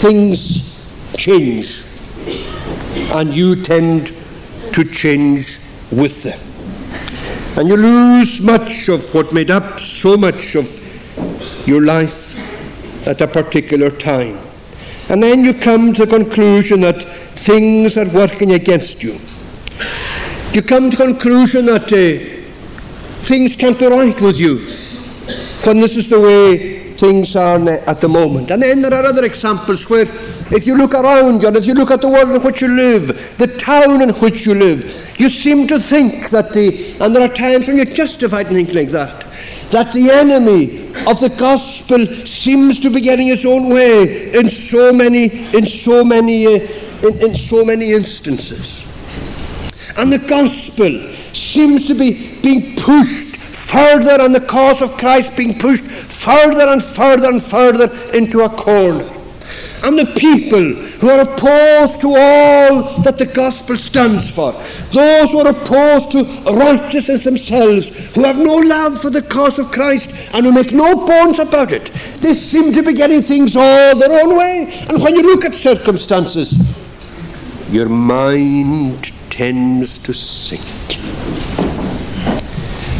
Things 0.00 0.78
change, 1.16 1.82
and 3.14 3.34
you 3.34 3.62
tend 3.62 4.14
to 4.72 4.84
change 4.84 5.58
with 5.90 6.22
them. 6.22 6.38
And 7.58 7.68
you 7.68 7.76
lose 7.76 8.40
much 8.40 8.88
of 8.88 9.12
what 9.14 9.32
made 9.32 9.50
up 9.50 9.80
so 9.80 10.16
much 10.16 10.54
of 10.54 10.68
your 11.66 11.82
life 11.82 12.36
at 13.06 13.20
a 13.20 13.26
particular 13.26 13.90
time. 13.90 14.38
And 15.08 15.22
then 15.22 15.42
you 15.42 15.54
come 15.54 15.94
to 15.94 16.04
the 16.04 16.18
conclusion 16.18 16.82
that 16.82 17.06
things 17.38 17.96
are 17.96 18.08
working 18.08 18.52
against 18.52 19.02
you. 19.02 19.18
You 20.52 20.62
come 20.62 20.90
to 20.90 20.96
conclusion 20.96 21.66
that 21.66 21.92
uh, 21.92 22.38
things 23.22 23.56
can't 23.56 23.78
be 23.78 23.86
right 23.86 24.20
with 24.20 24.38
you 24.38 24.58
when 25.64 25.80
this 25.80 25.96
is 25.96 26.08
the 26.08 26.20
way 26.20 26.92
things 26.94 27.36
are 27.36 27.60
at 27.86 28.00
the 28.00 28.08
moment. 28.08 28.50
And 28.50 28.62
then 28.62 28.82
there 28.82 28.92
are 28.92 29.04
other 29.04 29.24
examples 29.24 29.88
where 29.88 30.06
if 30.50 30.66
you 30.66 30.76
look 30.76 30.94
around 30.94 31.42
you 31.42 31.48
and 31.48 31.56
if 31.56 31.66
you 31.66 31.74
look 31.74 31.90
at 31.90 32.00
the 32.00 32.08
world 32.08 32.30
in 32.30 32.42
which 32.42 32.60
you 32.60 32.68
live, 32.68 33.38
the 33.38 33.46
town 33.46 34.02
in 34.02 34.10
which 34.14 34.46
you 34.46 34.54
live, 34.54 35.14
you 35.18 35.28
seem 35.28 35.68
to 35.68 35.78
think 35.78 36.30
that 36.30 36.52
the, 36.52 36.96
and 37.00 37.14
there 37.14 37.22
are 37.22 37.32
times 37.32 37.68
when 37.68 37.76
you're 37.76 37.86
justified 37.86 38.46
in 38.48 38.54
thinking 38.54 38.74
like 38.74 38.88
that, 38.88 39.26
that 39.70 39.92
the 39.92 40.10
enemy 40.10 40.88
of 41.06 41.20
the 41.20 41.32
gospel 41.38 42.04
seems 42.26 42.80
to 42.80 42.90
be 42.90 43.00
getting 43.00 43.28
his 43.28 43.44
own 43.44 43.68
way 43.68 44.32
in 44.32 44.48
so 44.48 44.92
many, 44.92 45.46
in 45.54 45.66
so 45.66 46.04
many, 46.04 46.46
uh, 46.46 46.87
in, 47.02 47.30
in 47.30 47.34
so 47.34 47.64
many 47.64 47.92
instances. 47.92 48.84
And 49.96 50.12
the 50.12 50.18
gospel 50.18 51.14
seems 51.32 51.86
to 51.86 51.94
be 51.94 52.40
being 52.40 52.76
pushed 52.76 53.36
further, 53.36 54.22
and 54.22 54.34
the 54.34 54.46
cause 54.46 54.80
of 54.82 54.96
Christ 54.96 55.36
being 55.36 55.58
pushed 55.58 55.84
further 55.84 56.66
and 56.68 56.82
further 56.82 57.28
and 57.28 57.42
further 57.42 57.88
into 58.14 58.42
a 58.42 58.48
corner 58.48 59.18
and 59.84 59.98
the 59.98 60.06
people 60.18 60.74
who 60.98 61.08
are 61.08 61.20
opposed 61.20 62.00
to 62.00 62.08
all 62.08 63.00
that 63.02 63.16
the 63.18 63.26
gospel 63.26 63.76
stands 63.76 64.30
for, 64.30 64.52
those 64.92 65.32
who 65.32 65.40
are 65.40 65.48
opposed 65.48 66.10
to 66.12 66.24
righteousness 66.52 67.24
themselves, 67.24 68.14
who 68.14 68.24
have 68.24 68.38
no 68.38 68.56
love 68.56 69.00
for 69.00 69.10
the 69.10 69.22
cause 69.22 69.58
of 69.58 69.70
Christ 69.70 70.10
and 70.34 70.44
who 70.44 70.52
make 70.52 70.72
no 70.72 71.06
bones 71.06 71.38
about 71.38 71.72
it, 71.72 71.86
they 72.20 72.32
seem 72.32 72.72
to 72.72 72.82
be 72.82 72.92
getting 72.92 73.20
things 73.20 73.56
all 73.56 73.98
their 73.98 74.24
own 74.24 74.36
way. 74.36 74.66
And 74.90 75.02
when 75.02 75.14
you 75.14 75.22
look 75.22 75.44
at 75.44 75.54
circumstances, 75.54 76.58
your 77.70 77.88
mind 77.88 79.12
tends 79.30 79.98
to 79.98 80.14
sink. 80.14 80.62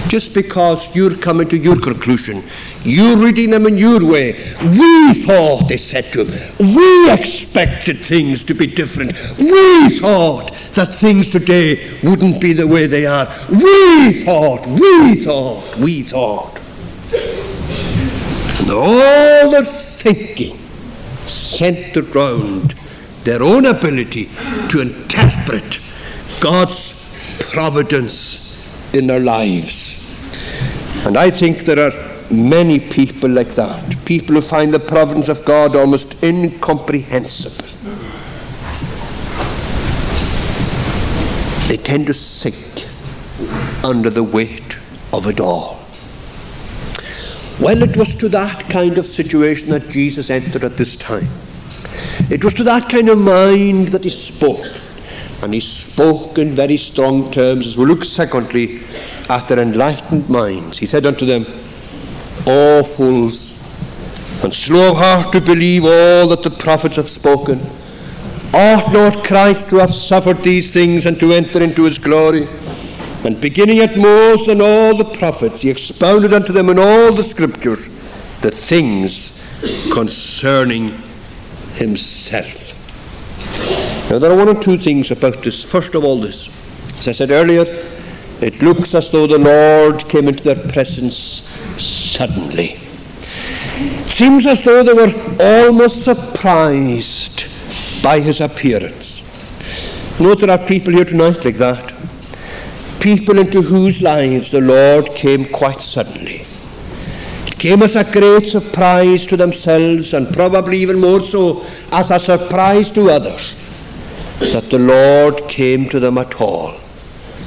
Just 0.08 0.32
because 0.34 0.94
you're 0.96 1.16
coming 1.16 1.48
to 1.48 1.58
your 1.58 1.78
conclusion 1.78 2.42
you're 2.84 3.16
reading 3.16 3.50
them 3.50 3.66
in 3.66 3.76
your 3.76 4.04
way. 4.04 4.32
We 4.62 5.14
thought, 5.14 5.68
they 5.68 5.76
said 5.76 6.12
to 6.12 6.24
him, 6.24 6.74
we 6.74 7.10
expected 7.12 8.04
things 8.04 8.44
to 8.44 8.54
be 8.54 8.66
different. 8.66 9.12
We 9.38 9.90
thought 9.90 10.52
that 10.74 10.94
things 10.94 11.30
today 11.30 11.98
wouldn't 12.02 12.40
be 12.40 12.52
the 12.52 12.66
way 12.66 12.86
they 12.86 13.06
are. 13.06 13.26
We 13.50 14.12
thought, 14.12 14.66
we 14.66 15.16
thought, 15.16 15.76
we 15.76 16.02
thought. 16.02 16.58
And 18.60 18.70
all 18.70 19.50
the 19.50 19.64
thinking 19.64 20.56
centered 21.26 22.14
round 22.14 22.77
their 23.28 23.42
own 23.42 23.66
ability 23.66 24.24
to 24.70 24.80
interpret 24.80 25.80
God's 26.40 27.12
providence 27.40 28.94
in 28.94 29.06
their 29.06 29.20
lives. 29.20 30.02
And 31.04 31.18
I 31.18 31.28
think 31.28 31.58
there 31.66 31.78
are 31.78 31.92
many 32.32 32.80
people 32.80 33.28
like 33.28 33.48
that. 33.48 34.02
People 34.06 34.36
who 34.36 34.40
find 34.40 34.72
the 34.72 34.80
providence 34.80 35.28
of 35.28 35.44
God 35.44 35.76
almost 35.76 36.22
incomprehensible. 36.22 37.66
They 41.68 41.76
tend 41.76 42.06
to 42.06 42.14
sink 42.14 42.88
under 43.84 44.08
the 44.08 44.22
weight 44.22 44.78
of 45.12 45.26
it 45.26 45.38
all. 45.38 45.78
Well, 47.60 47.82
it 47.82 47.94
was 47.94 48.14
to 48.14 48.30
that 48.30 48.70
kind 48.70 48.96
of 48.96 49.04
situation 49.04 49.68
that 49.68 49.90
Jesus 49.90 50.30
entered 50.30 50.64
at 50.64 50.78
this 50.78 50.96
time. 50.96 51.28
It 52.30 52.44
was 52.44 52.54
to 52.54 52.64
that 52.64 52.88
kind 52.88 53.08
of 53.08 53.18
mind 53.18 53.88
that 53.88 54.04
he 54.04 54.10
spoke. 54.10 54.64
And 55.42 55.54
he 55.54 55.60
spoke 55.60 56.38
in 56.38 56.50
very 56.50 56.76
strong 56.76 57.30
terms, 57.30 57.66
as 57.66 57.78
we 57.78 57.86
look 57.86 58.04
secondly 58.04 58.80
at 59.28 59.46
their 59.48 59.60
enlightened 59.60 60.28
minds. 60.28 60.78
He 60.78 60.86
said 60.86 61.06
unto 61.06 61.24
them, 61.24 61.46
O 62.46 62.82
fools, 62.82 63.56
and 64.42 64.52
slow 64.52 64.92
of 64.92 64.98
heart 64.98 65.32
to 65.32 65.40
believe 65.40 65.84
all 65.84 66.28
that 66.28 66.42
the 66.42 66.50
prophets 66.50 66.96
have 66.96 67.08
spoken. 67.08 67.60
Ought 68.54 68.92
not 68.92 69.24
Christ 69.24 69.68
to 69.70 69.76
have 69.76 69.92
suffered 69.92 70.42
these 70.42 70.72
things 70.72 71.06
and 71.06 71.18
to 71.20 71.32
enter 71.32 71.62
into 71.62 71.84
his 71.84 71.98
glory? 71.98 72.48
And 73.24 73.40
beginning 73.40 73.80
at 73.80 73.96
Moses 73.96 74.48
and 74.48 74.62
all 74.62 74.96
the 74.96 75.16
prophets, 75.18 75.62
he 75.62 75.70
expounded 75.70 76.32
unto 76.32 76.52
them 76.52 76.68
in 76.68 76.78
all 76.78 77.12
the 77.12 77.22
scriptures 77.24 77.88
the 78.40 78.50
things 78.50 79.32
concerning 79.92 80.94
himself. 81.78 82.74
Now, 84.10 84.18
there 84.18 84.32
are 84.32 84.36
one 84.36 84.48
or 84.48 84.60
two 84.60 84.78
things 84.78 85.10
about 85.10 85.42
this. 85.42 85.70
First 85.70 85.94
of 85.94 86.04
all, 86.04 86.20
this. 86.20 86.48
As 86.98 87.08
I 87.08 87.12
said 87.12 87.30
earlier, 87.30 87.64
it 88.40 88.62
looks 88.62 88.94
as 88.94 89.10
though 89.10 89.26
the 89.26 89.38
Lord 89.38 90.08
came 90.08 90.28
into 90.28 90.44
their 90.44 90.68
presence 90.68 91.42
suddenly. 91.80 92.80
It 93.80 94.10
seems 94.10 94.46
as 94.46 94.62
though 94.62 94.82
they 94.82 94.92
were 94.92 95.12
almost 95.40 96.04
surprised 96.04 97.48
by 98.02 98.20
his 98.20 98.40
appearance. 98.40 99.22
Note 100.20 100.40
there 100.40 100.50
are 100.50 100.66
people 100.66 100.92
here 100.92 101.04
tonight 101.04 101.44
like 101.44 101.56
that. 101.56 101.94
People 103.00 103.38
into 103.38 103.62
whose 103.62 104.02
lives 104.02 104.50
the 104.50 104.60
Lord 104.60 105.14
came 105.14 105.44
quite 105.44 105.80
suddenly. 105.80 106.44
Came 107.58 107.82
as 107.82 107.96
a 107.96 108.04
great 108.04 108.46
surprise 108.46 109.26
to 109.26 109.36
themselves 109.36 110.14
and 110.14 110.32
probably 110.32 110.78
even 110.78 111.00
more 111.00 111.20
so 111.20 111.66
as 111.92 112.12
a 112.12 112.18
surprise 112.18 112.90
to 112.92 113.10
others 113.10 113.56
that 114.38 114.70
the 114.70 114.78
Lord 114.78 115.48
came 115.48 115.88
to 115.88 115.98
them 115.98 116.18
at 116.18 116.40
all. 116.40 116.74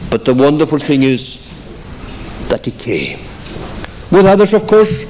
But 0.10 0.26
the 0.26 0.34
wonderful 0.34 0.80
thing 0.80 1.04
is 1.04 1.48
that 2.50 2.66
He 2.66 2.72
came. 2.72 3.20
With 4.12 4.26
others, 4.26 4.54
of 4.54 4.68
course, 4.68 5.06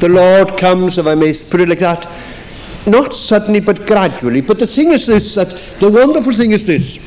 the 0.00 0.10
Lord 0.10 0.58
comes, 0.58 0.98
if 0.98 1.06
I 1.06 1.14
may 1.14 1.32
put 1.32 1.60
it 1.60 1.68
like 1.70 1.78
that, 1.78 2.06
not 2.86 3.14
suddenly 3.14 3.60
but 3.60 3.86
gradually. 3.86 4.42
But 4.42 4.58
the 4.58 4.66
thing 4.66 4.90
is 4.90 5.06
this 5.06 5.34
that 5.36 5.48
the 5.80 5.90
wonderful 5.90 6.34
thing 6.34 6.50
is 6.50 6.66
this 6.66 6.98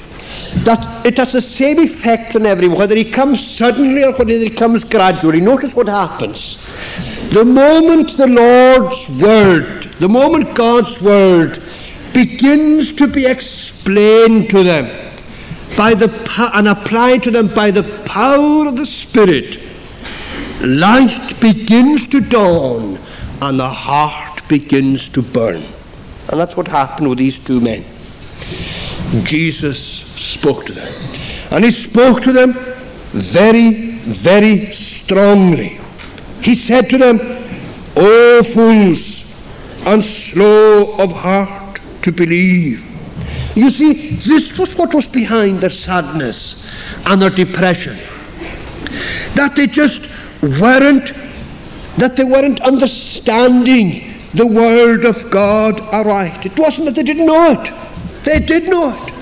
that 0.63 1.05
it 1.05 1.17
has 1.17 1.33
the 1.33 1.41
same 1.41 1.79
effect 1.79 2.35
on 2.35 2.45
everyone, 2.45 2.79
whether 2.79 2.95
he 2.95 3.09
comes 3.09 3.45
suddenly 3.45 4.03
or 4.03 4.13
whether 4.13 4.31
he 4.31 4.49
comes 4.49 4.83
gradually. 4.83 5.39
Notice 5.39 5.75
what 5.75 5.87
happens. 5.87 6.57
The 7.31 7.43
moment 7.43 8.15
the 8.17 8.27
Lord's 8.27 9.09
word, 9.21 9.83
the 9.99 10.07
moment 10.07 10.55
God's 10.55 11.01
word 11.01 11.59
begins 12.13 12.93
to 12.93 13.07
be 13.07 13.25
explained 13.25 14.49
to 14.49 14.63
them 14.63 14.85
by 15.75 15.93
the 15.93 16.09
and 16.55 16.67
applied 16.67 17.23
to 17.23 17.31
them 17.31 17.47
by 17.53 17.69
the 17.69 17.83
power 18.05 18.67
of 18.67 18.77
the 18.77 18.85
Spirit, 18.85 19.59
light 20.61 21.33
begins 21.39 22.07
to 22.07 22.21
dawn 22.21 22.97
and 23.41 23.59
the 23.59 23.69
heart 23.69 24.41
begins 24.47 25.09
to 25.09 25.21
burn. 25.21 25.63
And 26.29 26.39
that's 26.39 26.57
what 26.57 26.67
happened 26.67 27.09
with 27.09 27.17
these 27.19 27.39
two 27.39 27.59
men. 27.59 27.85
Jesus 29.23 29.79
spoke 29.79 30.65
to 30.65 30.73
them. 30.73 30.87
And 31.51 31.63
he 31.63 31.71
spoke 31.71 32.21
to 32.23 32.31
them 32.31 32.53
very, 33.11 33.91
very 33.99 34.71
strongly. 34.71 35.79
He 36.47 36.55
said 36.55 36.89
to 36.91 36.97
them, 36.97 37.19
O 37.97 38.41
fools, 38.41 39.29
and 39.85 40.01
slow 40.01 40.95
of 40.97 41.11
heart 41.11 41.81
to 42.03 42.11
believe 42.13 42.79
You 43.53 43.69
see, 43.69 44.11
this 44.15 44.57
was 44.57 44.77
what 44.77 44.93
was 44.93 45.09
behind 45.09 45.59
their 45.59 45.69
sadness 45.69 46.65
and 47.05 47.21
their 47.21 47.29
depression. 47.29 47.97
That 49.35 49.57
they 49.57 49.67
just 49.67 50.09
weren't, 50.41 51.11
that 51.97 52.15
they 52.15 52.23
weren't 52.23 52.61
understanding 52.61 54.13
the 54.33 54.47
Word 54.47 55.03
of 55.03 55.29
God 55.29 55.81
aright. 55.93 56.45
It 56.45 56.57
wasn't 56.57 56.85
that 56.85 56.95
they 56.95 57.03
didn't 57.03 57.25
know 57.25 57.59
it, 57.59 58.23
they 58.23 58.39
did 58.39 58.69
know 58.69 58.95
it. 58.95 59.13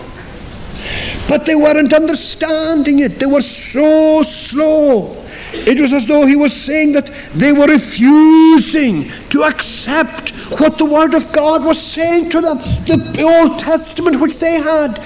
But 1.28 1.48
they 1.48 1.56
weren't 1.56 1.92
understanding 1.92 3.00
it. 3.00 3.18
They 3.20 3.26
were 3.26 3.42
so 3.42 4.22
slow. 4.22 5.25
It 5.68 5.80
was 5.80 5.94
as 5.94 6.06
though 6.06 6.26
he 6.26 6.36
was 6.36 6.54
saying 6.54 6.92
that 6.94 7.08
they 7.34 7.52
were 7.52 7.68
refusing 7.68 9.12
to 9.30 9.44
accept 9.44 10.30
what 10.60 10.78
the 10.78 10.86
Word 10.86 11.14
of 11.14 11.32
God 11.32 11.66
was 11.66 11.82
saying 11.82 12.30
to 12.32 12.42
them. 12.42 12.58
The 12.86 13.24
Old 13.24 13.60
Testament, 13.60 14.20
which 14.20 14.38
they 14.38 14.60
had, 14.60 15.00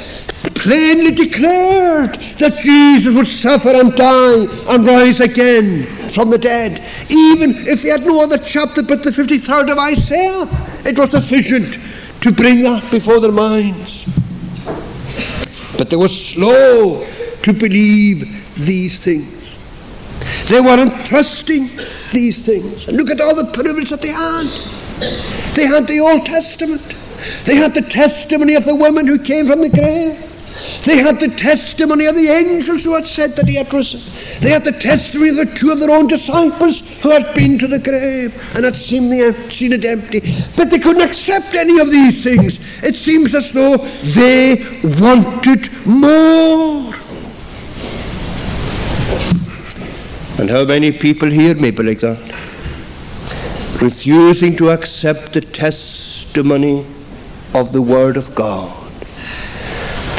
plainly 0.55 1.11
declared 1.11 2.15
that 2.39 2.59
Jesus 2.61 3.13
would 3.13 3.27
suffer 3.27 3.69
and 3.69 3.95
die 3.95 4.45
and 4.67 4.85
rise 4.85 5.21
again 5.21 5.85
from 6.09 6.29
the 6.29 6.37
dead. 6.37 6.83
Even 7.09 7.51
if 7.67 7.83
they 7.83 7.89
had 7.89 8.05
no 8.05 8.21
other 8.21 8.37
chapter 8.37 8.83
but 8.83 9.03
the 9.03 9.09
53rd 9.09 9.71
of 9.71 9.77
Isaiah, 9.77 10.45
it 10.85 10.97
was 10.97 11.11
sufficient 11.11 11.77
to 12.21 12.31
bring 12.31 12.59
that 12.59 12.89
before 12.91 13.21
their 13.21 13.31
minds. 13.31 14.05
But 15.77 15.89
they 15.89 15.95
were 15.95 16.09
slow 16.09 17.05
to 17.43 17.53
believe 17.53 18.55
these 18.57 19.01
things. 19.01 19.38
They 20.49 20.59
weren't 20.59 21.05
trusting 21.05 21.69
these 22.11 22.45
things. 22.45 22.87
And 22.87 22.97
look 22.97 23.11
at 23.11 23.21
all 23.21 23.35
the 23.35 23.51
privilege 23.53 23.91
that 23.91 24.01
they 24.01 24.09
had. 24.09 24.47
They 25.55 25.67
had 25.67 25.87
the 25.87 25.99
Old 25.99 26.25
Testament. 26.25 26.81
They 27.45 27.55
had 27.55 27.73
the 27.75 27.83
testimony 27.83 28.55
of 28.55 28.65
the 28.65 28.75
woman 28.75 29.05
who 29.05 29.19
came 29.19 29.45
from 29.45 29.61
the 29.61 29.69
grave. 29.69 30.25
They 30.83 30.97
had 30.97 31.19
the 31.19 31.29
testimony 31.29 32.05
of 32.05 32.15
the 32.15 32.27
angels 32.27 32.83
who 32.83 32.95
had 32.95 33.05
said 33.05 33.35
that 33.35 33.47
he 33.47 33.55
had 33.55 33.71
risen. 33.71 34.01
They 34.41 34.49
had 34.49 34.65
the 34.65 34.71
testimony 34.71 35.29
of 35.29 35.35
the 35.35 35.45
two 35.45 35.71
of 35.71 35.79
their 35.79 35.91
own 35.91 36.07
disciples 36.07 36.97
who 36.99 37.11
had 37.11 37.33
been 37.33 37.59
to 37.59 37.67
the 37.67 37.79
grave 37.79 38.33
and 38.55 38.65
had 38.65 38.75
seen, 38.75 39.09
the, 39.09 39.33
seen 39.51 39.73
it 39.73 39.85
empty. 39.85 40.21
But 40.57 40.69
they 40.71 40.79
couldn't 40.79 41.03
accept 41.03 41.53
any 41.53 41.79
of 41.79 41.91
these 41.91 42.23
things. 42.23 42.59
It 42.83 42.95
seems 42.95 43.35
as 43.35 43.51
though 43.51 43.77
they 43.77 44.81
wanted 44.83 45.69
more. 45.85 46.93
And 50.39 50.49
how 50.49 50.65
many 50.65 50.91
people 50.91 51.29
here 51.29 51.55
may 51.55 51.71
be 51.71 51.83
like 51.83 51.99
that? 51.99 52.19
Refusing 53.81 54.55
to 54.57 54.71
accept 54.71 55.33
the 55.33 55.41
testimony 55.41 56.85
of 57.53 57.71
the 57.73 57.81
Word 57.81 58.17
of 58.17 58.33
God 58.35 58.79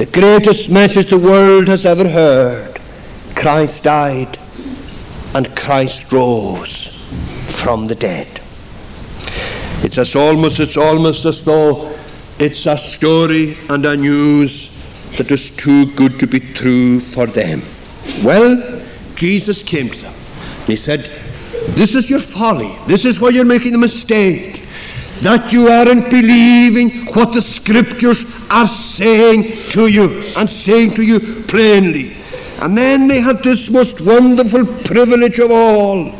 the 0.00 0.06
greatest 0.06 0.70
message 0.70 1.10
the 1.10 1.18
world 1.18 1.68
has 1.68 1.84
ever 1.84 2.08
heard. 2.08 2.80
Christ 3.36 3.84
died 3.84 4.38
and 5.34 5.54
Christ 5.54 6.10
rose 6.10 6.86
from 7.62 7.86
the 7.86 7.94
dead. 7.94 8.40
It's 9.84 9.98
as 9.98 10.16
almost 10.16 10.58
it's 10.58 10.78
almost 10.78 11.26
as 11.26 11.44
though 11.44 11.94
it's 12.38 12.64
a 12.64 12.78
story 12.78 13.58
and 13.68 13.84
a 13.84 13.94
news 13.94 14.74
that 15.18 15.30
is 15.30 15.50
too 15.50 15.94
good 15.96 16.18
to 16.20 16.26
be 16.26 16.40
true 16.40 16.98
for 16.98 17.26
them. 17.26 17.60
Well, 18.24 18.79
Jesus 19.20 19.62
came 19.62 19.90
to 19.90 20.00
them. 20.00 20.14
and 20.60 20.66
He 20.66 20.76
said, 20.76 21.10
This 21.76 21.94
is 21.94 22.08
your 22.08 22.20
folly. 22.20 22.74
This 22.86 23.04
is 23.04 23.20
why 23.20 23.28
you're 23.28 23.44
making 23.44 23.74
a 23.74 23.78
mistake 23.78 24.64
that 25.18 25.52
you 25.52 25.68
aren't 25.68 26.08
believing 26.08 27.04
what 27.12 27.34
the 27.34 27.42
scriptures 27.42 28.24
are 28.50 28.66
saying 28.66 29.42
to 29.72 29.88
you 29.88 30.32
and 30.38 30.48
saying 30.48 30.94
to 30.94 31.02
you 31.02 31.20
plainly. 31.42 32.16
And 32.62 32.74
then 32.74 33.08
they 33.08 33.20
had 33.20 33.42
this 33.44 33.68
most 33.68 34.00
wonderful 34.00 34.64
privilege 34.84 35.38
of 35.38 35.50
all. 35.50 36.14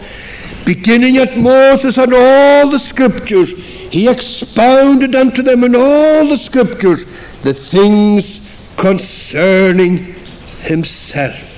Beginning 0.67 1.17
at 1.17 1.39
Moses 1.39 1.97
and 1.97 2.13
all 2.13 2.69
the 2.69 2.79
scriptures, 2.79 3.53
he 3.91 4.11
expounded 4.11 5.15
unto 5.15 5.41
them 5.43 5.65
in 5.65 5.75
all 5.75 6.27
the 6.27 6.37
scriptures 6.37 7.07
the 7.41 7.55
things 7.55 8.47
concerning 8.77 10.15
himself. 10.61 11.50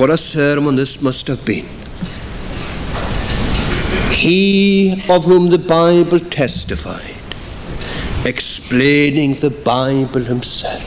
What 0.00 0.08
a 0.08 0.16
sermon 0.16 0.76
this 0.76 1.02
must 1.02 1.26
have 1.26 1.44
been. 1.44 1.66
He 4.10 4.92
of 5.10 5.26
whom 5.26 5.50
the 5.50 5.58
Bible 5.58 6.18
testified, 6.18 7.14
explaining 8.24 9.34
the 9.34 9.50
Bible 9.50 10.22
himself. 10.22 10.82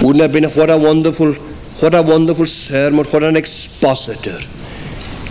Wouldn't 0.00 0.22
have 0.22 0.30
been 0.30 0.44
what 0.44 0.70
a 0.70 0.78
wonderful, 0.78 1.32
what 1.32 1.96
a 1.96 2.02
wonderful 2.02 2.46
sermon, 2.46 3.06
what 3.06 3.24
an 3.24 3.34
expositor 3.34 4.38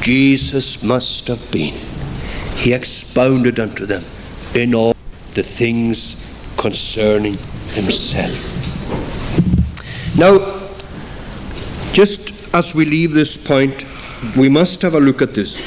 Jesus 0.01 0.83
must 0.83 1.29
have 1.29 1.51
been. 1.51 1.75
He 2.57 2.73
expounded 2.73 3.61
unto 3.61 3.85
them 3.85 4.03
in 4.53 4.75
all 4.75 4.93
the 5.35 5.43
things 5.43 6.17
concerning 6.57 7.37
himself. 7.75 8.52
Now, 10.17 10.69
just 11.93 12.33
as 12.53 12.75
we 12.75 12.85
leave 12.85 13.13
this 13.13 13.35
point, 13.35 13.85
we 14.37 14.49
must 14.49 14.81
have 14.81 14.93
a 14.95 14.99
look 14.99 15.21
at 15.21 15.33
this. 15.33 15.57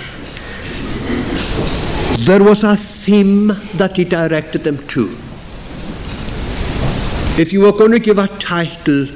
There 2.27 2.43
was 2.43 2.65
a 2.65 2.77
theme 2.77 3.49
that 3.75 3.97
he 3.97 4.05
directed 4.05 4.65
them 4.65 4.79
to. 4.89 5.17
If 7.41 7.53
you 7.53 7.63
were 7.63 7.73
going 7.73 7.93
to 7.93 7.99
give 7.99 8.19
a 8.19 8.29
title 8.39 9.09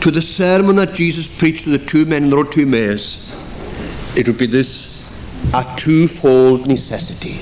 to 0.00 0.10
the 0.10 0.22
sermon 0.22 0.76
that 0.76 0.94
Jesus 0.94 1.26
preached 1.26 1.64
to 1.64 1.70
the 1.70 1.78
two 1.78 2.04
men 2.04 2.24
in 2.24 2.30
the 2.30 2.36
road 2.36 2.52
to 2.52 2.62
Emmaus, 2.62 3.26
it 4.16 4.26
would 4.28 4.38
be 4.38 4.46
this 4.46 4.90
a 5.54 5.64
twofold 5.76 6.66
necessity 6.66 7.40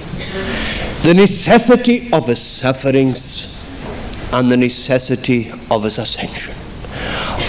the 1.03 1.15
necessity 1.15 2.13
of 2.13 2.27
his 2.27 2.41
sufferings 2.41 3.57
and 4.33 4.53
the 4.53 4.57
necessity 4.57 5.51
of 5.71 5.85
his 5.85 5.99
ascension. 5.99 6.55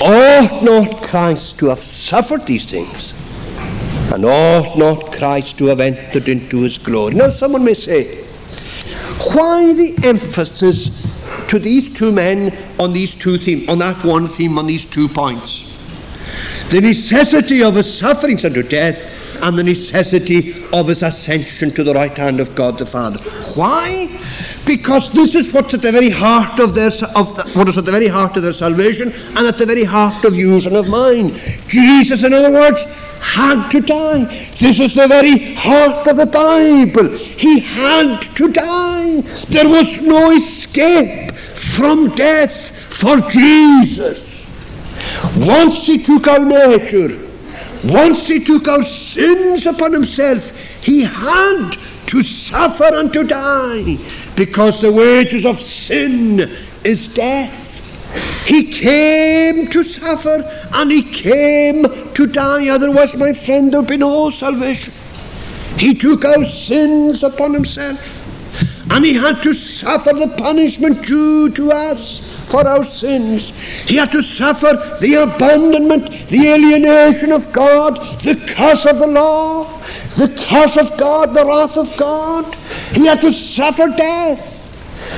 Ought 0.02 0.64
not 0.64 1.04
Christ 1.04 1.60
to 1.60 1.68
have 1.68 1.80
suffered 1.80 2.46
these 2.46 2.70
things? 2.70 3.14
And 4.14 4.24
ought 4.26 4.78
not 4.78 5.12
Christ 5.12 5.58
to 5.58 5.66
have 5.66 5.80
entered 5.82 6.30
into 6.30 6.62
his 6.62 6.78
glory? 6.78 7.16
Now, 7.16 7.30
someone 7.30 7.64
may 7.64 7.74
say, 7.74 8.24
why 9.34 9.74
the 9.74 9.94
emphasis 10.04 11.06
to 11.50 11.60
these 11.60 11.90
two 11.94 12.12
men 12.12 12.58
on 12.80 12.94
these 12.94 13.14
two 13.14 13.38
themes, 13.38 13.68
on 13.68 13.80
that 13.80 14.04
one 14.06 14.28
theme, 14.28 14.58
on 14.58 14.68
these 14.68 14.86
two 14.86 15.10
points? 15.10 15.66
The 16.70 16.80
necessity 16.80 17.62
of 17.62 17.76
his 17.76 17.98
sufferings 17.98 18.46
unto 18.46 18.64
death 18.64 19.44
and 19.44 19.58
the 19.58 19.64
necessity 19.64 20.64
of 20.72 20.88
his 20.88 21.04
ascension 21.04 21.72
to 21.72 21.84
the 21.84 21.94
right 21.94 22.16
hand 22.16 22.40
of 22.40 22.56
God 22.56 22.78
the 22.78 22.86
Father. 22.86 23.20
Why? 23.56 24.08
Because 24.70 25.12
this 25.12 25.34
is 25.34 25.52
what's 25.52 25.74
at 25.74 25.82
the 25.82 25.92
very 25.92 26.12
heart 26.12 26.60
of 26.60 26.76
their 26.76 26.92
of 27.16 27.36
the, 27.36 27.44
what 27.56 27.68
is 27.68 27.80
at 27.80 27.86
the 27.86 27.92
very 27.92 28.08
heart 28.08 28.38
of 28.38 28.44
their 28.44 28.54
salvation 28.54 29.12
and 29.36 29.48
at 29.48 29.58
the 29.58 29.66
very 29.66 29.84
heart 29.84 30.24
of 30.26 30.36
yours 30.36 30.68
and 30.68 30.76
of 30.76 30.88
mine. 30.88 31.34
Jesus, 31.68 32.24
in 32.24 32.36
other 32.36 32.52
words, 32.52 32.84
had 33.20 33.68
to 33.72 33.82
die. 33.82 34.26
This 34.60 34.80
is 34.80 34.94
the 34.94 35.08
very 35.08 35.56
heart 35.56 36.08
of 36.08 36.18
the 36.18 36.28
Bible. 36.28 37.10
He 37.18 37.62
had 37.62 38.22
to 38.36 38.52
die. 38.52 39.22
There 39.50 39.68
was 39.68 40.04
no 40.04 40.30
escape 40.30 41.32
from 41.32 42.16
death 42.16 42.70
for 42.94 43.18
Jesus. 43.32 44.46
Once 45.36 45.88
he 45.88 45.98
took 45.98 46.28
our 46.28 46.46
nature, 46.46 47.18
once 47.86 48.28
he 48.28 48.40
took 48.46 48.68
our 48.68 48.84
sins 48.84 49.66
upon 49.66 49.94
himself, 49.94 50.56
he 50.84 51.02
had 51.02 51.76
to 52.06 52.22
suffer 52.22 52.90
and 52.94 53.12
to 53.14 53.24
die 53.24 53.98
because 54.40 54.80
the 54.80 54.90
wages 54.90 55.46
of 55.46 55.60
sin 55.60 56.40
is 56.86 57.10
death. 57.10 57.84
He 58.48 58.72
came 58.72 59.68
to 59.68 59.84
suffer 59.84 60.42
and 60.76 60.90
he 60.90 61.02
came 61.04 61.84
to 62.14 62.26
die, 62.26 62.70
otherwise, 62.70 63.18
my 63.18 63.34
friend, 63.34 63.70
there 63.74 63.82
would 63.82 63.90
be 63.90 63.98
no 63.98 64.30
salvation. 64.30 64.94
He 65.78 65.94
took 65.94 66.24
our 66.24 66.46
sins 66.46 67.22
upon 67.22 67.54
himself 67.54 68.00
and 68.92 69.04
he 69.04 69.14
had 69.14 69.44
to 69.44 69.54
suffer 69.54 70.14
the 70.14 70.34
punishment 70.38 71.06
due 71.06 71.52
to 71.52 71.72
us 71.72 72.29
for 72.50 72.68
our 72.68 72.84
sins. 72.84 73.50
He 73.88 73.96
had 73.98 74.12
to 74.12 74.22
suffer 74.22 74.98
the 75.00 75.16
abandonment, 75.24 76.28
the 76.28 76.48
alienation 76.50 77.32
of 77.32 77.52
God, 77.54 77.96
the 78.22 78.36
curse 78.56 78.86
of 78.86 79.00
the 79.00 79.08
law, 79.08 79.66
the 80.18 80.34
curse 80.50 80.78
of 80.78 80.98
God, 80.98 81.34
the 81.34 81.46
wrath 81.46 81.78
of 81.78 81.96
God. 81.98 82.54
He 82.94 83.06
had 83.06 83.22
to 83.22 83.32
suffer 83.32 83.88
death 83.96 84.60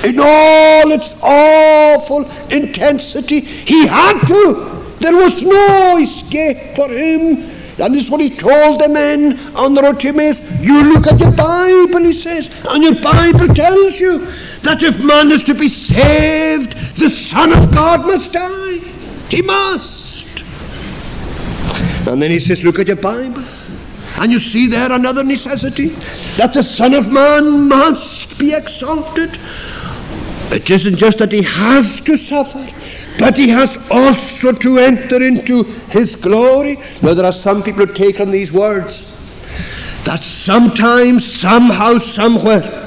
in 0.03 0.19
all 0.19 0.91
its 0.91 1.15
awful 1.21 2.29
intensity. 2.49 3.41
He 3.41 3.87
had 3.87 4.19
to. 4.27 4.95
There 4.99 5.15
was 5.15 5.41
no 5.41 5.97
escape 5.99 6.75
for 6.75 6.89
him. 6.89 7.49
And 7.81 7.95
this 7.95 8.05
is 8.05 8.11
what 8.11 8.21
he 8.21 8.29
told 8.29 8.79
the 8.79 8.87
men 8.87 9.39
on 9.55 9.73
the 9.73 9.81
road 9.81 9.99
to 10.01 10.09
Emmaus. 10.09 10.39
You 10.61 10.93
look 10.93 11.07
at 11.07 11.19
your 11.19 11.31
Bible, 11.31 11.99
he 11.99 12.13
says, 12.13 12.63
and 12.69 12.83
your 12.83 12.95
Bible 13.01 13.53
tells 13.53 13.99
you 13.99 14.19
that 14.61 14.83
if 14.83 15.03
man 15.03 15.31
is 15.31 15.43
to 15.43 15.55
be 15.55 15.67
saved, 15.67 16.73
the 16.99 17.09
Son 17.09 17.51
of 17.51 17.73
God 17.73 18.01
must 18.01 18.33
die. 18.33 18.77
He 19.29 19.41
must. 19.41 20.27
And 22.07 22.21
then 22.21 22.31
he 22.31 22.39
says, 22.39 22.63
Look 22.63 22.79
at 22.79 22.87
your 22.87 22.97
Bible. 22.97 23.43
And 24.19 24.31
you 24.31 24.39
see 24.39 24.67
there 24.67 24.91
another 24.91 25.23
necessity 25.23 25.87
that 26.35 26.53
the 26.53 26.61
Son 26.61 26.93
of 26.93 27.11
Man 27.11 27.69
must 27.69 28.37
be 28.37 28.53
exalted. 28.53 29.39
It 30.51 30.69
isn't 30.69 30.97
just 30.97 31.19
that 31.19 31.31
he 31.31 31.41
has 31.43 32.01
to 32.01 32.17
suffer, 32.17 32.59
but 33.19 33.37
he 33.37 33.49
has 33.49 33.77
also 33.89 34.51
to 34.51 34.79
enter 34.79 35.21
into 35.21 35.63
his 35.63 36.15
glory. 36.15 36.77
Now, 37.01 37.13
there 37.13 37.25
are 37.25 37.31
some 37.31 37.63
people 37.63 37.85
who 37.85 37.93
take 37.93 38.19
on 38.19 38.31
these 38.31 38.51
words 38.51 39.07
that 40.05 40.23
sometimes, 40.23 41.25
somehow, 41.25 41.97
somewhere, 41.97 42.81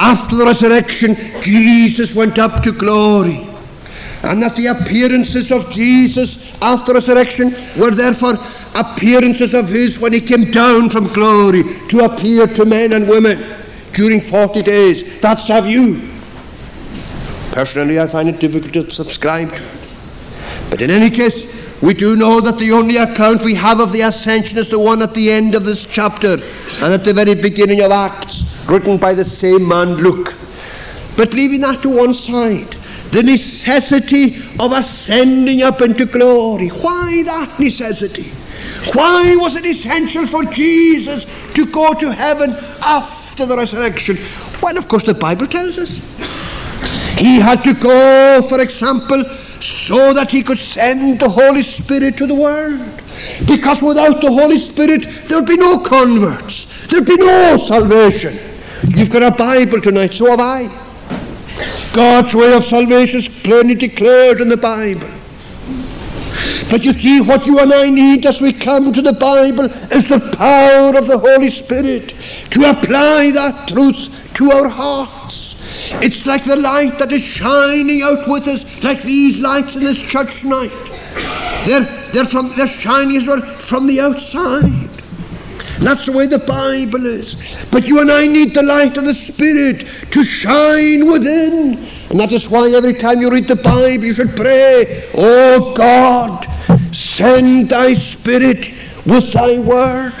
after 0.00 0.36
the 0.36 0.44
resurrection, 0.44 1.16
Jesus 1.42 2.14
went 2.14 2.38
up 2.38 2.62
to 2.62 2.72
glory. 2.72 3.46
And 4.22 4.42
that 4.42 4.56
the 4.56 4.66
appearances 4.66 5.52
of 5.52 5.70
Jesus 5.70 6.56
after 6.62 6.92
resurrection 6.92 7.54
were 7.76 7.90
therefore 7.90 8.34
appearances 8.74 9.54
of 9.54 9.68
his 9.68 9.98
when 9.98 10.12
he 10.12 10.20
came 10.20 10.50
down 10.50 10.90
from 10.90 11.12
glory 11.12 11.64
to 11.88 12.04
appear 12.04 12.46
to 12.46 12.64
men 12.64 12.92
and 12.92 13.08
women 13.08 13.38
during 13.92 14.20
40 14.20 14.62
days. 14.62 15.20
That's 15.20 15.50
our 15.50 15.62
view. 15.62 16.17
Personally, 17.58 17.98
I 17.98 18.06
find 18.06 18.28
it 18.28 18.38
difficult 18.38 18.72
to 18.72 18.94
subscribe 18.94 19.48
to 19.48 19.56
it. 19.56 19.90
But 20.70 20.80
in 20.80 20.92
any 20.92 21.10
case, 21.10 21.42
we 21.82 21.92
do 21.92 22.14
know 22.14 22.40
that 22.40 22.56
the 22.56 22.70
only 22.70 22.98
account 22.98 23.42
we 23.42 23.54
have 23.54 23.80
of 23.80 23.90
the 23.90 24.02
ascension 24.02 24.58
is 24.58 24.68
the 24.68 24.78
one 24.78 25.02
at 25.02 25.12
the 25.12 25.28
end 25.28 25.56
of 25.56 25.64
this 25.64 25.84
chapter 25.84 26.34
and 26.34 26.94
at 26.94 27.04
the 27.04 27.12
very 27.12 27.34
beginning 27.34 27.80
of 27.80 27.90
Acts, 27.90 28.64
written 28.68 28.96
by 28.96 29.12
the 29.12 29.24
same 29.24 29.66
man, 29.66 29.94
Luke. 29.94 30.34
But 31.16 31.34
leaving 31.34 31.62
that 31.62 31.82
to 31.82 31.88
one 31.88 32.14
side, 32.14 32.76
the 33.10 33.24
necessity 33.24 34.36
of 34.60 34.70
ascending 34.70 35.62
up 35.62 35.80
into 35.80 36.06
glory. 36.06 36.68
Why 36.68 37.24
that 37.24 37.56
necessity? 37.58 38.30
Why 38.94 39.34
was 39.34 39.56
it 39.56 39.66
essential 39.66 40.28
for 40.28 40.44
Jesus 40.44 41.24
to 41.54 41.66
go 41.66 41.92
to 41.92 42.12
heaven 42.12 42.54
after 42.84 43.46
the 43.46 43.56
resurrection? 43.56 44.16
Well, 44.62 44.78
of 44.78 44.86
course, 44.86 45.02
the 45.02 45.14
Bible 45.14 45.48
tells 45.48 45.76
us. 45.76 46.37
He 47.18 47.40
had 47.40 47.64
to 47.64 47.74
go, 47.74 48.40
for 48.48 48.60
example, 48.60 49.24
so 49.60 50.12
that 50.12 50.30
he 50.30 50.42
could 50.42 50.58
send 50.58 51.18
the 51.18 51.28
Holy 51.28 51.62
Spirit 51.62 52.16
to 52.18 52.26
the 52.26 52.34
world. 52.34 52.78
Because 53.46 53.82
without 53.82 54.20
the 54.20 54.30
Holy 54.30 54.58
Spirit, 54.58 55.02
there'd 55.26 55.46
be 55.46 55.56
no 55.56 55.78
converts, 55.78 56.86
there'd 56.86 57.06
be 57.06 57.16
no 57.16 57.56
salvation. 57.56 58.38
You've 58.86 59.10
got 59.10 59.22
a 59.24 59.36
Bible 59.36 59.80
tonight, 59.80 60.14
so 60.14 60.30
have 60.30 60.40
I. 60.40 60.68
God's 61.92 62.34
way 62.34 62.54
of 62.54 62.64
salvation 62.64 63.18
is 63.18 63.28
plainly 63.28 63.74
declared 63.74 64.40
in 64.40 64.48
the 64.48 64.56
Bible. 64.56 65.08
But 66.70 66.84
you 66.84 66.92
see, 66.92 67.20
what 67.20 67.46
you 67.46 67.58
and 67.58 67.72
I 67.72 67.90
need 67.90 68.26
as 68.26 68.40
we 68.40 68.52
come 68.52 68.92
to 68.92 69.02
the 69.02 69.12
Bible 69.12 69.64
is 69.64 70.06
the 70.06 70.20
power 70.36 70.96
of 70.96 71.08
the 71.08 71.18
Holy 71.18 71.50
Spirit 71.50 72.14
to 72.50 72.70
apply 72.70 73.32
that 73.32 73.68
truth 73.68 74.32
to 74.34 74.52
our 74.52 74.68
hearts. 74.68 75.57
It's 76.02 76.26
like 76.26 76.44
the 76.44 76.56
light 76.56 76.98
that 76.98 77.12
is 77.12 77.24
shining 77.24 78.02
out 78.02 78.26
with 78.28 78.46
us, 78.48 78.82
like 78.82 79.02
these 79.02 79.38
lights 79.38 79.76
in 79.76 79.82
this 79.82 80.00
church 80.00 80.40
tonight. 80.40 80.70
They're, 81.66 81.84
they're, 82.12 82.24
from, 82.24 82.50
they're 82.56 82.66
shining 82.66 83.16
as 83.16 83.26
well 83.26 83.40
from 83.40 83.86
the 83.86 84.00
outside. 84.00 84.88
That's 85.80 86.06
the 86.06 86.12
way 86.12 86.26
the 86.26 86.40
Bible 86.40 87.06
is. 87.06 87.64
But 87.70 87.86
you 87.86 88.00
and 88.00 88.10
I 88.10 88.26
need 88.26 88.54
the 88.54 88.62
light 88.62 88.96
of 88.96 89.04
the 89.04 89.14
Spirit 89.14 89.86
to 90.10 90.24
shine 90.24 91.10
within. 91.10 91.78
And 92.10 92.20
that 92.20 92.32
is 92.32 92.50
why 92.50 92.68
every 92.70 92.94
time 92.94 93.20
you 93.20 93.30
read 93.30 93.46
the 93.46 93.56
Bible, 93.56 94.04
you 94.04 94.12
should 94.12 94.34
pray, 94.34 95.08
Oh 95.14 95.74
God, 95.76 96.46
send 96.92 97.70
thy 97.70 97.94
Spirit 97.94 98.72
with 99.06 99.32
thy 99.32 99.60
word. 99.60 100.12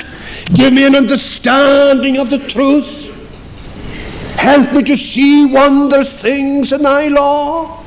Give 0.54 0.72
me 0.72 0.86
an 0.86 0.94
understanding 0.94 2.18
of 2.18 2.30
the 2.30 2.38
truth. 2.38 2.97
Help 4.38 4.72
me 4.72 4.84
to 4.84 4.96
see 4.96 5.52
wondrous 5.52 6.16
things 6.16 6.72
in 6.72 6.84
thy 6.84 7.08
law. 7.08 7.82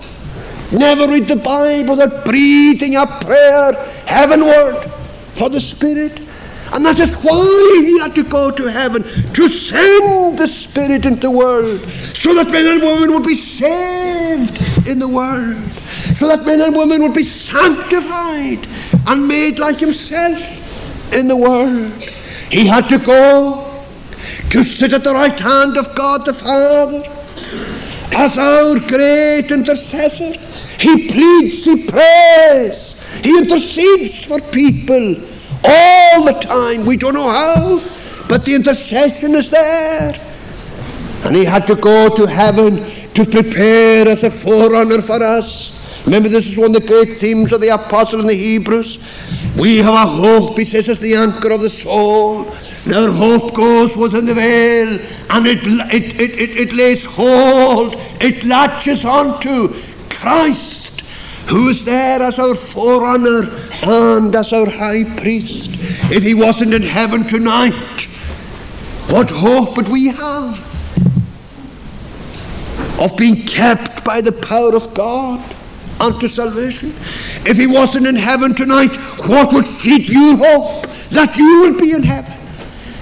Never 0.69 1.07
read 1.07 1.27
the 1.27 1.37
Bible 1.37 1.91
without 1.95 2.25
breathing 2.25 2.97
a 2.97 3.05
prayer 3.07 3.71
heavenward 4.05 4.85
for 5.33 5.49
the 5.49 5.61
Spirit. 5.61 6.19
And 6.73 6.85
that 6.85 6.99
is 6.99 7.15
why 7.15 7.83
he 7.85 7.99
had 7.99 8.13
to 8.15 8.23
go 8.23 8.51
to 8.51 8.69
heaven, 8.69 9.03
to 9.03 9.47
send 9.47 10.37
the 10.37 10.45
Spirit 10.47 11.05
into 11.05 11.21
the 11.21 11.31
world, 11.31 11.89
so 11.89 12.33
that 12.35 12.51
men 12.51 12.67
and 12.67 12.81
women 12.81 13.13
would 13.13 13.25
be 13.25 13.35
saved 13.35 14.59
in 14.87 14.99
the 14.99 15.07
world, 15.07 15.57
so 16.13 16.27
that 16.27 16.45
men 16.45 16.59
and 16.59 16.75
women 16.75 17.01
would 17.01 17.13
be 17.13 17.23
sanctified 17.23 18.67
and 19.07 19.25
made 19.25 19.57
like 19.57 19.79
himself 19.79 21.13
in 21.13 21.29
the 21.29 21.35
world. 21.35 21.91
He 22.49 22.67
had 22.67 22.89
to 22.89 22.97
go 22.97 23.70
to 24.51 24.63
sit 24.63 24.91
at 24.91 25.03
the 25.03 25.13
right 25.13 25.39
hand 25.39 25.77
of 25.77 25.95
God 25.95 26.25
the 26.25 26.33
Father 26.33 27.03
as 28.13 28.37
our 28.37 28.79
great 28.79 29.49
intercessor. 29.49 30.33
He 30.77 31.07
pleads, 31.07 31.63
he 31.63 31.87
prays, 31.87 33.01
he 33.23 33.37
intercedes 33.37 34.25
for 34.25 34.39
people 34.51 35.15
all 35.63 36.25
the 36.25 36.37
time. 36.41 36.85
We 36.85 36.97
don't 36.97 37.13
know 37.13 37.29
how, 37.29 37.79
but 38.27 38.43
the 38.43 38.55
intercession 38.55 39.35
is 39.35 39.49
there. 39.49 40.19
And 41.23 41.35
he 41.35 41.45
had 41.45 41.65
to 41.67 41.75
go 41.75 42.13
to 42.15 42.25
heaven 42.25 42.83
to 43.13 43.25
prepare 43.25 44.07
as 44.07 44.23
a 44.23 44.29
forerunner 44.29 45.01
for 45.01 45.23
us. 45.23 45.80
Remember, 46.05 46.29
this 46.29 46.49
is 46.49 46.57
one 46.57 46.75
of 46.75 46.81
the 46.81 46.87
great 46.87 47.13
themes 47.13 47.51
of 47.53 47.61
the 47.61 47.69
apostle 47.69 48.21
in 48.21 48.27
the 48.27 48.33
Hebrews. 48.33 48.97
We 49.57 49.77
have 49.77 49.93
a 49.93 50.07
hope, 50.07 50.57
he 50.57 50.65
says, 50.65 50.89
as 50.89 50.99
the 50.99 51.15
anchor 51.15 51.51
of 51.51 51.61
the 51.61 51.69
soul. 51.69 52.45
Our 52.93 53.09
hope 53.09 53.53
goes 53.53 53.95
within 53.95 54.25
the 54.25 54.33
veil 54.33 54.99
and 55.29 55.45
it, 55.45 55.59
it, 55.93 56.19
it, 56.19 56.39
it, 56.39 56.49
it 56.57 56.73
lays 56.73 57.05
hold, 57.05 57.95
it 58.19 58.43
latches 58.43 59.05
onto 59.05 59.69
Christ, 60.09 61.01
who 61.47 61.69
is 61.69 61.83
there 61.83 62.21
as 62.21 62.39
our 62.39 62.55
forerunner 62.55 63.49
and 63.83 64.35
as 64.35 64.51
our 64.51 64.69
high 64.69 65.03
priest. 65.19 65.69
If 66.11 66.23
he 66.23 66.33
wasn't 66.33 66.73
in 66.73 66.81
heaven 66.81 67.23
tonight, 67.27 68.07
what 69.09 69.29
hope 69.29 69.77
would 69.77 69.89
we 69.89 70.07
have 70.07 70.67
of 72.99 73.15
being 73.17 73.45
kept 73.45 74.03
by 74.03 74.21
the 74.21 74.31
power 74.31 74.75
of 74.75 74.93
God? 74.95 75.55
Unto 76.01 76.27
salvation. 76.27 76.89
If 77.45 77.57
he 77.57 77.67
wasn't 77.67 78.07
in 78.07 78.15
heaven 78.15 78.53
tonight, 78.55 78.95
what 79.27 79.53
would 79.53 79.67
feed 79.67 80.09
you 80.09 80.35
hope 80.37 80.87
that 81.11 81.37
you 81.37 81.61
will 81.61 81.79
be 81.79 81.93
in 81.93 82.03
heaven? 82.03 82.37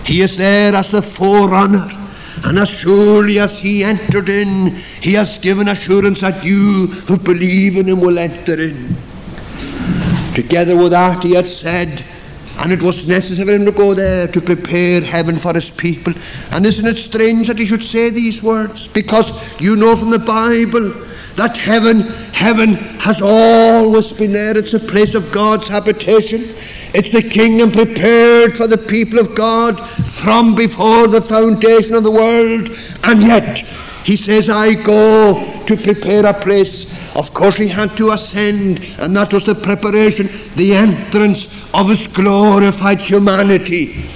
He 0.05 0.21
is 0.21 0.37
there 0.37 0.75
as 0.75 0.91
the 0.91 1.01
forerunner. 1.01 1.87
And 2.45 2.57
as 2.57 2.69
surely 2.69 3.39
as 3.39 3.59
he 3.59 3.83
entered 3.83 4.29
in, 4.29 4.75
he 5.01 5.13
has 5.13 5.37
given 5.37 5.67
assurance 5.67 6.21
that 6.21 6.43
you 6.43 6.87
who 7.07 7.17
believe 7.17 7.77
in 7.77 7.87
him 7.87 7.99
will 7.99 8.17
enter 8.17 8.59
in. 8.59 8.95
Together 10.33 10.77
with 10.77 10.91
that, 10.91 11.23
he 11.23 11.33
had 11.33 11.47
said, 11.47 12.03
and 12.59 12.71
it 12.71 12.81
was 12.81 13.07
necessary 13.07 13.55
him 13.55 13.65
to 13.65 13.71
go 13.71 13.93
there 13.93 14.27
to 14.27 14.41
prepare 14.41 15.01
heaven 15.01 15.37
for 15.37 15.53
his 15.53 15.71
people. 15.71 16.13
And 16.51 16.65
isn't 16.65 16.85
it 16.85 16.97
strange 16.97 17.47
that 17.47 17.59
he 17.59 17.65
should 17.65 17.83
say 17.83 18.09
these 18.09 18.41
words? 18.41 18.87
Because 18.87 19.31
you 19.61 19.75
know 19.75 19.95
from 19.95 20.09
the 20.09 20.19
Bible 20.19 20.93
that 21.39 21.55
heaven, 21.55 22.01
heaven 22.33 22.73
has 22.99 23.21
always 23.21 24.11
been 24.11 24.33
there. 24.33 24.57
It's 24.57 24.73
a 24.73 24.79
place 24.79 25.15
of 25.15 25.31
God's 25.31 25.69
habitation. 25.69 26.41
It's 26.93 27.13
the 27.13 27.23
kingdom 27.23 27.71
prepared 27.71 28.57
for 28.57 28.67
the 28.67 28.77
people 28.77 29.19
of 29.19 29.35
God 29.35 29.79
from 29.79 30.53
before 30.53 31.07
the 31.07 31.21
foundation 31.21 31.95
of 31.95 32.03
the 32.03 32.11
world. 32.11 32.69
And 33.05 33.21
yet, 33.21 33.59
he 34.03 34.17
says, 34.17 34.49
I 34.49 34.73
go 34.73 35.63
to 35.65 35.77
prepare 35.77 36.25
a 36.25 36.33
place. 36.33 36.91
Of 37.15 37.33
course, 37.33 37.55
he 37.55 37.69
had 37.69 37.95
to 37.95 38.11
ascend, 38.11 38.81
and 38.99 39.15
that 39.15 39.31
was 39.31 39.45
the 39.45 39.55
preparation, 39.55 40.27
the 40.55 40.73
entrance 40.73 41.47
of 41.73 41.87
his 41.87 42.05
glorified 42.07 42.99
humanity 42.99 44.09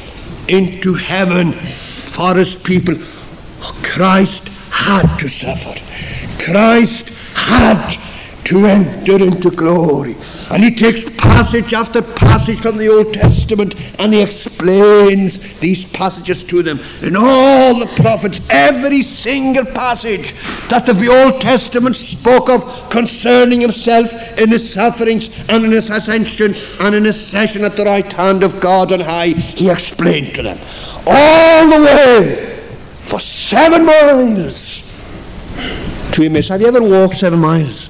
into 0.49 0.93
heaven 0.93 1.53
for 1.53 2.36
his 2.36 2.57
people. 2.57 2.95
Oh, 3.61 3.82
Christ 3.82 4.49
had 4.71 5.17
to 5.19 5.30
suffer. 5.30 5.80
Christ 6.43 7.12
had 7.44 7.98
to 8.46 8.66
enter 8.66 9.24
into 9.24 9.50
glory. 9.50 10.16
And 10.52 10.64
he 10.64 10.76
takes 10.76 11.10
passage 11.10 11.74
after 11.74 12.02
passage 12.02 12.60
from 12.62 12.78
the 12.78 12.89
Old 12.89 13.14
Testament 13.14 13.76
and 14.00 14.14
he 14.14 14.22
explains 14.22 15.58
these 15.60 15.86
passages 15.86 16.44
to 16.44 16.62
them. 16.62 16.80
In 17.02 17.16
all 17.16 17.80
the 17.80 17.88
prophets, 18.02 18.41
every 18.50 19.02
single 19.02 19.66
passage 19.66 20.34
that 20.70 20.86
the 20.86 21.08
Old 21.08 21.41
Testament 21.41 21.96
spoke 21.96 22.50
of 22.50 22.89
concerning 22.89 23.62
himself 23.62 24.12
in 24.38 24.50
his 24.50 24.74
sufferings 24.74 25.30
and 25.50 25.64
in 25.64 25.72
his 25.72 25.89
ascension 25.89 26.56
and 26.82 26.96
in 26.96 27.06
his 27.06 27.20
session 27.20 27.64
at 27.64 27.78
the 27.78 27.86
right 27.86 28.12
hand 28.12 28.44
of 28.44 28.60
God 28.60 28.91
on 28.91 29.00
high, 29.00 29.30
he 29.30 29.70
explained 29.70 30.36
to 30.36 30.44
them. 30.44 30.60
All 31.08 31.70
the 31.70 31.86
way 31.86 32.60
for 33.06 33.20
seven 33.20 33.86
miles 33.86 34.84
to 36.14 36.24
Emmaus. 36.24 36.47
Have 36.47 36.61
you 36.61 36.68
ever 36.68 36.82
walked 36.82 37.18
seven 37.18 37.39
miles? 37.39 37.89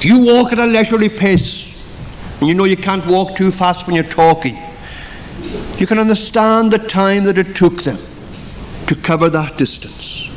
You 0.00 0.24
walk 0.24 0.52
at 0.52 0.58
a 0.58 0.66
leisurely 0.66 1.08
pace, 1.08 1.78
and 2.38 2.48
you 2.48 2.54
know 2.54 2.64
you 2.64 2.76
can't 2.76 3.04
walk 3.06 3.36
too 3.36 3.50
fast 3.50 3.86
when 3.86 3.96
you're 3.96 4.04
talking. 4.04 4.56
You 5.78 5.86
can 5.86 5.98
understand 5.98 6.72
the 6.72 6.78
time 6.78 7.24
that 7.24 7.38
it 7.38 7.56
took 7.56 7.82
them 7.82 7.98
to 8.86 8.94
cover 8.94 9.30
that 9.30 9.56
distance. 9.56 10.28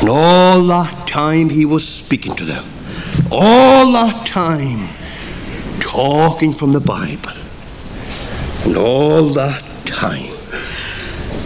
And 0.00 0.08
all 0.08 0.62
that 0.64 1.06
time 1.06 1.48
he 1.50 1.64
was 1.64 1.86
speaking 1.86 2.34
to 2.36 2.44
them. 2.44 2.64
All 3.30 3.92
that 3.92 4.26
time 4.26 4.88
talking 5.80 6.52
from 6.52 6.72
the 6.72 6.80
Bible. 6.80 7.32
And 8.64 8.76
all 8.76 9.28
that 9.30 9.62
time 9.86 10.32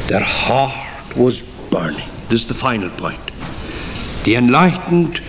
their 0.06 0.22
heart 0.24 1.16
was 1.16 1.49
burning. 1.70 2.08
This 2.28 2.42
is 2.42 2.46
the 2.46 2.54
final 2.54 2.90
point. 2.90 3.20
The 4.24 4.36
enlightened 4.36 5.20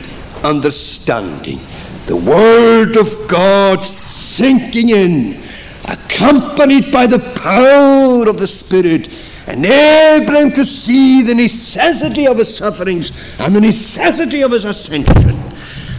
understanding, 0.44 1.60
the 2.06 2.16
Word 2.16 2.98
of 2.98 3.28
God 3.28 3.86
sinking 3.86 4.90
in, 4.90 5.42
accompanied 5.88 6.92
by 6.92 7.08
the 7.08 7.20
power 7.42 8.28
of 8.28 8.38
the 8.38 8.48
Spirit, 8.48 9.10
enabling 9.48 10.52
to 10.54 10.66
see 10.66 11.22
the 11.22 11.34
necessity 11.34 12.28
of 12.28 12.38
his 12.38 12.56
sufferings 12.56 13.40
and 13.40 13.56
the 13.56 13.62
necessity 13.62 14.44
of 14.44 14.52
his 14.52 14.66
ascension. 14.66 15.40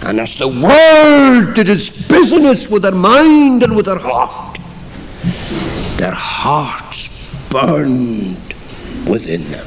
And 0.05 0.19
as 0.21 0.35
the 0.37 0.49
Word 0.49 1.55
did 1.55 1.69
its 1.69 1.89
business 1.89 2.69
with 2.69 2.83
their 2.83 2.93
mind 2.93 3.63
and 3.63 3.77
with 3.77 3.87
their 3.87 3.99
heart, 3.99 4.59
their 5.97 6.15
hearts 6.15 7.09
burned 7.49 8.55
within 9.07 9.49
them. 9.51 9.67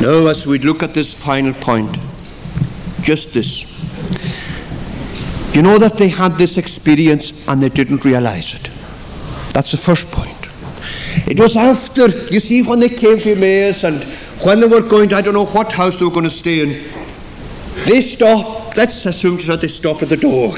Now, 0.00 0.28
as 0.28 0.46
we 0.46 0.58
look 0.60 0.84
at 0.84 0.94
this 0.94 1.12
final 1.12 1.52
point, 1.54 1.96
just 3.02 3.34
this. 3.34 3.64
You 5.54 5.62
know 5.62 5.76
that 5.78 5.98
they 5.98 6.06
had 6.06 6.38
this 6.38 6.56
experience 6.56 7.32
and 7.48 7.60
they 7.60 7.68
didn't 7.68 8.04
realize 8.04 8.54
it. 8.54 8.70
That's 9.52 9.72
the 9.72 9.76
first 9.76 10.08
point. 10.12 10.36
It 11.26 11.40
was 11.40 11.56
after, 11.56 12.06
you 12.30 12.38
see, 12.38 12.62
when 12.62 12.78
they 12.78 12.88
came 12.88 13.18
to 13.18 13.32
Emmaus 13.32 13.82
and 13.82 14.04
when 14.44 14.60
they 14.60 14.68
were 14.68 14.82
going 14.82 15.08
to, 15.08 15.16
I 15.16 15.20
don't 15.20 15.34
know 15.34 15.46
what 15.46 15.72
house 15.72 15.98
they 15.98 16.04
were 16.04 16.12
going 16.12 16.24
to 16.24 16.30
stay 16.30 16.60
in, 16.60 16.88
they 17.84 18.00
stopped, 18.00 18.76
let's 18.76 19.04
assume 19.04 19.38
that 19.46 19.60
they 19.60 19.68
stopped 19.68 20.02
at 20.02 20.10
the 20.10 20.16
door. 20.16 20.54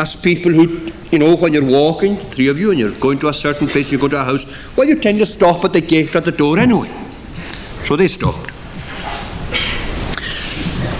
As 0.00 0.14
people 0.14 0.52
who, 0.52 0.92
you 1.10 1.18
know, 1.18 1.34
when 1.34 1.52
you're 1.52 1.64
walking, 1.64 2.16
three 2.16 2.46
of 2.46 2.58
you, 2.58 2.70
and 2.70 2.78
you're 2.78 2.92
going 3.00 3.18
to 3.18 3.28
a 3.28 3.32
certain 3.32 3.66
place, 3.66 3.90
you 3.90 3.98
go 3.98 4.06
to 4.06 4.20
a 4.20 4.24
house, 4.24 4.46
well, 4.76 4.86
you 4.86 5.00
tend 5.00 5.18
to 5.18 5.26
stop 5.26 5.64
at 5.64 5.72
the 5.72 5.80
gate 5.80 6.14
at 6.14 6.24
the 6.24 6.30
door 6.30 6.56
anyway. 6.56 7.07
So 7.88 7.96
they 7.96 8.06
stopped. 8.06 8.50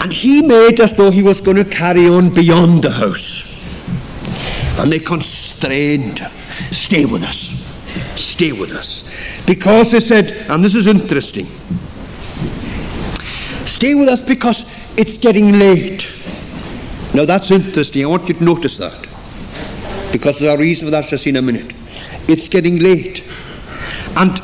And 0.02 0.10
he 0.10 0.40
made 0.40 0.80
as 0.80 0.94
though 0.94 1.10
he 1.10 1.22
was 1.22 1.38
going 1.38 1.58
to 1.58 1.64
carry 1.64 2.08
on 2.08 2.32
beyond 2.32 2.82
the 2.82 2.90
house. 2.90 3.44
And 4.78 4.90
they 4.90 4.98
constrained 4.98 6.20
him. 6.20 6.30
Stay 6.72 7.04
with 7.04 7.24
us. 7.24 7.62
Stay 8.18 8.52
with 8.52 8.72
us. 8.72 9.04
Because 9.44 9.90
they 9.90 10.00
said, 10.00 10.30
and 10.48 10.64
this 10.64 10.74
is 10.74 10.86
interesting, 10.86 11.44
stay 13.66 13.94
with 13.94 14.08
us 14.08 14.24
because 14.24 14.64
it's 14.96 15.18
getting 15.18 15.58
late. 15.58 16.10
Now 17.12 17.26
that's 17.26 17.50
interesting. 17.50 18.02
I 18.02 18.08
want 18.08 18.26
you 18.30 18.34
to 18.34 18.44
notice 18.44 18.78
that. 18.78 18.98
Because 20.10 20.38
there's 20.38 20.54
a 20.54 20.56
reason 20.56 20.86
for 20.86 20.92
that 20.92 21.04
just 21.04 21.26
in 21.26 21.36
a 21.36 21.42
minute. 21.42 21.74
It's 22.28 22.48
getting 22.48 22.78
late. 22.78 23.24
And 24.16 24.40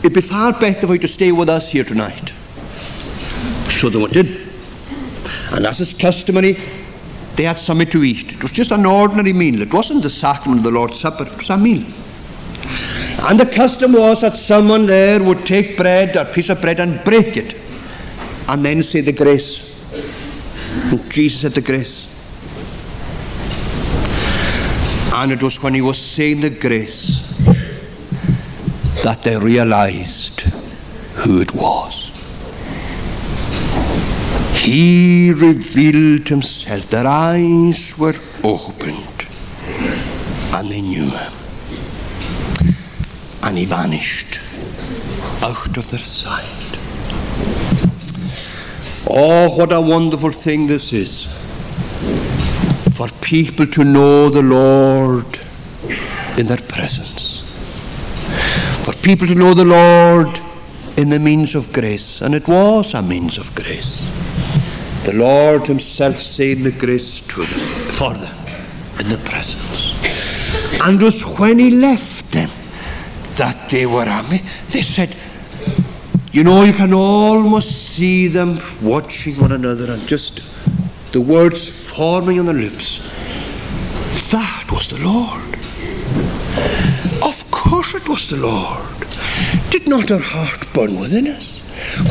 it'd 0.00 0.14
be 0.14 0.20
far 0.20 0.58
better 0.58 0.86
for 0.86 0.94
you 0.94 0.98
to 0.98 1.08
stay 1.08 1.30
with 1.32 1.48
us 1.48 1.70
here 1.70 1.84
tonight. 1.84 2.32
So 3.68 3.88
they 3.90 3.98
went 3.98 4.16
in. 4.16 4.48
And 5.52 5.66
as 5.66 5.80
is 5.80 5.92
customary, 5.92 6.58
they 7.36 7.44
had 7.44 7.58
something 7.58 7.88
to 7.88 8.02
eat. 8.02 8.32
It 8.32 8.42
was 8.42 8.52
just 8.52 8.70
an 8.72 8.86
ordinary 8.86 9.32
meal. 9.32 9.60
It 9.60 9.72
wasn't 9.72 10.02
the 10.02 10.10
sacrament 10.10 10.60
of 10.60 10.64
the 10.64 10.70
Lord's 10.70 10.98
Supper, 10.98 11.26
it 11.26 11.36
was 11.36 11.50
a 11.50 11.58
meal. 11.58 11.86
And 13.28 13.38
the 13.38 13.46
custom 13.46 13.92
was 13.92 14.22
that 14.22 14.34
someone 14.34 14.86
there 14.86 15.22
would 15.22 15.44
take 15.44 15.76
bread, 15.76 16.16
a 16.16 16.24
piece 16.24 16.48
of 16.48 16.60
bread, 16.60 16.80
and 16.80 17.02
break 17.04 17.36
it, 17.36 17.54
and 18.48 18.64
then 18.64 18.82
say 18.82 19.02
the 19.02 19.12
grace. 19.12 19.66
And 20.90 21.10
Jesus 21.10 21.40
said 21.40 21.52
the 21.52 21.60
grace. 21.60 22.06
And 25.12 25.32
it 25.32 25.42
was 25.42 25.62
when 25.62 25.74
he 25.74 25.82
was 25.82 25.98
saying 25.98 26.40
the 26.40 26.50
grace 26.50 27.19
that 29.02 29.22
they 29.22 29.36
realized 29.38 30.40
who 31.22 31.40
it 31.40 31.54
was. 31.54 32.10
He 34.60 35.32
revealed 35.32 36.28
himself. 36.28 36.88
Their 36.90 37.06
eyes 37.06 37.96
were 37.96 38.14
opened 38.44 39.26
and 40.54 40.70
they 40.70 40.82
knew 40.82 41.08
him. 41.08 41.32
And 43.42 43.56
he 43.56 43.64
vanished 43.64 44.38
out 45.42 45.76
of 45.76 45.90
their 45.90 46.00
sight. 46.00 46.44
Oh, 49.08 49.56
what 49.56 49.72
a 49.72 49.80
wonderful 49.80 50.30
thing 50.30 50.66
this 50.66 50.92
is 50.92 51.26
for 52.92 53.08
people 53.22 53.66
to 53.66 53.82
know 53.82 54.28
the 54.28 54.42
Lord 54.42 55.40
in 56.38 56.46
their 56.46 56.58
presence. 56.58 57.39
For 58.90 58.96
people 59.02 59.28
to 59.28 59.36
know 59.36 59.54
the 59.54 59.64
Lord 59.64 60.40
in 60.96 61.10
the 61.10 61.20
means 61.20 61.54
of 61.54 61.72
grace. 61.72 62.22
And 62.22 62.34
it 62.34 62.48
was 62.48 62.92
a 62.94 63.00
means 63.00 63.38
of 63.38 63.54
grace. 63.54 64.10
The 65.04 65.12
Lord 65.12 65.64
Himself 65.64 66.16
saying 66.16 66.64
the 66.64 66.72
grace 66.72 67.20
to 67.20 67.44
them, 67.44 67.60
for 67.92 68.12
them, 68.14 68.34
in 68.98 69.08
the 69.08 69.18
presence. 69.18 69.94
And 70.82 71.00
it 71.00 71.04
was 71.04 71.22
when 71.38 71.60
He 71.60 71.70
left 71.70 72.32
them 72.32 72.50
that 73.36 73.70
they 73.70 73.86
were 73.86 74.02
amazed. 74.02 74.44
They 74.72 74.82
said, 74.82 75.14
you 76.32 76.42
know, 76.42 76.64
you 76.64 76.72
can 76.72 76.92
almost 76.92 77.90
see 77.90 78.26
them 78.26 78.58
watching 78.82 79.40
one 79.40 79.52
another 79.52 79.92
and 79.92 80.04
just 80.08 80.42
the 81.12 81.20
words 81.20 81.90
forming 81.92 82.40
on 82.40 82.46
their 82.46 82.56
lips. 82.56 83.02
That 84.32 84.66
was 84.72 84.90
the 84.90 85.00
Lord. 85.04 85.59
Course 87.60 87.94
it 87.94 88.08
was 88.08 88.30
the 88.30 88.38
Lord. 88.38 89.06
Did 89.70 89.86
not 89.86 90.10
our 90.10 90.18
heart 90.18 90.72
burn 90.72 90.98
within 90.98 91.26
us? 91.28 91.60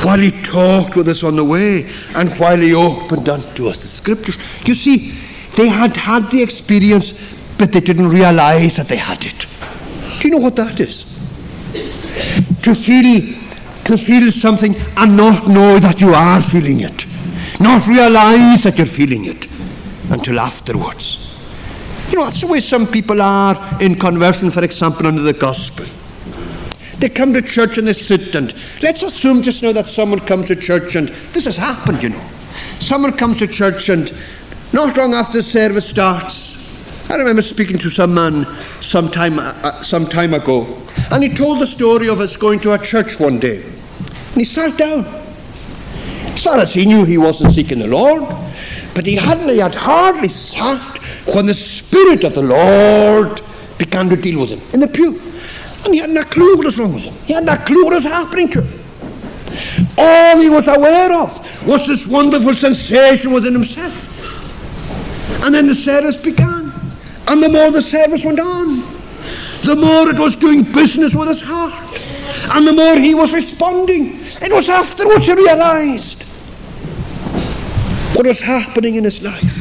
While 0.06 0.20
he 0.20 0.30
talked 0.44 0.96
with 0.96 1.10
us 1.10 1.24
on 1.24 1.36
the 1.36 1.44
way 1.44 1.90
and 2.14 2.32
while 2.40 2.58
he 2.58 2.76
opened 2.76 3.28
unto 3.28 3.68
us 3.68 3.80
the 3.80 3.88
scriptures. 3.88 4.38
You 4.68 4.76
see, 4.76 5.18
they 5.58 5.68
had 5.68 5.98
had 5.98 6.30
the 6.30 6.44
experience, 6.44 7.14
but 7.58 7.74
they 7.74 7.80
didn't 7.80 8.10
realize 8.10 8.78
that 8.78 8.88
they 8.88 8.98
had 8.98 9.26
it. 9.26 9.48
Do 10.22 10.28
you 10.28 10.36
know 10.36 10.42
what 10.42 10.56
that 10.56 10.80
is? 10.80 11.06
To 12.62 12.76
feel 12.76 13.36
to 13.86 13.98
feel 13.98 14.30
something 14.32 14.76
and 14.98 15.18
not 15.18 15.48
know 15.48 15.80
that 15.80 16.00
you 16.00 16.14
are 16.14 16.40
feeling 16.42 16.82
it. 16.82 17.08
Not 17.60 17.88
realize 17.88 18.64
that 18.64 18.78
you're 18.78 18.86
feeling 18.86 19.26
it 19.26 19.48
until 20.12 20.40
afterwards. 20.40 21.29
You 22.10 22.18
know, 22.18 22.26
that's 22.26 22.42
the 22.42 22.48
way 22.48 22.60
some 22.60 22.88
people 22.88 23.22
are 23.22 23.56
in 23.82 23.96
conversion, 23.96 24.50
for 24.52 24.64
example, 24.64 25.08
under 25.08 25.22
the 25.22 25.34
gospel. 25.34 25.86
They 26.98 27.10
come 27.10 27.34
to 27.34 27.42
church 27.42 27.78
and 27.78 27.88
they 27.88 27.94
sit 27.94 28.36
and 28.36 28.54
let's 28.82 29.04
assume 29.04 29.42
just 29.42 29.64
now 29.64 29.72
that 29.72 29.88
someone 29.88 30.20
comes 30.20 30.48
to 30.48 30.56
church 30.56 30.96
and 30.96 31.10
this 31.34 31.46
has 31.46 31.56
happened, 31.56 32.04
you 32.04 32.10
know. 32.10 32.30
Someone 32.80 33.16
comes 33.16 33.40
to 33.40 33.48
church 33.48 33.90
and 33.90 34.14
not 34.74 34.98
long 34.98 35.14
after 35.14 35.38
the 35.38 35.44
service 35.44 35.88
starts, 35.88 36.60
I 37.10 37.16
remember 37.16 37.42
speaking 37.42 37.80
to 37.80 37.90
some 37.90 38.14
man 38.14 38.46
some 38.82 39.10
time, 39.10 39.40
uh, 39.40 39.82
some 39.82 40.06
time 40.06 40.36
ago, 40.36 40.78
and 41.12 41.24
he 41.24 41.34
told 41.34 41.60
the 41.60 41.66
story 41.66 42.08
of 42.08 42.20
us 42.20 42.38
going 42.38 42.60
to 42.60 42.74
a 42.74 42.78
church 42.78 43.20
one 43.20 43.40
day. 43.40 43.64
And 43.64 44.36
he 44.36 44.44
sat 44.44 44.78
down. 44.78 45.06
It's 46.32 46.46
not 46.46 46.60
as 46.60 46.74
he 46.74 46.86
knew 46.86 47.06
he 47.06 47.18
wasn't 47.18 47.52
seeking 47.52 47.80
the 47.80 47.88
Lord, 47.88 48.24
but 48.94 49.06
he 49.06 49.16
hadn't, 49.16 49.50
had 49.58 49.76
hardly 49.76 50.30
sat 50.30 50.98
when 51.34 51.46
the 51.46 51.54
Spirit 51.54 52.24
of 52.24 52.34
the 52.34 52.42
Lord 52.42 53.42
began 53.78 54.10
to 54.10 54.16
deal 54.16 54.40
with 54.40 54.52
him 54.52 54.62
in 54.74 54.80
the 54.80 54.88
pew. 54.88 55.20
And 55.86 55.94
he 55.94 56.00
hadn't 56.00 56.18
a 56.18 56.26
clue 56.26 56.58
what 56.58 56.66
was 56.66 56.78
wrong 56.78 56.94
with 56.94 57.04
him. 57.04 57.14
He 57.26 57.34
hadn't 57.34 57.50
a 57.50 57.58
clue 57.66 57.86
what 57.86 57.94
was 57.94 58.04
happening 58.04 58.50
to 58.50 58.62
him. 58.62 58.80
All 59.98 60.40
he 60.40 60.50
was 60.50 60.68
aware 60.68 61.12
of 61.12 61.68
was 61.68 61.88
this 61.88 62.08
wonderful 62.08 62.54
sensation 62.54 63.34
within 63.34 63.54
himself. 63.54 64.08
And 65.46 65.54
then 65.54 65.68
the 65.68 65.76
service 65.76 66.18
began. 66.18 66.72
And 67.28 67.42
the 67.42 67.50
more 67.50 67.72
the 67.72 67.82
service 67.82 68.26
went 68.26 68.40
on, 68.40 68.82
the 69.66 69.76
more 69.76 70.10
it 70.10 70.20
was 70.20 70.36
doing 70.36 70.64
business 70.64 71.16
with 71.16 71.30
his 71.30 71.42
heart. 71.44 71.74
And 72.56 72.68
the 72.68 72.74
more 72.74 72.98
he 72.98 73.14
was 73.14 73.34
responding. 73.34 74.19
It 74.42 74.54
was 74.54 74.70
afterwards 74.70 75.26
he 75.26 75.34
realized 75.34 76.24
what 78.16 78.26
was 78.26 78.40
happening 78.40 78.96
in 78.96 79.04
his 79.04 79.22
life. 79.22 79.58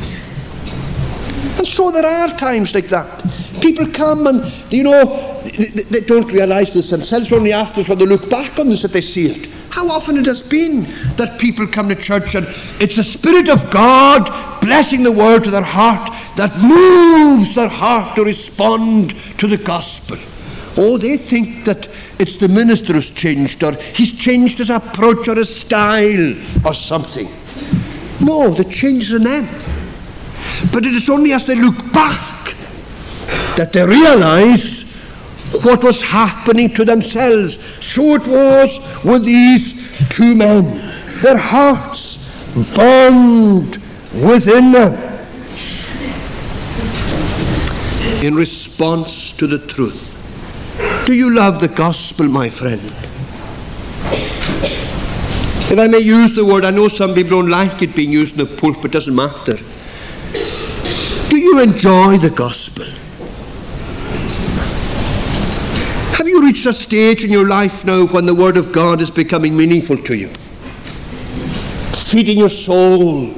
And 1.59 1.67
so 1.67 1.91
there 1.91 2.07
are 2.07 2.29
times 2.39 2.75
like 2.75 2.89
that. 2.89 3.25
People 3.61 3.87
come 3.87 4.27
and, 4.27 4.45
you 4.73 4.85
know, 4.85 5.43
they, 5.43 5.83
they 5.83 6.01
don't 6.01 6.31
realize 6.33 6.73
this 6.73 6.91
themselves, 6.91 7.33
only 7.33 7.53
afterwards 7.53 7.89
when 7.89 7.99
they 7.99 8.07
look 8.07 8.31
back 8.31 8.59
on 8.59 8.69
this 8.69 8.83
that 8.83 8.93
they 8.93 9.01
see 9.01 9.27
it. 9.27 9.51
How 9.71 9.89
often 9.89 10.17
it 10.17 10.27
has 10.27 10.43
been 10.43 10.83
that 11.17 11.39
people 11.39 11.67
come 11.67 11.89
to 11.89 11.95
church 11.95 12.35
and 12.35 12.47
it's 12.81 12.97
the 12.97 13.03
Spirit 13.03 13.49
of 13.49 13.71
God 13.71 14.29
blessing 14.61 15.03
the 15.03 15.13
word 15.13 15.45
to 15.45 15.51
their 15.51 15.63
heart 15.63 16.11
that 16.37 16.57
moves 16.59 17.55
their 17.55 17.69
heart 17.69 18.17
to 18.17 18.25
respond 18.25 19.17
to 19.39 19.47
the 19.47 19.57
gospel. 19.57 20.19
Oh, 20.81 20.97
they 20.97 21.17
think 21.17 21.65
that 21.65 21.89
it's 22.21 22.37
the 22.37 22.47
minister 22.47 22.93
who's 22.93 23.11
changed 23.11 23.65
or 23.65 23.73
he's 23.73 24.13
changed 24.13 24.59
his 24.59 24.71
approach 24.71 25.27
or 25.27 25.35
his 25.35 25.53
style 25.53 26.35
or 26.65 26.73
something. 26.73 27.29
No, 28.21 28.55
the 28.55 28.63
change 28.63 29.11
is 29.11 29.17
in 29.17 29.25
them. 29.25 29.45
But 30.73 30.87
it 30.87 30.95
is 30.95 31.11
only 31.11 31.33
as 31.33 31.47
they 31.47 31.57
look 31.57 31.93
back 31.93 32.55
that 33.57 33.73
they 33.73 33.85
realize 33.85 34.93
what 35.65 35.83
was 35.83 36.01
happening 36.01 36.73
to 36.75 36.85
themselves. 36.85 37.59
So 37.85 38.15
it 38.15 38.27
was 38.27 39.05
with 39.05 39.25
these 39.25 40.09
two 40.11 40.37
men. 40.37 40.65
Their 41.21 41.39
hearts 41.39 42.25
burned 42.77 43.79
within 44.15 44.71
them 44.71 45.09
in 48.23 48.37
response 48.37 49.33
to 49.33 49.49
the 49.49 49.59
truth. 49.59 50.08
Do 51.09 51.15
you 51.15 51.31
love 51.31 51.59
the 51.59 51.69
gospel, 51.69 52.29
my 52.29 52.51
friend? 52.51 52.83
If 55.73 55.79
I 55.79 55.87
may 55.87 56.01
use 56.01 56.35
the 56.35 56.45
word, 56.45 56.67
I 56.67 56.71
know 56.71 56.87
some 56.89 57.15
people 57.15 57.41
don't 57.41 57.49
like 57.49 57.81
it 57.81 57.97
being 57.97 58.13
used 58.13 58.39
in 58.39 58.47
the 58.47 58.57
pulpit, 58.57 58.93
doesn't 58.93 59.15
matter. 59.15 59.57
Do 61.31 61.39
you 61.39 61.61
enjoy 61.61 62.19
the 62.19 62.29
gospel? 62.29 62.85
Have 66.19 66.29
you 66.29 66.43
reached 66.43 66.67
a 66.67 66.75
stage 66.75 67.25
in 67.25 67.31
your 67.31 67.49
life 67.49 67.87
now 67.87 68.05
when 68.09 68.27
the 68.27 68.35
Word 68.35 68.59
of 68.59 68.71
God 68.71 69.01
is 69.01 69.11
becoming 69.11 69.57
meaningful 69.57 69.97
to 69.97 70.15
you? 70.15 70.29
Feeding 71.95 72.37
your 72.37 72.51
soul, 72.51 73.33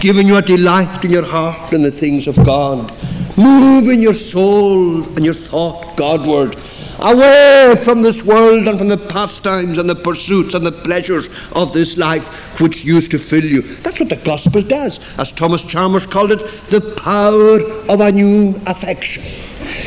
giving 0.00 0.26
you 0.26 0.36
a 0.36 0.42
delight 0.42 1.04
in 1.04 1.10
your 1.10 1.26
heart 1.26 1.74
in 1.74 1.82
the 1.82 1.90
things 1.90 2.26
of 2.26 2.36
God, 2.46 2.90
moving 3.36 4.00
your 4.00 4.14
soul 4.14 5.04
and 5.16 5.24
your 5.24 5.34
thought 5.34 5.96
Godward, 5.96 6.56
away 7.00 7.74
from 7.82 8.02
this 8.02 8.24
world 8.24 8.66
and 8.68 8.78
from 8.78 8.88
the 8.88 8.96
pastimes 8.96 9.78
and 9.78 9.88
the 9.88 9.94
pursuits 9.94 10.54
and 10.54 10.64
the 10.64 10.72
pleasures 10.72 11.28
of 11.52 11.72
this 11.72 11.96
life 11.96 12.60
which 12.60 12.84
used 12.84 13.10
to 13.10 13.18
fill 13.18 13.44
you. 13.44 13.62
That's 13.62 14.00
what 14.00 14.08
the 14.08 14.16
gospel 14.16 14.62
does. 14.62 15.00
As 15.18 15.32
Thomas 15.32 15.62
Chalmers 15.62 16.06
called 16.06 16.30
it, 16.30 16.38
the 16.70 16.80
power 17.02 17.60
of 17.92 18.00
a 18.00 18.12
new 18.12 18.54
affection. 18.66 19.22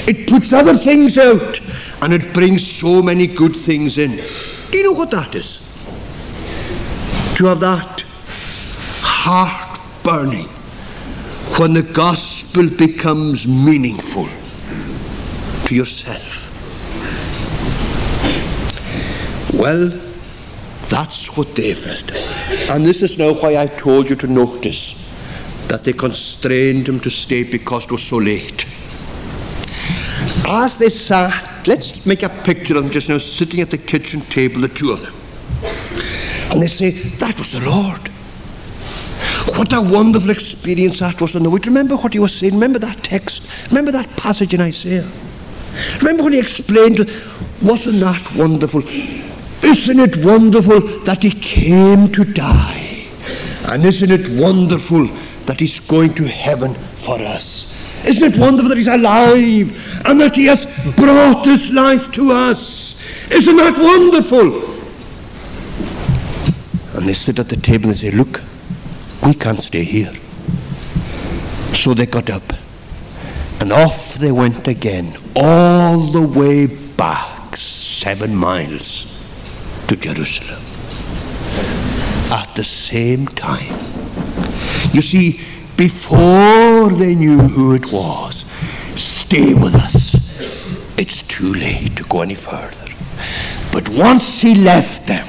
It 0.07 0.27
puts 0.27 0.53
other 0.53 0.73
things 0.73 1.17
out 1.17 1.59
and 2.01 2.13
it 2.13 2.33
brings 2.33 2.65
so 2.65 3.01
many 3.01 3.27
good 3.27 3.55
things 3.55 3.97
in. 3.97 4.17
Do 4.71 4.77
you 4.77 4.83
know 4.83 4.91
what 4.91 5.11
that 5.11 5.35
is? 5.35 5.59
To 7.37 7.45
have 7.45 7.59
that 7.61 8.03
heart 9.01 9.79
burning 10.03 10.49
when 11.55 11.73
the 11.73 11.83
gospel 11.83 12.69
becomes 12.69 13.47
meaningful 13.47 14.27
to 15.65 15.75
yourself. 15.75 16.43
Well, 19.53 19.89
that's 20.89 21.35
what 21.35 21.55
they 21.55 21.73
felt. 21.73 22.11
And 22.69 22.85
this 22.85 23.01
is 23.01 23.17
now 23.17 23.33
why 23.33 23.57
I 23.57 23.65
told 23.65 24.09
you 24.09 24.15
to 24.17 24.27
notice 24.27 25.03
that 25.67 25.83
they 25.83 25.93
constrained 25.93 26.87
him 26.87 26.99
to 27.01 27.09
stay 27.09 27.43
because 27.43 27.85
it 27.85 27.91
was 27.91 28.03
so 28.03 28.17
late. 28.17 28.65
As 30.47 30.77
they 30.77 30.89
sat, 30.89 31.67
let's 31.67 32.05
make 32.05 32.23
a 32.23 32.29
picture 32.29 32.77
of 32.77 32.83
them 32.83 32.91
just 32.91 33.09
now 33.09 33.17
sitting 33.17 33.59
at 33.61 33.71
the 33.71 33.77
kitchen 33.77 34.21
table, 34.21 34.61
the 34.61 34.69
two 34.69 34.91
of 34.91 35.01
them. 35.01 35.13
And 36.51 36.61
they 36.61 36.67
say, 36.67 36.91
That 36.91 37.37
was 37.37 37.51
the 37.51 37.59
Lord. 37.59 38.09
What 39.55 39.73
a 39.73 39.81
wonderful 39.81 40.29
experience 40.29 40.99
that 40.99 41.19
was 41.21 41.35
on 41.35 41.43
the 41.43 41.49
way. 41.49 41.59
Remember 41.65 41.95
what 41.95 42.13
he 42.13 42.19
was 42.19 42.35
saying? 42.35 42.53
Remember 42.53 42.79
that 42.79 43.03
text? 43.03 43.69
Remember 43.69 43.91
that 43.91 44.07
passage 44.17 44.53
in 44.53 44.61
Isaiah? 44.61 45.09
Remember 45.99 46.23
when 46.23 46.33
he 46.33 46.39
explained, 46.39 46.99
wasn't 47.61 47.99
that 48.01 48.35
wonderful? 48.35 48.83
Isn't 49.63 49.99
it 49.99 50.17
wonderful 50.25 50.79
that 51.05 51.23
he 51.23 51.31
came 51.31 52.11
to 52.11 52.23
die? 52.23 53.05
And 53.65 53.83
isn't 53.83 54.11
it 54.11 54.27
wonderful 54.39 55.07
that 55.45 55.59
he's 55.59 55.79
going 55.79 56.13
to 56.15 56.27
heaven 56.27 56.73
for 56.73 57.19
us? 57.19 57.73
Isn't 58.05 58.35
it 58.35 58.39
wonderful 58.39 58.69
that 58.69 58.77
he's 58.77 58.87
alive 58.87 60.05
and 60.07 60.21
that 60.21 60.35
he 60.35 60.45
has 60.45 60.65
brought 60.95 61.43
this 61.43 61.71
life 61.73 62.11
to 62.13 62.31
us? 62.31 62.95
Isn't 63.31 63.55
that 63.57 63.77
wonderful? 63.77 64.75
And 66.97 67.07
they 67.07 67.13
sit 67.13 67.39
at 67.39 67.49
the 67.49 67.57
table 67.57 67.89
and 67.89 67.93
they 67.93 68.09
say, 68.09 68.11
Look, 68.11 68.41
we 69.25 69.33
can't 69.33 69.59
stay 69.59 69.83
here. 69.83 70.13
So 71.73 71.93
they 71.93 72.05
got 72.05 72.29
up 72.29 72.53
and 73.59 73.71
off 73.71 74.13
they 74.15 74.31
went 74.31 74.67
again, 74.67 75.13
all 75.35 75.97
the 75.97 76.21
way 76.21 76.67
back, 76.67 77.55
seven 77.55 78.35
miles 78.35 79.05
to 79.87 79.95
Jerusalem. 79.95 80.61
At 82.31 82.53
the 82.55 82.63
same 82.63 83.25
time. 83.27 83.73
You 84.93 85.01
see, 85.01 85.41
before 85.75 86.89
they 86.89 87.15
knew 87.15 87.37
who 87.37 87.73
it 87.73 87.91
was, 87.91 88.45
stay 88.95 89.53
with 89.53 89.75
us. 89.75 90.15
It's 90.97 91.23
too 91.23 91.53
late 91.53 91.95
to 91.97 92.03
go 92.05 92.21
any 92.21 92.35
further. 92.35 92.85
But 93.71 93.89
once 93.89 94.41
he 94.41 94.55
left 94.55 95.07
them, 95.07 95.27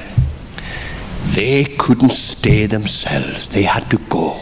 they 1.39 1.63
couldn't 1.63 2.09
stay 2.09 2.65
themselves. 2.65 3.47
They 3.47 3.63
had 3.63 3.89
to 3.91 3.97
go. 4.09 4.37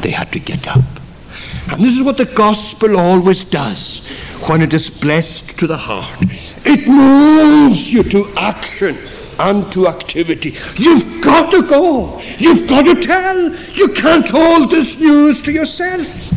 They 0.00 0.10
had 0.10 0.32
to 0.32 0.40
get 0.40 0.66
up. 0.66 0.86
And 1.70 1.84
this 1.84 1.98
is 1.98 2.02
what 2.02 2.16
the 2.16 2.24
gospel 2.24 2.98
always 2.98 3.44
does 3.44 4.08
when 4.48 4.62
it 4.62 4.72
is 4.72 4.88
blessed 4.88 5.58
to 5.58 5.66
the 5.66 5.76
heart. 5.76 6.18
It 6.64 6.88
moves 6.88 7.92
you 7.92 8.02
to 8.04 8.32
action 8.38 8.96
and 9.38 9.70
to 9.72 9.86
activity. 9.86 10.54
You've 10.76 11.22
got 11.22 11.52
to 11.52 11.60
go. 11.68 12.18
You've 12.38 12.66
got 12.66 12.86
to 12.86 12.94
tell. 12.94 13.54
You 13.74 13.88
can't 13.88 14.30
hold 14.30 14.70
this 14.70 14.98
news 14.98 15.42
to 15.42 15.52
yourself. 15.52 16.32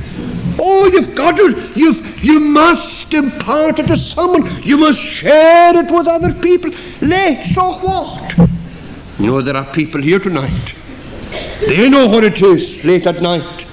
Oh, 0.59 0.89
you've 0.91 1.15
got 1.15 1.37
to, 1.37 1.71
you've, 1.77 2.21
you 2.21 2.41
must 2.41 3.13
impart 3.13 3.79
it 3.79 3.87
to 3.87 3.95
someone. 3.95 4.43
You 4.63 4.77
must 4.79 4.99
share 4.99 5.71
it 5.77 5.89
with 5.89 6.07
other 6.09 6.33
people. 6.33 6.71
Late, 7.01 7.45
so 7.45 7.71
what? 7.79 8.50
You 9.21 9.27
know, 9.27 9.41
there 9.41 9.55
are 9.55 9.71
people 9.71 10.01
here 10.01 10.17
tonight. 10.17 10.73
They 11.67 11.87
know 11.87 12.07
what 12.07 12.23
it 12.23 12.41
is 12.41 12.83
late 12.83 13.05
at 13.05 13.21
night 13.21 13.67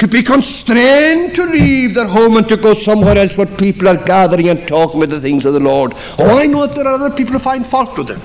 to 0.00 0.08
be 0.08 0.20
constrained 0.20 1.36
to 1.36 1.44
leave 1.44 1.94
their 1.94 2.08
home 2.08 2.36
and 2.36 2.48
to 2.48 2.56
go 2.56 2.74
somewhere 2.74 3.16
else 3.16 3.36
where 3.36 3.46
people 3.46 3.86
are 3.86 3.96
gathering 4.04 4.48
and 4.48 4.66
talking 4.66 5.00
about 5.00 5.14
the 5.14 5.20
things 5.20 5.44
of 5.44 5.52
the 5.52 5.60
Lord. 5.60 5.92
Oh, 6.18 6.36
I 6.36 6.46
know 6.46 6.66
that 6.66 6.74
there 6.74 6.88
are 6.88 6.94
other 6.94 7.14
people 7.14 7.34
who 7.34 7.38
find 7.38 7.64
fault 7.64 7.96
with 7.96 8.08
them. 8.08 8.20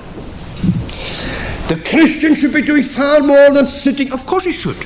The 1.68 1.80
Christian 1.88 2.34
should 2.34 2.52
be 2.52 2.62
doing 2.62 2.82
far 2.82 3.20
more 3.20 3.52
than 3.52 3.64
sitting, 3.64 4.12
of 4.12 4.26
course 4.26 4.44
he 4.44 4.50
should, 4.50 4.78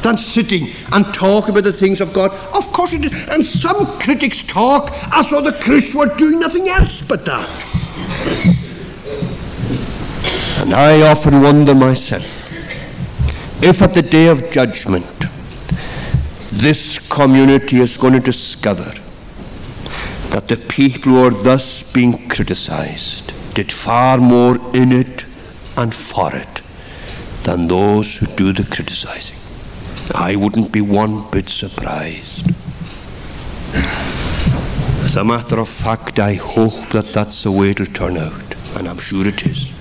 than 0.00 0.16
sitting 0.16 0.70
and 0.92 1.04
talking 1.12 1.50
about 1.50 1.64
the 1.64 1.74
things 1.74 2.00
of 2.00 2.14
God. 2.14 2.32
Of 2.54 2.72
course 2.72 2.92
he 2.92 2.98
did. 2.98 3.12
And 3.30 3.44
some 3.44 3.84
critics 3.98 4.42
talk 4.42 4.90
as 5.12 5.28
though 5.28 5.42
the 5.42 5.52
Christians 5.52 5.94
were 5.94 6.16
doing 6.16 6.40
nothing 6.40 6.68
else 6.68 7.02
but 7.02 7.26
that. 7.26 8.64
And 10.60 10.74
I 10.74 11.08
often 11.10 11.42
wonder 11.42 11.74
myself 11.74 12.44
if 13.62 13.82
at 13.82 13.94
the 13.94 14.02
day 14.02 14.28
of 14.28 14.50
judgment 14.50 15.06
this 16.52 16.98
community 17.08 17.78
is 17.78 17.96
going 17.96 18.14
to 18.14 18.20
discover 18.20 18.92
that 20.30 20.48
the 20.48 20.56
people 20.56 21.12
who 21.12 21.24
are 21.24 21.30
thus 21.30 21.82
being 21.82 22.28
criticized 22.28 23.32
did 23.54 23.72
far 23.72 24.18
more 24.18 24.56
in 24.74 24.92
it 24.92 25.24
and 25.76 25.94
for 25.94 26.34
it 26.34 26.62
than 27.42 27.68
those 27.68 28.16
who 28.16 28.26
do 28.26 28.52
the 28.52 28.64
criticizing. 28.64 29.38
I 30.14 30.36
wouldn't 30.36 30.72
be 30.72 30.80
one 30.80 31.28
bit 31.30 31.48
surprised. 31.48 32.50
As 35.04 35.16
a 35.16 35.24
matter 35.24 35.58
of 35.58 35.68
fact, 35.68 36.18
I 36.18 36.34
hope 36.34 36.90
that 36.90 37.12
that's 37.12 37.42
the 37.42 37.52
way 37.52 37.70
it'll 37.70 37.86
turn 37.86 38.16
out, 38.16 38.54
and 38.76 38.88
I'm 38.88 38.98
sure 38.98 39.26
it 39.26 39.46
is. 39.46 39.72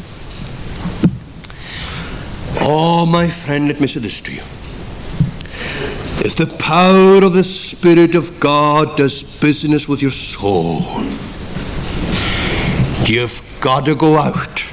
Oh, 2.69 3.05
my 3.05 3.29
friend, 3.29 3.69
let 3.69 3.79
me 3.79 3.87
say 3.87 4.01
this 4.01 4.19
to 4.19 4.33
you. 4.33 4.41
If 6.19 6.35
the 6.35 6.53
power 6.59 7.23
of 7.23 7.31
the 7.31 7.41
Spirit 7.41 8.13
of 8.13 8.37
God 8.41 8.97
does 8.97 9.23
business 9.23 9.87
with 9.87 10.01
your 10.01 10.11
soul, 10.11 10.81
you've 13.05 13.41
got 13.61 13.85
to 13.85 13.95
go 13.95 14.17
out 14.17 14.65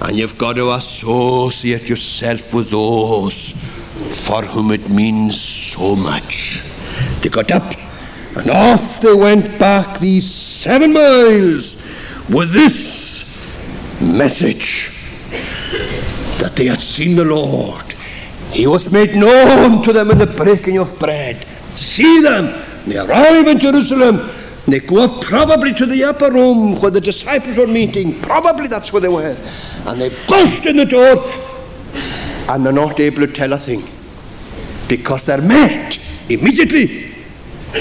and 0.00 0.16
you've 0.18 0.36
got 0.36 0.56
to 0.56 0.72
associate 0.72 1.88
yourself 1.88 2.52
with 2.52 2.70
those 2.70 3.52
for 4.26 4.42
whom 4.42 4.72
it 4.72 4.90
means 4.90 5.40
so 5.40 5.94
much. 5.94 6.64
They 7.20 7.28
got 7.28 7.52
up 7.52 7.72
and 8.36 8.50
off 8.50 9.00
they 9.00 9.14
went 9.14 9.60
back 9.60 10.00
these 10.00 10.28
seven 10.28 10.92
miles 10.92 11.76
with 12.28 12.52
this 12.52 13.22
message 14.00 14.99
that 16.40 16.56
they 16.56 16.66
had 16.66 16.80
seen 16.80 17.16
the 17.16 17.24
Lord. 17.24 17.84
He 18.50 18.66
was 18.66 18.90
made 18.90 19.14
known 19.14 19.82
to 19.84 19.92
them 19.92 20.10
in 20.10 20.18
the 20.18 20.26
breaking 20.26 20.78
of 20.78 20.98
bread. 20.98 21.46
See 21.76 22.20
them. 22.20 22.60
They 22.86 22.98
arrive 22.98 23.46
in 23.46 23.58
Jerusalem. 23.58 24.28
They 24.66 24.80
go 24.80 25.04
up 25.04 25.22
probably 25.22 25.72
to 25.74 25.86
the 25.86 26.04
upper 26.04 26.32
room 26.32 26.80
where 26.80 26.90
the 26.90 27.00
disciples 27.00 27.56
were 27.56 27.66
meeting. 27.66 28.20
Probably 28.20 28.68
that's 28.68 28.92
where 28.92 29.00
they 29.00 29.08
were. 29.08 29.36
And 29.86 30.00
they 30.00 30.08
burst 30.28 30.66
in 30.66 30.76
the 30.76 30.84
door 30.84 31.16
and 32.48 32.66
they're 32.66 32.72
not 32.72 32.98
able 32.98 33.26
to 33.26 33.32
tell 33.32 33.52
a 33.52 33.58
thing 33.58 33.88
because 34.88 35.24
they're 35.24 35.40
met 35.40 35.98
immediately 36.28 37.14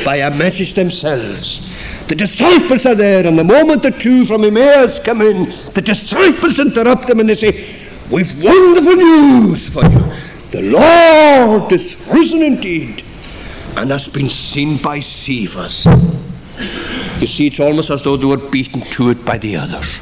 by 0.06 0.18
a 0.18 0.36
message 0.36 0.76
themselves. 0.76 1.66
The 2.08 2.16
disciples 2.16 2.86
are 2.86 2.96
there, 2.96 3.26
and 3.26 3.38
the 3.38 3.44
moment 3.44 3.84
the 3.84 3.92
two 3.92 4.26
from 4.26 4.44
Emmaus 4.44 5.00
come 5.00 5.22
in, 5.22 5.46
the 5.74 5.82
disciples 5.84 6.60
interrupt 6.60 7.08
them 7.08 7.20
and 7.20 7.30
they 7.30 7.36
say, 7.36 7.89
We've 8.12 8.44
wonderful 8.44 8.96
news 8.96 9.70
for 9.70 9.84
you. 9.84 10.12
The 10.50 10.64
Lord 10.64 11.72
is 11.72 11.96
risen 12.08 12.42
indeed 12.42 13.04
and 13.78 13.92
has 13.92 14.08
been 14.08 14.30
seen 14.30 14.78
by 14.82 15.00
Cephas. 15.00 15.86
You 17.22 17.28
see, 17.28 17.46
it's 17.46 17.60
almost 17.60 17.92
as 17.92 18.02
though 18.02 18.18
they 18.18 18.26
were 18.26 18.38
beaten 18.38 18.82
to 18.82 19.12
it 19.12 19.24
by 19.24 19.38
the 19.38 19.58
others. 19.58 20.00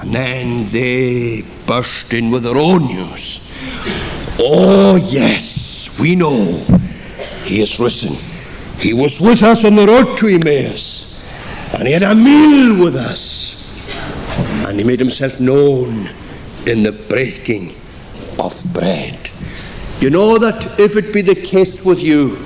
And 0.00 0.14
then 0.14 0.66
they 0.66 1.42
burst 1.66 2.14
in 2.14 2.30
with 2.30 2.44
their 2.44 2.56
own 2.56 2.86
news. 2.86 3.40
Oh, 4.38 4.94
yes, 4.94 5.98
we 5.98 6.14
know 6.14 6.58
he 7.42 7.62
is 7.62 7.80
risen. 7.80 8.14
He 8.78 8.92
was 8.92 9.20
with 9.20 9.42
us 9.42 9.64
on 9.64 9.74
the 9.74 9.86
road 9.88 10.16
to 10.18 10.28
Emmaus, 10.28 11.20
and 11.74 11.88
he 11.88 11.94
had 11.94 12.04
a 12.04 12.14
meal 12.14 12.78
with 12.78 12.94
us, 12.94 13.58
and 14.68 14.78
he 14.78 14.84
made 14.84 15.00
himself 15.00 15.40
known 15.40 16.08
in 16.66 16.82
the 16.82 16.92
breaking 16.92 17.74
of 18.38 18.62
bread. 18.72 19.30
You 20.00 20.10
know 20.10 20.38
that 20.38 20.78
if 20.80 20.96
it 20.96 21.12
be 21.12 21.22
the 21.22 21.34
case 21.34 21.84
with 21.84 22.00
you, 22.00 22.36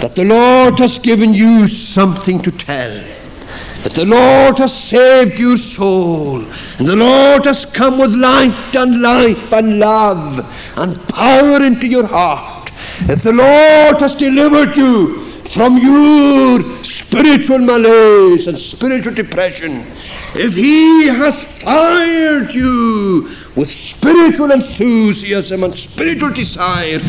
that 0.00 0.14
the 0.14 0.24
Lord 0.24 0.78
has 0.78 0.98
given 0.98 1.34
you 1.34 1.66
something 1.66 2.40
to 2.42 2.50
tell, 2.50 2.90
that 3.82 3.92
the 3.94 4.04
Lord 4.04 4.58
has 4.58 4.76
saved 4.76 5.38
your 5.38 5.56
soul, 5.56 6.40
and 6.40 6.86
the 6.86 6.96
Lord 6.96 7.44
has 7.44 7.64
come 7.64 7.98
with 7.98 8.14
light 8.14 8.74
and 8.74 9.00
life 9.02 9.52
and 9.52 9.78
love 9.78 10.38
and 10.76 11.08
power 11.08 11.62
into 11.62 11.86
your 11.86 12.06
heart, 12.06 12.70
if 13.02 13.22
the 13.22 13.32
Lord 13.32 14.00
has 14.00 14.12
delivered 14.12 14.76
you 14.76 15.24
from 15.48 15.78
your 15.78 16.60
spiritual 16.84 17.58
malaise 17.58 18.46
and 18.46 18.58
spiritual 18.58 19.14
depression, 19.14 19.84
if 20.34 20.54
He 20.54 21.06
has 21.08 21.62
fired 21.62 22.52
you 22.52 23.30
with 23.56 23.70
spiritual 23.70 24.52
enthusiasm 24.52 25.64
and 25.64 25.74
spiritual 25.74 26.30
desire, 26.30 27.00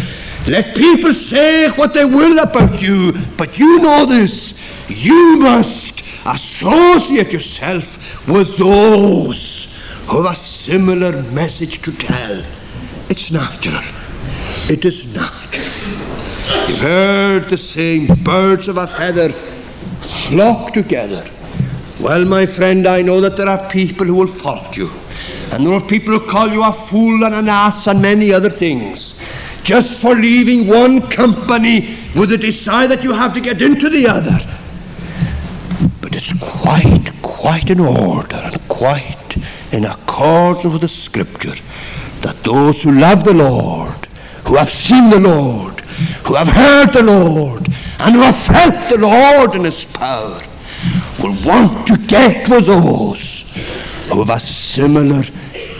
let 0.47 0.76
people 0.76 1.13
say 1.13 1.70
what 1.72 1.93
they 1.93 2.05
will 2.05 2.39
about 2.39 2.82
you, 2.82 3.13
but 3.38 3.59
you 3.59 3.82
know 3.82 4.05
this. 4.05 4.53
You 4.89 5.38
must 5.39 6.01
associate 6.26 7.32
yourself 7.32 8.28
with 8.28 8.57
those 8.57 9.78
who 10.07 10.24
have 10.24 10.32
a 10.32 10.36
similar 10.36 11.22
message 11.32 11.82
to 11.84 11.91
tell. 11.95 12.43
It's 13.09 13.32
natural. 13.32 13.84
It 14.70 14.86
is 14.86 15.13
natural. 15.13 15.65
You've 16.67 16.80
heard 16.80 17.49
the 17.49 17.57
saying, 17.57 18.07
birds 18.24 18.67
of 18.67 18.78
a 18.78 18.88
feather 18.88 19.30
flock 20.01 20.74
together. 20.74 21.30
Well, 22.00 22.24
my 22.24 22.45
friend, 22.45 22.88
I 22.88 23.02
know 23.02 23.20
that 23.20 23.36
there 23.36 23.50
are 23.50 23.70
people 23.70 24.06
who 24.06 24.16
will 24.16 24.28
fault 24.28 24.78
you. 24.78 24.89
And 25.52 25.66
there 25.66 25.74
are 25.74 25.86
people 25.86 26.18
who 26.18 26.26
call 26.26 26.47
you 26.47 26.64
a 26.64 26.72
fool 26.72 27.26
and 27.26 27.36
an 27.36 27.50
ass 27.50 27.88
and 27.88 28.02
many 28.02 28.32
other 28.32 28.50
things. 28.50 29.16
Just 29.64 30.02
for 30.02 30.16
leaving 30.16 30.68
one 30.68 31.02
company 31.10 31.95
with 32.16 32.30
the 32.30 32.38
desire 32.38 32.88
that 32.88 33.04
you 33.04 33.12
have 33.12 33.34
to 33.34 33.41
get 33.41 33.62
into 33.62 33.89
the 33.89 34.08
other. 34.08 34.39
But 36.02 36.16
it's 36.16 36.32
quite, 36.39 37.12
quite 37.22 37.70
in 37.70 37.82
order 37.82 38.38
and 38.38 38.68
quite 38.70 39.38
in 39.74 39.86
accordance 39.86 40.66
with 40.66 40.82
the 40.82 40.88
scripture 40.88 41.56
that 42.22 42.41
those 42.43 42.82
who 42.82 42.91
love 42.93 43.24
the 43.24 43.34
Lord, 43.34 44.08
who 44.47 44.56
have 44.56 44.70
seen 44.70 45.10
the 45.10 45.20
Lord, 45.20 45.82
who 46.26 46.36
have 46.36 46.47
heard 46.47 46.93
the 46.93 47.04
Lord, 47.04 47.68
and 48.00 48.16
who 48.16 48.22
have 48.22 48.36
felt 48.38 48.89
the 48.89 49.00
Lord 49.00 49.56
in 49.56 49.66
his 49.66 49.86
power, 49.86 50.41
will 51.22 51.36
want 51.46 51.88
to 51.88 51.98
get 52.08 52.48
with 52.50 52.66
those 52.68 53.44
who 54.10 54.20
have 54.20 54.30
a 54.30 54.40
similar 54.40 55.24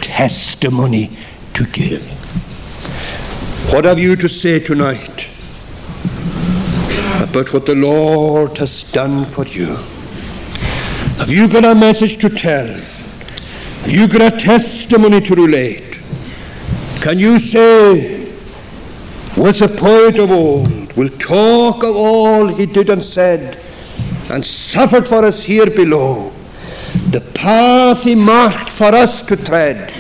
testimony 0.02 1.10
to 1.54 1.66
give. 1.66 2.04
What 3.72 3.86
have 3.86 4.00
you 4.00 4.16
to 4.16 4.28
say 4.28 4.60
tonight 4.60 5.28
about 7.22 7.54
what 7.54 7.66
the 7.66 7.76
Lord 7.76 8.58
has 8.58 8.84
done 8.84 9.26
for 9.26 9.46
you? 9.46 9.76
Have 11.20 11.32
you 11.32 11.48
got 11.48 11.66
a 11.66 11.76
message 11.76 12.18
to 12.18 12.30
tell? 12.30 12.68
Have 12.68 13.92
you 13.92 14.08
got 14.08 14.34
a 14.34 14.38
testimony 14.38 15.22
to 15.22 15.36
relate? 15.36 16.00
Can 17.02 17.20
you 17.20 17.40
say, 17.40 18.26
with 19.38 19.60
the 19.60 19.74
poet 19.78 20.18
of 20.18 20.32
old, 20.32 20.94
will 20.94 21.10
talk 21.18 21.84
of 21.84 21.96
all 21.96 22.48
he 22.48 22.66
did 22.66 22.90
and 22.90 23.04
said 23.04 23.60
and 24.30 24.44
suffered 24.44 25.08
for 25.08 25.24
us 25.24 25.44
here 25.44 25.70
below, 25.70 26.32
the 27.10 27.22
path 27.34 28.04
he 28.04 28.16
marked 28.16 28.72
for 28.72 28.86
us 28.86 29.22
to 29.24 29.36
tread, 29.36 29.94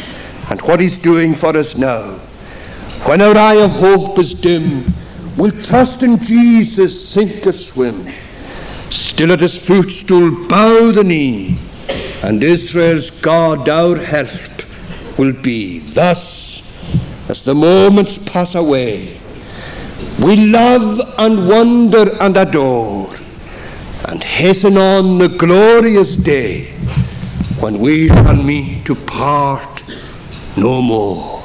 and 0.49 0.61
what 0.61 0.80
he's 0.80 0.97
doing 0.97 1.34
for 1.34 1.55
us 1.55 1.75
now? 1.75 2.19
When 3.05 3.21
our 3.21 3.38
eye 3.38 3.61
of 3.61 3.71
hope 3.71 4.19
is 4.19 4.34
dim, 4.34 4.93
we'll 5.38 5.63
trust 5.63 6.03
in 6.03 6.17
Jesus, 6.17 7.09
sink 7.09 7.47
or 7.47 7.53
swim. 7.53 8.07
Still 8.89 9.32
at 9.32 9.39
his 9.39 9.57
footstool 9.57 10.47
bow 10.47 10.91
the 10.91 11.03
knee, 11.03 11.57
and 12.23 12.43
Israel's 12.43 13.09
God 13.09 13.69
our 13.69 13.97
help 13.97 14.30
will 15.17 15.34
be. 15.34 15.80
Thus, 15.80 16.61
as 17.30 17.41
the 17.41 17.53
moments 17.55 18.17
pass 18.17 18.55
away, 18.55 19.19
we 20.19 20.36
love 20.36 20.99
and 21.19 21.47
wonder 21.47 22.17
and 22.21 22.36
adore, 22.36 23.13
and 24.08 24.24
hasten 24.24 24.78
on 24.78 25.18
the 25.18 25.28
glorious 25.28 26.16
day 26.16 26.72
when 27.60 27.80
we 27.80 28.08
shall 28.08 28.36
meet 28.36 28.86
to 28.86 28.95
part 28.95 29.84
no 30.56 30.82
more. 30.82 31.39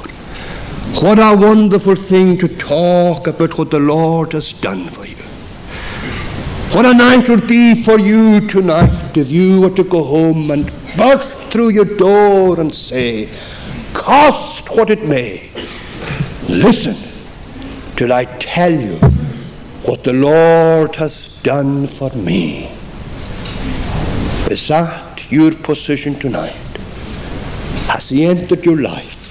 What 1.01 1.19
a 1.19 1.35
wonderful 1.37 1.95
thing 1.95 2.37
to 2.37 2.47
talk 2.47 3.27
about 3.27 3.57
what 3.57 3.69
the 3.69 3.79
Lord 3.79 4.31
has 4.31 4.53
done 4.53 4.87
for 4.87 5.05
you. 5.05 5.15
What 6.73 6.85
a 6.85 6.93
night 6.93 7.29
would 7.29 7.47
be 7.47 7.83
for 7.83 7.99
you 7.99 8.47
tonight 8.47 9.17
if 9.17 9.29
you 9.29 9.61
were 9.61 9.75
to 9.75 9.83
go 9.83 10.03
home 10.03 10.51
and 10.51 10.71
burst 10.97 11.37
through 11.51 11.69
your 11.69 11.85
door 11.85 12.59
and 12.59 12.73
say, 12.73 13.29
Cost 13.93 14.75
what 14.75 14.89
it 14.89 15.03
may, 15.03 15.51
listen 16.49 16.95
till 17.95 18.11
I 18.11 18.25
tell 18.39 18.71
you 18.71 18.99
what 19.87 20.03
the 20.03 20.13
Lord 20.13 20.95
has 20.95 21.27
done 21.43 21.85
for 21.85 22.09
me. 22.15 22.71
Is 24.49 24.67
that 24.69 25.31
your 25.31 25.53
position 25.53 26.15
tonight? 26.15 26.53
Has 27.87 28.09
He 28.09 28.25
entered 28.25 28.65
your 28.65 28.81
life? 28.81 29.21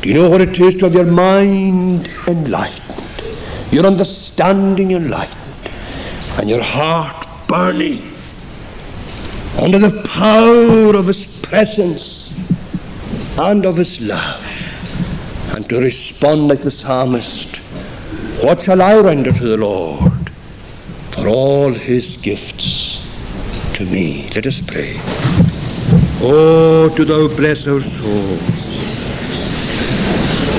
Do 0.00 0.08
you 0.08 0.16
know 0.16 0.28
what 0.28 0.40
it 0.40 0.58
is 0.58 0.74
to 0.76 0.86
have 0.86 0.94
your 0.94 1.06
mind 1.06 2.10
enlightened, 2.26 3.22
your 3.70 3.86
understanding 3.86 4.90
enlightened, 4.92 5.70
and 6.38 6.50
your 6.50 6.62
heart 6.62 7.28
burning 7.46 8.10
under 9.60 9.78
the 9.78 10.02
power 10.08 10.96
of 10.96 11.06
His 11.06 11.24
presence 11.26 12.34
and 13.38 13.64
of 13.64 13.76
His 13.76 14.00
love, 14.00 14.44
and 15.54 15.68
to 15.68 15.80
respond 15.80 16.48
like 16.48 16.62
the 16.62 16.70
psalmist 16.70 17.51
What 18.42 18.60
shall 18.60 18.82
I 18.82 19.00
render 19.00 19.30
to 19.30 19.44
the 19.44 19.56
Lord 19.56 20.28
for 21.12 21.28
all 21.28 21.70
His 21.70 22.16
gifts 22.16 23.00
to 23.74 23.86
me? 23.86 24.28
Let 24.34 24.46
us 24.46 24.60
pray. 24.60 24.94
Oh, 26.20 26.92
do 26.96 27.04
thou 27.04 27.28
bless 27.28 27.68
our 27.68 27.80
souls. 27.80 28.42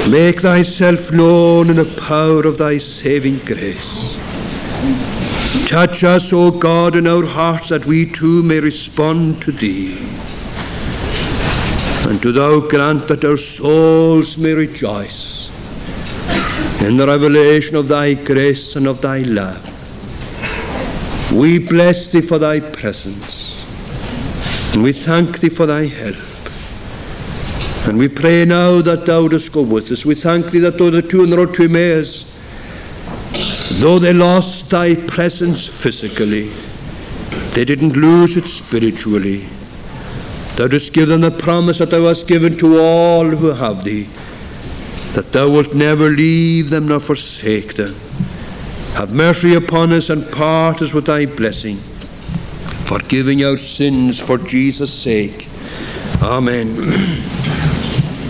Make 0.09 0.39
thyself 0.39 1.11
known 1.11 1.71
in 1.71 1.75
the 1.75 2.01
power 2.07 2.47
of 2.47 2.57
thy 2.57 2.77
saving 2.77 3.39
grace. 3.39 4.15
Touch 5.67 6.05
us, 6.05 6.31
O 6.31 6.51
God, 6.51 6.95
in 6.95 7.05
our 7.05 7.25
hearts 7.25 7.67
that 7.67 7.85
we 7.85 8.09
too 8.09 8.43
may 8.43 8.61
respond 8.61 9.41
to 9.41 9.51
thee. 9.51 9.97
And 12.07 12.21
do 12.21 12.31
thou 12.31 12.61
grant 12.61 13.09
that 13.09 13.25
our 13.25 13.35
souls 13.35 14.37
may 14.37 14.53
rejoice 14.53 15.42
in 16.81 16.97
the 16.97 17.05
revelation 17.07 17.75
of 17.75 17.87
thy 17.87 18.13
grace 18.13 18.75
and 18.75 18.87
of 18.87 19.01
thy 19.01 19.19
love. 19.19 19.61
We 21.31 21.59
bless 21.59 22.07
thee 22.07 22.21
for 22.21 22.37
thy 22.37 22.59
presence, 22.59 23.63
and 24.73 24.83
we 24.83 24.93
thank 24.93 25.39
thee 25.39 25.49
for 25.49 25.65
thy 25.65 25.85
help. 25.85 26.17
And 27.87 27.97
we 27.97 28.07
pray 28.07 28.45
now 28.45 28.81
that 28.81 29.05
thou 29.05 29.27
dost 29.27 29.51
go 29.51 29.61
with 29.61 29.91
us. 29.91 30.05
We 30.05 30.15
thank 30.15 30.51
thee 30.51 30.59
that 30.59 30.77
though 30.77 30.89
the 30.89 31.01
two 31.01 31.23
and 31.23 31.31
the 31.31 31.37
road 31.37 31.53
to 31.55 31.63
Emmaus, 31.63 32.25
though 33.81 33.99
they 33.99 34.13
lost 34.13 34.69
thy 34.69 34.95
presence 34.95 35.67
physically, 35.67 36.51
they 37.53 37.65
didn't 37.65 37.93
lose 37.93 38.37
it 38.37 38.47
spiritually. 38.47 39.47
Thou 40.55 40.67
didst 40.67 40.93
give 40.93 41.07
them 41.09 41.21
the 41.21 41.31
promise 41.31 41.79
that 41.79 41.89
thou 41.89 42.03
hast 42.03 42.27
given 42.27 42.57
to 42.59 42.79
all 42.79 43.25
who 43.25 43.47
have 43.47 43.83
thee, 43.83 44.07
that 45.13 45.31
thou 45.31 45.49
wilt 45.49 45.73
never 45.73 46.09
leave 46.09 46.69
them 46.69 46.87
nor 46.87 46.99
forsake 46.99 47.75
them. 47.75 47.95
Have 48.95 49.13
mercy 49.13 49.55
upon 49.55 49.91
us 49.91 50.09
and 50.09 50.31
part 50.31 50.81
us 50.81 50.93
with 50.93 51.05
thy 51.05 51.25
blessing, 51.25 51.77
forgiving 52.85 53.43
our 53.43 53.57
sins 53.57 54.19
for 54.19 54.37
Jesus' 54.37 54.93
sake. 54.93 55.47
Amen. 56.21 56.67